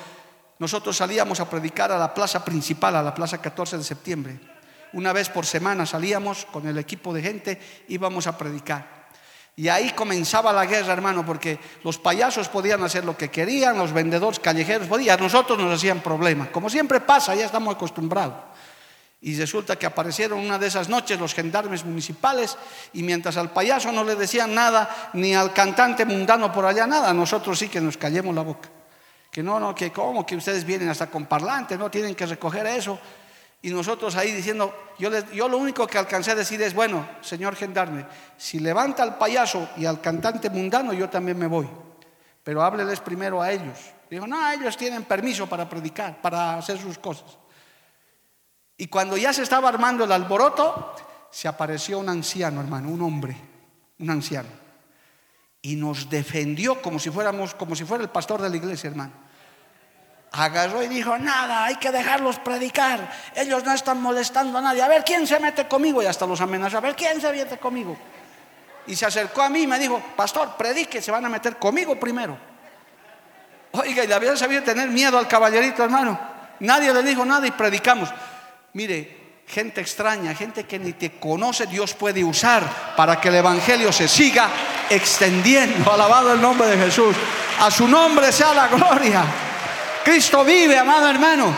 Nosotros 0.58 0.96
salíamos 0.96 1.40
a 1.40 1.48
predicar 1.48 1.90
a 1.92 1.98
la 1.98 2.12
plaza 2.12 2.44
principal, 2.44 2.96
a 2.96 3.02
la 3.02 3.14
plaza 3.14 3.40
14 3.40 3.78
de 3.78 3.84
septiembre. 3.84 4.40
Una 4.92 5.12
vez 5.12 5.28
por 5.28 5.46
semana 5.46 5.86
salíamos 5.86 6.46
con 6.46 6.66
el 6.66 6.76
equipo 6.78 7.14
de 7.14 7.22
gente, 7.22 7.60
íbamos 7.88 8.26
a 8.26 8.36
predicar. 8.36 8.98
Y 9.56 9.68
ahí 9.68 9.90
comenzaba 9.90 10.52
la 10.52 10.66
guerra, 10.66 10.92
hermano, 10.92 11.26
porque 11.26 11.58
los 11.82 11.98
payasos 11.98 12.48
podían 12.48 12.82
hacer 12.84 13.04
lo 13.04 13.16
que 13.16 13.30
querían, 13.30 13.76
los 13.76 13.92
vendedores 13.92 14.38
callejeros 14.38 14.86
podían, 14.86 15.18
a 15.18 15.22
nosotros 15.22 15.58
nos 15.58 15.74
hacían 15.74 16.00
problemas. 16.00 16.48
Como 16.50 16.70
siempre 16.70 17.00
pasa, 17.00 17.34
ya 17.34 17.46
estamos 17.46 17.74
acostumbrados. 17.74 18.36
Y 19.20 19.36
resulta 19.36 19.76
que 19.76 19.86
aparecieron 19.86 20.38
una 20.38 20.58
de 20.58 20.68
esas 20.68 20.88
noches 20.88 21.18
los 21.18 21.34
gendarmes 21.34 21.84
municipales 21.84 22.56
y 22.92 23.02
mientras 23.02 23.36
al 23.36 23.50
payaso 23.50 23.90
no 23.90 24.04
le 24.04 24.14
decían 24.14 24.54
nada, 24.54 25.10
ni 25.14 25.34
al 25.34 25.52
cantante 25.52 26.04
mundano 26.04 26.52
por 26.52 26.64
allá 26.64 26.86
nada, 26.86 27.12
nosotros 27.12 27.58
sí 27.58 27.68
que 27.68 27.80
nos 27.80 27.96
callemos 27.96 28.34
la 28.34 28.42
boca. 28.42 28.68
Que 29.30 29.42
no, 29.42 29.58
no, 29.58 29.74
que 29.74 29.90
cómo, 29.90 30.24
que 30.24 30.36
ustedes 30.36 30.64
vienen 30.64 30.88
hasta 30.88 31.08
con 31.08 31.26
parlante, 31.26 31.76
no 31.76 31.90
tienen 31.90 32.14
que 32.14 32.26
recoger 32.26 32.66
eso. 32.66 32.98
Y 33.60 33.70
nosotros 33.70 34.14
ahí 34.14 34.30
diciendo, 34.30 34.72
yo, 35.00 35.10
yo 35.32 35.48
lo 35.48 35.58
único 35.58 35.84
que 35.88 35.98
alcancé 35.98 36.30
a 36.30 36.36
decir 36.36 36.62
es, 36.62 36.72
bueno, 36.72 37.08
señor 37.20 37.56
gendarme, 37.56 38.06
si 38.36 38.60
levanta 38.60 39.02
al 39.02 39.18
payaso 39.18 39.68
y 39.76 39.84
al 39.84 40.00
cantante 40.00 40.48
mundano, 40.48 40.92
yo 40.92 41.08
también 41.08 41.36
me 41.36 41.48
voy. 41.48 41.68
Pero 42.44 42.62
hábleles 42.62 43.00
primero 43.00 43.42
a 43.42 43.50
ellos. 43.50 43.78
Digo, 44.08 44.28
no, 44.28 44.48
ellos 44.52 44.76
tienen 44.76 45.02
permiso 45.02 45.48
para 45.48 45.68
predicar, 45.68 46.20
para 46.22 46.56
hacer 46.56 46.78
sus 46.78 46.98
cosas. 46.98 47.36
Y 48.78 48.86
cuando 48.86 49.18
ya 49.18 49.34
se 49.34 49.42
estaba 49.42 49.68
armando 49.68 50.04
el 50.04 50.12
alboroto, 50.12 50.94
se 51.30 51.48
apareció 51.48 51.98
un 51.98 52.08
anciano, 52.08 52.62
hermano, 52.62 52.88
un 52.88 53.02
hombre, 53.02 53.36
un 53.98 54.08
anciano. 54.08 54.48
Y 55.60 55.76
nos 55.76 56.08
defendió 56.08 56.80
como 56.80 56.98
si 56.98 57.10
fuéramos, 57.10 57.54
como 57.54 57.76
si 57.76 57.84
fuera 57.84 58.02
el 58.02 58.10
pastor 58.10 58.40
de 58.40 58.48
la 58.48 58.56
iglesia, 58.56 58.88
hermano 58.88 59.28
agarró 60.32 60.82
y 60.82 60.88
dijo, 60.88 61.16
nada, 61.18 61.64
hay 61.64 61.76
que 61.76 61.90
dejarlos 61.90 62.38
predicar. 62.38 63.10
Ellos 63.34 63.64
no 63.64 63.72
están 63.72 64.00
molestando 64.00 64.58
a 64.58 64.60
nadie. 64.60 64.82
A 64.82 64.88
ver, 64.88 65.04
¿quién 65.04 65.26
se 65.26 65.38
mete 65.40 65.66
conmigo? 65.66 66.02
Y 66.02 66.06
hasta 66.06 66.26
los 66.26 66.40
amenazó. 66.40 66.78
A 66.78 66.80
ver, 66.80 66.94
¿quién 66.94 67.20
se 67.20 67.32
mete 67.32 67.58
conmigo? 67.58 67.96
Y 68.86 68.96
se 68.96 69.06
acercó 69.06 69.42
a 69.42 69.48
mí 69.48 69.62
y 69.62 69.66
me 69.66 69.78
dijo, 69.78 70.00
pastor, 70.16 70.56
predique, 70.56 71.02
se 71.02 71.10
van 71.10 71.24
a 71.24 71.28
meter 71.28 71.56
conmigo 71.56 71.98
primero. 71.98 72.38
Oiga, 73.72 74.04
y 74.04 74.06
le 74.06 74.14
había 74.14 74.36
sabido 74.36 74.62
tener 74.62 74.88
miedo 74.88 75.18
al 75.18 75.28
caballerito, 75.28 75.84
hermano. 75.84 76.18
Nadie 76.60 76.92
le 76.92 77.02
dijo 77.02 77.24
nada 77.24 77.46
y 77.46 77.50
predicamos. 77.50 78.08
Mire, 78.74 79.42
gente 79.46 79.80
extraña, 79.80 80.34
gente 80.34 80.64
que 80.64 80.78
ni 80.78 80.92
te 80.92 81.12
conoce, 81.12 81.66
Dios 81.66 81.94
puede 81.94 82.22
usar 82.22 82.94
para 82.96 83.20
que 83.20 83.28
el 83.28 83.36
Evangelio 83.36 83.92
se 83.92 84.06
siga 84.06 84.50
extendiendo. 84.90 85.90
Alabado 85.92 86.34
el 86.34 86.40
nombre 86.40 86.68
de 86.68 86.76
Jesús. 86.76 87.16
A 87.60 87.70
su 87.70 87.88
nombre 87.88 88.30
sea 88.30 88.54
la 88.54 88.68
gloria. 88.68 89.24
Cristo 90.04 90.44
vive, 90.44 90.78
amado 90.78 91.08
hermano. 91.08 91.52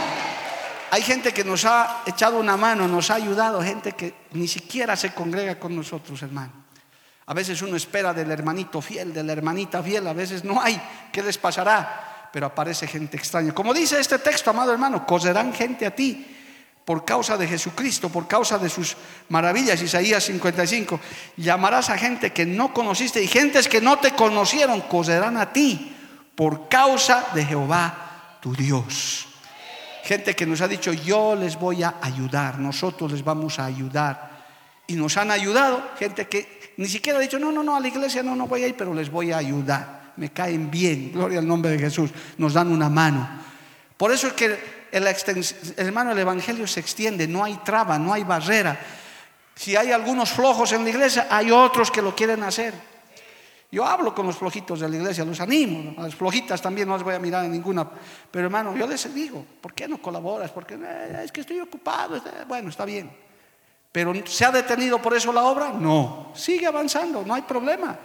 Hay 0.93 1.03
gente 1.03 1.33
que 1.33 1.45
nos 1.45 1.65
ha 1.65 2.03
echado 2.07 2.39
una 2.39 2.57
mano, 2.57 2.89
nos 2.89 3.11
ha 3.11 3.15
ayudado, 3.15 3.63
gente 3.63 3.93
que 3.93 4.15
ni 4.33 4.49
siquiera 4.49 4.97
se 4.97 5.13
congrega 5.13 5.59
con 5.59 5.77
nosotros, 5.77 6.23
hermano. 6.23 6.53
A 7.27 7.35
veces 7.35 7.63
uno 7.63 7.77
espera 7.77 8.13
del 8.13 8.31
hermanito 8.31 8.81
fiel, 8.81 9.13
de 9.13 9.23
la 9.23 9.33
hermanita 9.33 9.83
fiel, 9.83 10.07
a 10.09 10.13
veces 10.13 10.43
no 10.43 10.61
hay. 10.61 10.81
¿Qué 11.13 11.23
les 11.23 11.39
pasará? 11.39 12.29
Pero 12.33 12.47
aparece 12.47 12.89
gente 12.89 13.17
extraña. 13.17 13.53
Como 13.53 13.73
dice 13.73 14.01
este 14.01 14.19
texto, 14.19 14.51
amado 14.51 14.73
hermano, 14.73 15.07
coserán 15.07 15.53
gente 15.53 15.87
a 15.87 15.95
ti 15.95 16.39
por 16.85 17.05
causa 17.05 17.37
de 17.37 17.47
Jesucristo, 17.47 18.09
por 18.09 18.27
causa 18.27 18.59
de 18.59 18.69
sus 18.69 18.97
maravillas. 19.29 19.81
Isaías 19.83 20.25
55. 20.25 21.01
Llamarás 21.37 21.91
a 21.91 21.99
gente 21.99 22.33
que 22.33 22.47
no 22.47 22.73
conociste 22.75 23.23
y 23.23 23.29
gentes 23.29 23.69
que 23.69 23.81
no 23.81 23.99
te 23.99 24.13
conocieron, 24.13 24.81
coserán 24.83 25.37
a 25.37 25.53
ti 25.53 25.97
por 26.35 26.69
causa 26.69 27.27
de 27.35 27.45
Jehová 27.45 28.39
tu 28.41 28.55
Dios. 28.55 29.27
Gente 30.03 30.35
que 30.35 30.47
nos 30.47 30.61
ha 30.63 30.69
dicho, 30.69 30.93
yo 30.93 31.37
les 31.37 31.57
voy 31.59 31.83
a 31.83 31.97
ayudar, 32.01 32.59
nosotros 32.59 33.13
les 33.13 33.23
vamos 33.23 33.59
a 33.59 33.67
ayudar. 33.67 34.31
Y 34.87 34.95
nos 34.95 35.17
han 35.17 35.31
ayudado, 35.31 35.91
gente 35.99 36.27
que 36.27 36.73
ni 36.79 36.89
siquiera 36.89 37.19
ha 37.19 37.23
dicho, 37.23 37.39
no, 37.39 37.53
no, 37.53 37.63
no, 37.63 37.77
a 37.77 37.81
la 37.81 37.89
iglesia 37.89 38.23
no, 38.23 38.35
no 38.35 38.47
voy 38.47 38.65
a 38.65 38.69
ir, 38.69 38.77
pero 38.77 38.95
les 38.95 39.11
voy 39.11 39.31
a 39.31 39.37
ayudar. 39.37 40.15
Me 40.17 40.33
caen 40.33 40.71
bien, 40.71 41.13
gloria 41.13 41.39
al 41.39 41.47
nombre 41.47 41.71
de 41.71 41.79
Jesús, 41.79 42.11
nos 42.39 42.55
dan 42.55 42.73
una 42.73 42.89
mano. 42.89 43.29
Por 43.97 44.11
eso 44.11 44.29
es 44.29 44.33
que 44.33 44.80
el, 44.93 45.07
hermano, 45.77 46.13
el 46.13 46.19
Evangelio 46.19 46.67
se 46.67 46.81
extiende, 46.81 47.27
no 47.27 47.45
hay 47.45 47.57
traba, 47.65 47.99
no 47.99 48.13
hay 48.13 48.25
barrera. 48.25 48.79
Si 49.55 49.77
hay 49.77 49.93
algunos 49.93 50.31
flojos 50.31 50.73
en 50.73 50.85
la 50.85 50.91
iglesia, 50.91 51.27
hay 51.31 51.51
otros 51.51 51.91
que 51.91 52.03
lo 52.03 52.15
quieren 52.15 52.43
hacer. 52.43 52.75
Yo 53.73 53.87
hablo 53.87 54.15
con 54.15 54.27
los 54.27 54.37
flojitos 54.37 54.81
de 54.81 54.89
la 54.89 54.97
iglesia, 54.97 55.25
los 55.25 55.41
animo, 55.41 55.95
a 56.01 56.03
las 56.03 56.15
flojitas 56.15 56.61
también 56.61 56.89
no 56.89 56.95
las 56.95 57.05
voy 57.05 57.15
a 57.15 57.21
mirar 57.21 57.45
en 57.45 57.53
ninguna. 57.53 57.89
Pero 58.31 58.47
hermano, 58.47 58.77
yo 58.77 58.87
les 58.87 59.15
digo, 59.15 59.45
¿por 59.61 59.73
qué 59.75 59.87
no 59.87 60.03
colaboras? 60.03 60.51
Porque 60.51 60.75
eh, 60.75 61.23
es 61.25 61.31
que 61.31 61.43
estoy 61.43 61.61
ocupado. 61.61 62.21
Bueno, 62.49 62.71
está 62.71 62.85
bien. 62.85 63.11
Pero 63.93 64.13
¿se 64.27 64.45
ha 64.45 64.51
detenido 64.51 65.01
por 65.01 65.15
eso 65.15 65.33
la 65.33 65.45
obra? 65.45 65.73
No. 65.73 66.33
Sigue 66.35 66.67
avanzando, 66.67 67.23
no 67.25 67.35
hay 67.35 67.43
problema. 67.43 67.97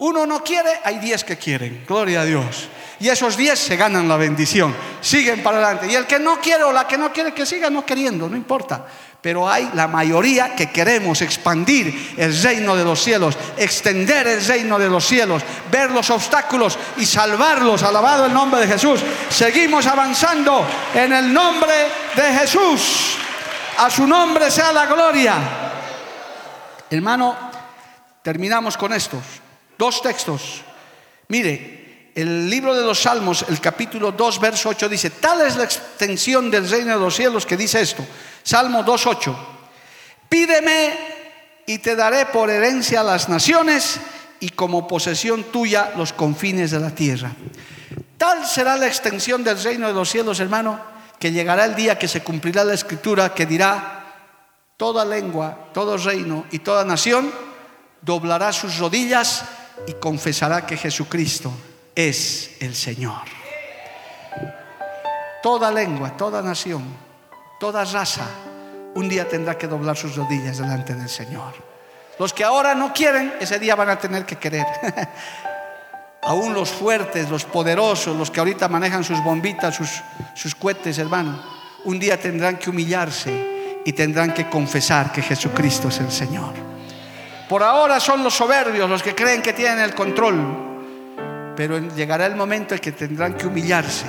Uno 0.00 0.26
no 0.26 0.42
quiere, 0.42 0.80
hay 0.82 0.98
diez 0.98 1.24
que 1.24 1.36
quieren. 1.36 1.84
Gloria 1.86 2.22
a 2.22 2.24
Dios. 2.24 2.68
Y 2.98 3.08
esos 3.08 3.36
diez 3.36 3.58
se 3.58 3.76
ganan 3.76 4.08
la 4.08 4.16
bendición. 4.16 4.74
Siguen 5.00 5.42
para 5.42 5.58
adelante. 5.58 5.92
Y 5.92 5.94
el 5.94 6.06
que 6.06 6.18
no 6.18 6.40
quiere 6.40 6.64
o 6.64 6.72
la 6.72 6.86
que 6.86 6.98
no 6.98 7.12
quiere, 7.12 7.32
que 7.32 7.46
siga 7.46 7.70
no 7.70 7.84
queriendo, 7.84 8.28
no 8.28 8.36
importa 8.36 8.86
pero 9.22 9.48
hay 9.48 9.70
la 9.74 9.86
mayoría 9.86 10.54
que 10.54 10.70
queremos 10.70 11.20
expandir 11.20 12.14
el 12.16 12.42
reino 12.42 12.74
de 12.74 12.84
los 12.84 13.02
cielos, 13.02 13.36
extender 13.56 14.26
el 14.26 14.44
reino 14.44 14.78
de 14.78 14.88
los 14.88 15.06
cielos, 15.06 15.42
ver 15.70 15.90
los 15.90 16.08
obstáculos 16.08 16.78
y 16.96 17.04
salvarlos. 17.04 17.82
Alabado 17.82 18.26
el 18.26 18.32
nombre 18.32 18.60
de 18.60 18.66
Jesús. 18.66 19.00
Seguimos 19.28 19.86
avanzando 19.86 20.66
en 20.94 21.12
el 21.12 21.32
nombre 21.32 21.72
de 22.16 22.32
Jesús. 22.38 23.16
A 23.78 23.90
su 23.90 24.06
nombre 24.06 24.50
sea 24.50 24.72
la 24.72 24.86
gloria. 24.86 25.36
Hermano, 26.88 27.36
terminamos 28.22 28.76
con 28.76 28.92
estos 28.94 29.39
dos 29.80 30.02
textos. 30.02 30.60
Mire, 31.28 32.10
el 32.14 32.50
libro 32.50 32.74
de 32.74 32.84
los 32.84 33.00
Salmos, 33.00 33.46
el 33.48 33.60
capítulo 33.60 34.12
2, 34.12 34.38
verso 34.38 34.68
8 34.68 34.90
dice, 34.90 35.08
tal 35.08 35.40
es 35.40 35.56
la 35.56 35.64
extensión 35.64 36.50
del 36.50 36.68
reino 36.68 36.92
de 36.92 37.00
los 37.00 37.16
cielos 37.16 37.46
que 37.46 37.56
dice 37.56 37.80
esto. 37.80 38.04
Salmo 38.42 38.84
2.8. 38.84 39.34
Pídeme 40.28 40.92
y 41.66 41.78
te 41.78 41.96
daré 41.96 42.26
por 42.26 42.50
herencia 42.50 43.02
las 43.02 43.30
naciones 43.30 43.98
y 44.38 44.50
como 44.50 44.86
posesión 44.86 45.44
tuya 45.44 45.92
los 45.96 46.12
confines 46.12 46.72
de 46.72 46.80
la 46.80 46.90
tierra. 46.90 47.32
Tal 48.18 48.46
será 48.46 48.76
la 48.76 48.86
extensión 48.86 49.42
del 49.42 49.62
reino 49.62 49.86
de 49.86 49.94
los 49.94 50.10
cielos, 50.10 50.40
hermano, 50.40 50.78
que 51.18 51.32
llegará 51.32 51.64
el 51.64 51.74
día 51.74 51.98
que 51.98 52.06
se 52.06 52.22
cumplirá 52.22 52.64
la 52.64 52.74
escritura 52.74 53.32
que 53.32 53.46
dirá, 53.46 53.96
toda 54.76 55.06
lengua, 55.06 55.70
todo 55.72 55.96
reino 55.96 56.44
y 56.50 56.58
toda 56.58 56.84
nación 56.84 57.32
doblará 58.02 58.52
sus 58.52 58.78
rodillas 58.78 59.44
y 59.86 59.94
confesará 59.94 60.66
que 60.66 60.76
Jesucristo 60.76 61.52
es 61.94 62.56
el 62.60 62.74
Señor. 62.74 63.22
Toda 65.42 65.70
lengua, 65.70 66.16
toda 66.16 66.42
nación, 66.42 66.84
toda 67.58 67.84
raza 67.84 68.26
un 68.94 69.08
día 69.08 69.28
tendrá 69.28 69.56
que 69.56 69.66
doblar 69.66 69.96
sus 69.96 70.16
rodillas 70.16 70.58
delante 70.58 70.94
del 70.94 71.08
Señor. 71.08 71.54
Los 72.18 72.32
que 72.32 72.44
ahora 72.44 72.74
no 72.74 72.92
quieren, 72.92 73.32
ese 73.40 73.58
día 73.58 73.74
van 73.74 73.88
a 73.88 73.98
tener 73.98 74.26
que 74.26 74.36
querer. 74.36 74.66
Aún 76.22 76.52
los 76.52 76.70
fuertes, 76.70 77.30
los 77.30 77.44
poderosos, 77.44 78.14
los 78.16 78.30
que 78.30 78.40
ahorita 78.40 78.68
manejan 78.68 79.04
sus 79.04 79.22
bombitas, 79.24 79.74
sus, 79.74 80.02
sus 80.34 80.54
cohetes, 80.54 80.98
hermano, 80.98 81.42
un 81.84 81.98
día 81.98 82.20
tendrán 82.20 82.58
que 82.58 82.68
humillarse 82.68 83.80
y 83.86 83.92
tendrán 83.92 84.34
que 84.34 84.50
confesar 84.50 85.12
que 85.12 85.22
Jesucristo 85.22 85.88
es 85.88 86.00
el 86.00 86.12
Señor. 86.12 86.69
Por 87.50 87.64
ahora 87.64 87.98
son 87.98 88.22
los 88.22 88.32
soberbios 88.32 88.88
los 88.88 89.02
que 89.02 89.12
creen 89.12 89.42
que 89.42 89.52
tienen 89.52 89.80
el 89.80 89.92
control, 89.92 91.52
pero 91.56 91.80
llegará 91.96 92.26
el 92.26 92.36
momento 92.36 92.74
en 92.74 92.80
que 92.80 92.92
tendrán 92.92 93.34
que 93.34 93.48
humillarse 93.48 94.06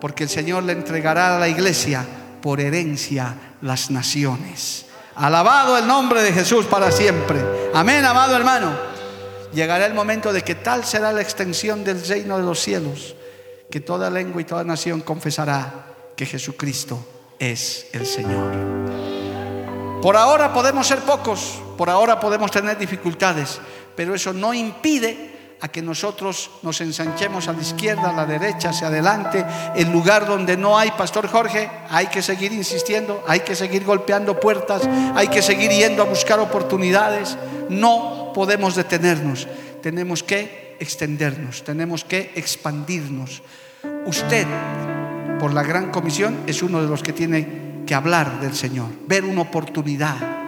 porque 0.00 0.24
el 0.24 0.30
Señor 0.30 0.62
le 0.62 0.72
entregará 0.72 1.36
a 1.36 1.38
la 1.38 1.46
iglesia 1.46 2.06
por 2.40 2.58
herencia 2.58 3.34
las 3.60 3.90
naciones. 3.90 4.86
Alabado 5.16 5.76
el 5.76 5.86
nombre 5.86 6.22
de 6.22 6.32
Jesús 6.32 6.64
para 6.64 6.90
siempre. 6.90 7.38
Amén, 7.74 8.02
amado 8.02 8.34
hermano. 8.34 8.72
Llegará 9.52 9.84
el 9.84 9.92
momento 9.92 10.32
de 10.32 10.40
que 10.42 10.54
tal 10.54 10.82
será 10.82 11.12
la 11.12 11.20
extensión 11.20 11.84
del 11.84 12.02
reino 12.02 12.38
de 12.38 12.44
los 12.44 12.60
cielos, 12.60 13.14
que 13.70 13.80
toda 13.80 14.08
lengua 14.08 14.40
y 14.40 14.46
toda 14.46 14.64
nación 14.64 15.02
confesará 15.02 15.84
que 16.16 16.24
Jesucristo 16.24 17.06
es 17.38 17.88
el 17.92 18.06
Señor. 18.06 18.80
Por 20.00 20.16
ahora 20.16 20.54
podemos 20.54 20.86
ser 20.86 21.00
pocos, 21.00 21.60
por 21.80 21.88
ahora 21.88 22.20
podemos 22.20 22.50
tener 22.50 22.76
dificultades, 22.76 23.58
pero 23.96 24.14
eso 24.14 24.34
no 24.34 24.52
impide 24.52 25.56
a 25.62 25.68
que 25.68 25.80
nosotros 25.80 26.50
nos 26.60 26.78
ensanchemos 26.82 27.48
a 27.48 27.54
la 27.54 27.62
izquierda, 27.62 28.10
a 28.10 28.12
la 28.12 28.26
derecha, 28.26 28.68
hacia 28.68 28.88
adelante, 28.88 29.46
el 29.74 29.90
lugar 29.90 30.26
donde 30.26 30.58
no 30.58 30.78
hay, 30.78 30.90
Pastor 30.90 31.26
Jorge, 31.26 31.70
hay 31.88 32.08
que 32.08 32.20
seguir 32.20 32.52
insistiendo, 32.52 33.24
hay 33.26 33.40
que 33.40 33.54
seguir 33.54 33.82
golpeando 33.82 34.38
puertas, 34.38 34.82
hay 35.14 35.28
que 35.28 35.40
seguir 35.40 35.70
yendo 35.70 36.02
a 36.02 36.04
buscar 36.04 36.38
oportunidades, 36.38 37.38
no 37.70 38.32
podemos 38.34 38.74
detenernos, 38.74 39.48
tenemos 39.80 40.22
que 40.22 40.76
extendernos, 40.80 41.64
tenemos 41.64 42.04
que 42.04 42.30
expandirnos. 42.34 43.40
Usted, 44.04 44.46
por 45.38 45.54
la 45.54 45.62
gran 45.62 45.90
comisión, 45.90 46.40
es 46.46 46.62
uno 46.62 46.82
de 46.82 46.88
los 46.88 47.02
que 47.02 47.14
tiene 47.14 47.84
que 47.86 47.94
hablar 47.94 48.38
del 48.38 48.54
Señor, 48.54 48.88
ver 49.06 49.24
una 49.24 49.40
oportunidad. 49.40 50.39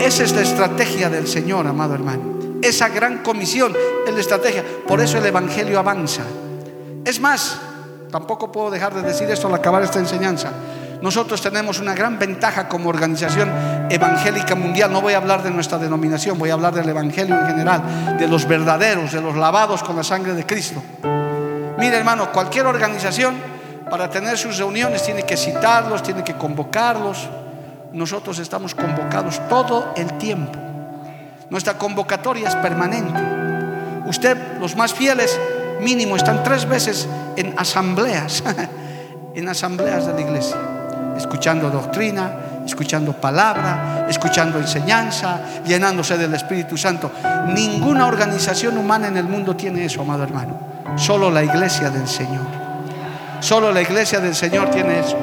Esa 0.00 0.24
es 0.24 0.32
la 0.32 0.42
estrategia 0.42 1.08
del 1.10 1.26
Señor, 1.26 1.66
amado 1.66 1.94
hermano 1.94 2.38
esa 2.62 2.88
gran 2.88 3.18
comisión 3.18 3.74
es 4.06 4.14
la 4.14 4.20
estrategia. 4.20 4.64
Por 4.86 5.00
eso 5.00 5.18
el 5.18 5.26
Evangelio 5.26 5.78
avanza. 5.78 6.22
Es 7.04 7.20
más, 7.20 7.58
tampoco 8.10 8.50
puedo 8.50 8.70
dejar 8.70 8.94
de 8.94 9.02
decir 9.02 9.30
esto 9.30 9.48
al 9.48 9.54
acabar 9.54 9.82
esta 9.82 9.98
enseñanza. 9.98 10.50
Nosotros 11.00 11.40
tenemos 11.40 11.78
una 11.78 11.94
gran 11.94 12.18
ventaja 12.18 12.68
como 12.68 12.88
organización 12.88 13.48
evangélica 13.88 14.56
mundial. 14.56 14.92
No 14.92 15.00
voy 15.00 15.14
a 15.14 15.18
hablar 15.18 15.44
de 15.44 15.50
nuestra 15.50 15.78
denominación, 15.78 16.38
voy 16.38 16.50
a 16.50 16.54
hablar 16.54 16.74
del 16.74 16.88
Evangelio 16.88 17.38
en 17.38 17.46
general, 17.46 18.16
de 18.18 18.26
los 18.26 18.48
verdaderos, 18.48 19.12
de 19.12 19.20
los 19.20 19.36
lavados 19.36 19.84
con 19.84 19.94
la 19.94 20.02
sangre 20.02 20.34
de 20.34 20.44
Cristo. 20.44 20.82
Mire 21.78 21.96
hermano, 21.96 22.32
cualquier 22.32 22.66
organización 22.66 23.36
para 23.88 24.10
tener 24.10 24.36
sus 24.36 24.58
reuniones 24.58 25.04
tiene 25.04 25.22
que 25.22 25.36
citarlos, 25.36 26.02
tiene 26.02 26.24
que 26.24 26.34
convocarlos. 26.34 27.28
Nosotros 27.92 28.38
estamos 28.38 28.74
convocados 28.74 29.40
todo 29.48 29.92
el 29.96 30.18
tiempo. 30.18 30.58
Nuestra 31.50 31.78
convocatoria 31.78 32.48
es 32.48 32.54
permanente. 32.56 33.18
Usted, 34.06 34.36
los 34.60 34.76
más 34.76 34.92
fieles, 34.92 35.38
mínimo, 35.80 36.16
están 36.16 36.42
tres 36.42 36.68
veces 36.68 37.08
en 37.36 37.54
asambleas, 37.58 38.42
en 39.34 39.48
asambleas 39.48 40.06
de 40.06 40.12
la 40.14 40.20
iglesia, 40.20 40.56
escuchando 41.16 41.70
doctrina, 41.70 42.32
escuchando 42.66 43.14
palabra, 43.14 44.06
escuchando 44.08 44.58
enseñanza, 44.58 45.40
llenándose 45.66 46.18
del 46.18 46.34
Espíritu 46.34 46.76
Santo. 46.76 47.10
Ninguna 47.54 48.06
organización 48.06 48.76
humana 48.76 49.08
en 49.08 49.16
el 49.16 49.24
mundo 49.24 49.56
tiene 49.56 49.86
eso, 49.86 50.02
amado 50.02 50.24
hermano. 50.24 50.58
Solo 50.96 51.30
la 51.30 51.42
iglesia 51.42 51.88
del 51.90 52.06
Señor. 52.06 52.46
Solo 53.40 53.72
la 53.72 53.80
iglesia 53.80 54.20
del 54.20 54.34
Señor 54.34 54.70
tiene 54.70 55.00
eso. 55.00 55.16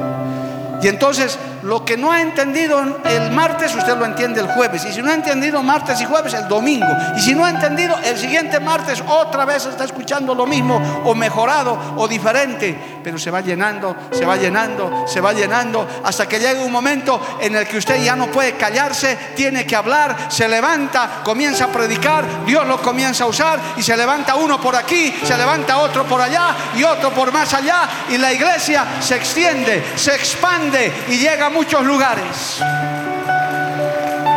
Y 0.82 0.88
entonces 0.88 1.38
lo 1.66 1.84
que 1.84 1.98
no 1.98 2.12
ha 2.12 2.22
entendido 2.22 2.80
el 3.04 3.32
martes, 3.32 3.74
usted 3.76 3.98
lo 3.98 4.06
entiende 4.06 4.40
el 4.40 4.48
jueves. 4.48 4.86
Y 4.86 4.94
si 4.94 5.02
no 5.02 5.10
ha 5.10 5.16
entendido 5.16 5.64
martes 5.64 6.00
y 6.00 6.06
jueves, 6.06 6.34
el 6.36 6.48
domingo. 6.48 6.88
Y 7.18 7.20
si 7.20 7.34
no 7.34 7.44
ha 7.44 7.50
entendido, 7.50 7.98
el 8.04 8.18
siguiente 8.18 8.60
martes 8.60 9.04
otra 9.08 9.46
vez 9.46 9.66
está 9.66 9.84
escuchando 9.84 10.36
lo 10.36 10.46
mismo 10.46 10.80
o 11.04 11.16
mejorado 11.16 11.96
o 11.98 12.08
diferente. 12.08 13.00
Pero 13.04 13.18
se 13.18 13.32
va 13.32 13.42
llenando, 13.42 13.96
se 14.12 14.26
va 14.26 14.38
llenando, 14.38 15.06
se 15.08 15.20
va 15.20 15.34
llenando 15.34 15.88
hasta 16.04 16.28
que 16.28 16.40
llega 16.40 16.62
un 16.62 16.72
momento 16.72 17.20
en 17.42 17.56
el 17.56 17.68
que 17.68 17.78
usted 17.78 18.04
ya 18.04 18.16
no 18.16 18.28
puede 18.28 18.54
callarse, 18.54 19.18
tiene 19.36 19.66
que 19.66 19.76
hablar, 19.76 20.28
se 20.30 20.48
levanta, 20.48 21.22
comienza 21.24 21.66
a 21.66 21.68
predicar, 21.70 22.46
Dios 22.46 22.66
lo 22.68 22.80
comienza 22.80 23.24
a 23.24 23.28
usar 23.28 23.60
y 23.78 23.82
se 23.82 23.98
levanta 23.98 24.36
uno 24.36 24.62
por 24.62 24.76
aquí, 24.76 25.16
se 25.24 25.36
levanta 25.36 25.78
otro 25.80 26.04
por 26.04 26.22
allá 26.22 26.56
y 26.76 26.84
otro 26.84 27.10
por 27.12 27.32
más 27.32 27.54
allá 27.56 27.90
y 28.10 28.18
la 28.20 28.32
iglesia 28.32 28.86
se 29.00 29.16
extiende, 29.16 29.84
se 29.96 30.14
expande 30.14 30.92
y 31.10 31.18
llega 31.18 31.50
muchos 31.56 31.86
lugares. 31.86 32.62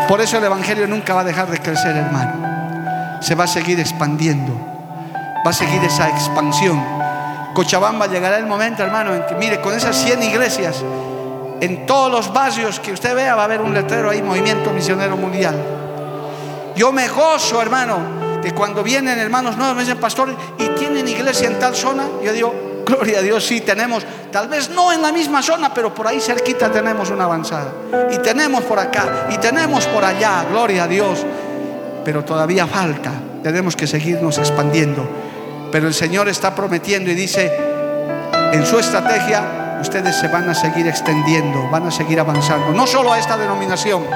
Por 0.09 0.21
eso 0.21 0.39
el 0.39 0.45
Evangelio 0.45 0.87
nunca 0.87 1.13
va 1.15 1.21
a 1.23 1.25
dejar 1.25 1.51
de 1.51 1.59
crecer, 1.59 1.97
hermano. 1.97 3.19
Se 3.21 3.35
va 3.35 3.45
a 3.45 3.49
seguir 3.49 3.79
expandiendo. 3.81 4.53
Va 5.45 5.51
a 5.51 5.53
seguir 5.53 5.83
esa 5.85 6.09
expansión. 6.09 6.83
Cochabamba 7.55 8.07
llegará 8.07 8.39
el 8.39 8.47
momento, 8.47 8.85
hermano, 8.85 9.15
en 9.15 9.27
que, 9.27 9.35
mire, 9.35 9.61
con 9.61 9.75
esas 9.75 9.97
100 9.97 10.23
iglesias, 10.23 10.85
en 11.61 11.87
todos 11.87 12.11
los 12.11 12.33
barrios 12.33 12.79
que 12.79 12.93
usted 12.93 13.15
vea 13.17 13.35
va 13.35 13.43
a 13.43 13.45
haber 13.47 13.61
un 13.61 13.75
letrero 13.75 14.11
ahí, 14.11 14.23
Movimiento 14.23 14.71
Misionero 14.71 15.17
Mundial. 15.17 15.57
Yo 16.77 16.93
me 16.93 17.09
gozo, 17.09 17.61
hermano, 17.61 18.41
que 18.41 18.53
cuando 18.53 18.85
vienen 18.85 19.19
hermanos 19.19 19.57
nuevos 19.57 19.75
me 19.75 19.83
dicen, 19.83 19.99
pastor, 19.99 20.35
¿y 20.57 20.69
tienen 20.79 21.09
iglesia 21.09 21.49
en 21.49 21.59
tal 21.59 21.75
zona? 21.75 22.05
Yo 22.23 22.33
digo, 22.33 22.68
Gloria 22.89 23.19
a 23.19 23.23
Dios, 23.23 23.45
sí 23.45 23.61
tenemos, 23.61 24.03
tal 24.33 24.49
vez 24.49 24.71
no 24.71 24.91
en 24.91 25.03
la 25.03 25.13
misma 25.13 25.43
zona, 25.43 25.75
pero 25.75 25.93
por 25.93 26.07
ahí 26.07 26.23
cerquita 26.23 26.73
tenemos 26.73 27.11
una 27.11 27.25
avanzada. 27.25 27.71
Y 28.11 28.17
tenemos 28.19 28.65
por 28.65 28.79
acá, 28.79 29.27
y 29.31 29.37
tenemos 29.37 29.85
por 29.89 30.03
allá, 30.03 30.47
gloria 30.51 30.85
a 30.85 30.89
Dios. 30.89 31.19
Pero 32.03 32.25
todavía 32.25 32.67
falta, 32.67 33.13
tenemos 33.43 33.77
que 33.77 33.87
seguirnos 33.87 34.39
expandiendo. 34.39 35.07
Pero 35.71 35.87
el 35.87 35.93
Señor 35.93 36.31
está 36.31 36.55
prometiendo 36.55 37.11
y 37.11 37.15
dice, 37.15 37.55
en 38.55 38.65
su 38.65 38.79
estrategia, 38.79 39.79
ustedes 39.83 40.17
se 40.17 40.29
van 40.29 40.49
a 40.49 40.55
seguir 40.55 40.87
extendiendo, 40.87 41.69
van 41.71 41.89
a 41.89 41.91
seguir 41.91 42.19
avanzando. 42.19 42.73
No 42.73 42.87
solo 42.87 43.13
a 43.13 43.19
esta 43.19 43.37
denominación, 43.37 44.07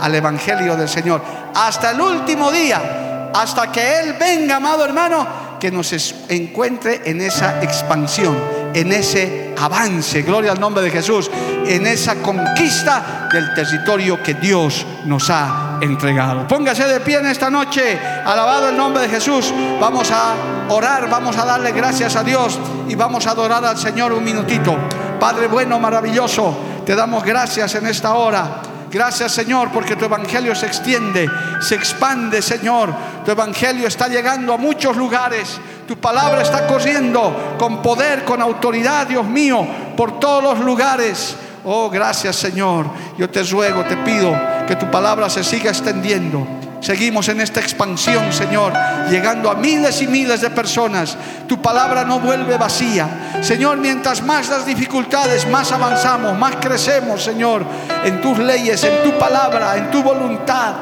al 0.00 0.14
Evangelio 0.14 0.76
del 0.76 0.88
Señor. 0.88 1.20
Hasta 1.54 1.90
el 1.90 2.00
último 2.00 2.50
día, 2.50 3.30
hasta 3.34 3.70
que 3.70 4.00
Él 4.00 4.16
venga, 4.18 4.56
amado 4.56 4.82
hermano, 4.82 5.43
que 5.64 5.70
nos 5.70 5.94
encuentre 6.28 7.00
en 7.06 7.22
esa 7.22 7.62
expansión, 7.62 8.36
en 8.74 8.92
ese 8.92 9.54
avance, 9.58 10.20
gloria 10.20 10.52
al 10.52 10.60
nombre 10.60 10.84
de 10.84 10.90
Jesús, 10.90 11.30
en 11.66 11.86
esa 11.86 12.16
conquista 12.16 13.30
del 13.32 13.54
territorio 13.54 14.22
que 14.22 14.34
Dios 14.34 14.84
nos 15.06 15.30
ha 15.30 15.78
entregado. 15.80 16.46
Póngase 16.46 16.84
de 16.84 17.00
pie 17.00 17.16
en 17.16 17.28
esta 17.28 17.48
noche, 17.48 17.98
alabado 18.26 18.68
el 18.68 18.76
nombre 18.76 19.04
de 19.04 19.08
Jesús. 19.08 19.54
Vamos 19.80 20.10
a 20.10 20.34
orar, 20.68 21.08
vamos 21.08 21.38
a 21.38 21.46
darle 21.46 21.72
gracias 21.72 22.14
a 22.14 22.22
Dios 22.22 22.58
y 22.86 22.94
vamos 22.94 23.26
a 23.26 23.30
adorar 23.30 23.64
al 23.64 23.78
Señor 23.78 24.12
un 24.12 24.22
minutito. 24.22 24.76
Padre 25.18 25.46
bueno, 25.46 25.80
maravilloso, 25.80 26.82
te 26.84 26.94
damos 26.94 27.24
gracias 27.24 27.74
en 27.74 27.86
esta 27.86 28.12
hora. 28.12 28.73
Gracias 28.94 29.32
Señor 29.32 29.70
porque 29.72 29.96
tu 29.96 30.04
evangelio 30.04 30.54
se 30.54 30.66
extiende, 30.66 31.28
se 31.60 31.74
expande 31.74 32.40
Señor. 32.40 32.94
Tu 33.24 33.32
evangelio 33.32 33.88
está 33.88 34.06
llegando 34.06 34.54
a 34.54 34.56
muchos 34.56 34.96
lugares. 34.96 35.60
Tu 35.88 35.96
palabra 35.96 36.42
está 36.42 36.64
corriendo 36.68 37.56
con 37.58 37.82
poder, 37.82 38.24
con 38.24 38.40
autoridad, 38.40 39.08
Dios 39.08 39.26
mío, 39.26 39.66
por 39.96 40.20
todos 40.20 40.44
los 40.44 40.60
lugares. 40.60 41.34
Oh, 41.64 41.90
gracias 41.90 42.36
Señor. 42.36 42.86
Yo 43.18 43.28
te 43.28 43.42
ruego, 43.42 43.82
te 43.84 43.96
pido 43.96 44.32
que 44.68 44.76
tu 44.76 44.88
palabra 44.88 45.28
se 45.28 45.42
siga 45.42 45.70
extendiendo 45.70 46.46
Seguimos 46.84 47.30
en 47.30 47.40
esta 47.40 47.60
expansión, 47.60 48.30
Señor, 48.30 48.74
llegando 49.08 49.50
a 49.50 49.54
miles 49.54 50.02
y 50.02 50.06
miles 50.06 50.42
de 50.42 50.50
personas. 50.50 51.16
Tu 51.48 51.56
palabra 51.62 52.04
no 52.04 52.20
vuelve 52.20 52.58
vacía. 52.58 53.40
Señor, 53.40 53.78
mientras 53.78 54.22
más 54.22 54.50
las 54.50 54.66
dificultades, 54.66 55.48
más 55.48 55.72
avanzamos, 55.72 56.38
más 56.38 56.56
crecemos, 56.56 57.22
Señor, 57.22 57.64
en 58.04 58.20
tus 58.20 58.36
leyes, 58.38 58.84
en 58.84 59.02
tu 59.02 59.18
palabra, 59.18 59.78
en 59.78 59.90
tu 59.90 60.02
voluntad. 60.02 60.74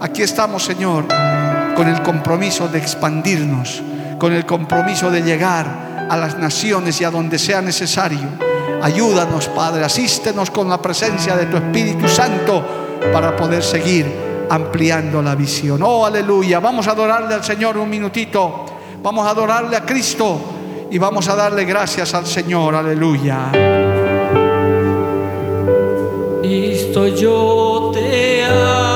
Aquí 0.00 0.22
estamos, 0.22 0.64
Señor, 0.64 1.04
con 1.76 1.86
el 1.86 2.00
compromiso 2.00 2.68
de 2.68 2.78
expandirnos, 2.78 3.82
con 4.18 4.32
el 4.32 4.46
compromiso 4.46 5.10
de 5.10 5.20
llegar 5.20 5.66
a 6.08 6.16
las 6.16 6.38
naciones 6.38 6.98
y 7.02 7.04
a 7.04 7.10
donde 7.10 7.38
sea 7.38 7.60
necesario. 7.60 8.26
Ayúdanos, 8.80 9.48
Padre, 9.48 9.84
asístenos 9.84 10.50
con 10.50 10.70
la 10.70 10.80
presencia 10.80 11.36
de 11.36 11.44
tu 11.44 11.58
Espíritu 11.58 12.08
Santo 12.08 12.64
para 13.12 13.36
poder 13.36 13.62
seguir 13.62 14.25
ampliando 14.50 15.22
la 15.22 15.34
visión. 15.34 15.82
Oh, 15.82 16.06
aleluya. 16.06 16.60
Vamos 16.60 16.86
a 16.88 16.92
adorarle 16.92 17.34
al 17.34 17.44
Señor 17.44 17.76
un 17.76 17.88
minutito. 17.88 18.64
Vamos 19.02 19.26
a 19.26 19.30
adorarle 19.30 19.76
a 19.76 19.84
Cristo 19.84 20.38
y 20.90 20.98
vamos 20.98 21.28
a 21.28 21.36
darle 21.36 21.64
gracias 21.64 22.14
al 22.14 22.26
Señor. 22.26 22.74
Aleluya. 22.74 23.50
Cristo 26.42 27.08
yo 27.08 27.90
te 27.92 28.36
Jesus. 28.46 28.95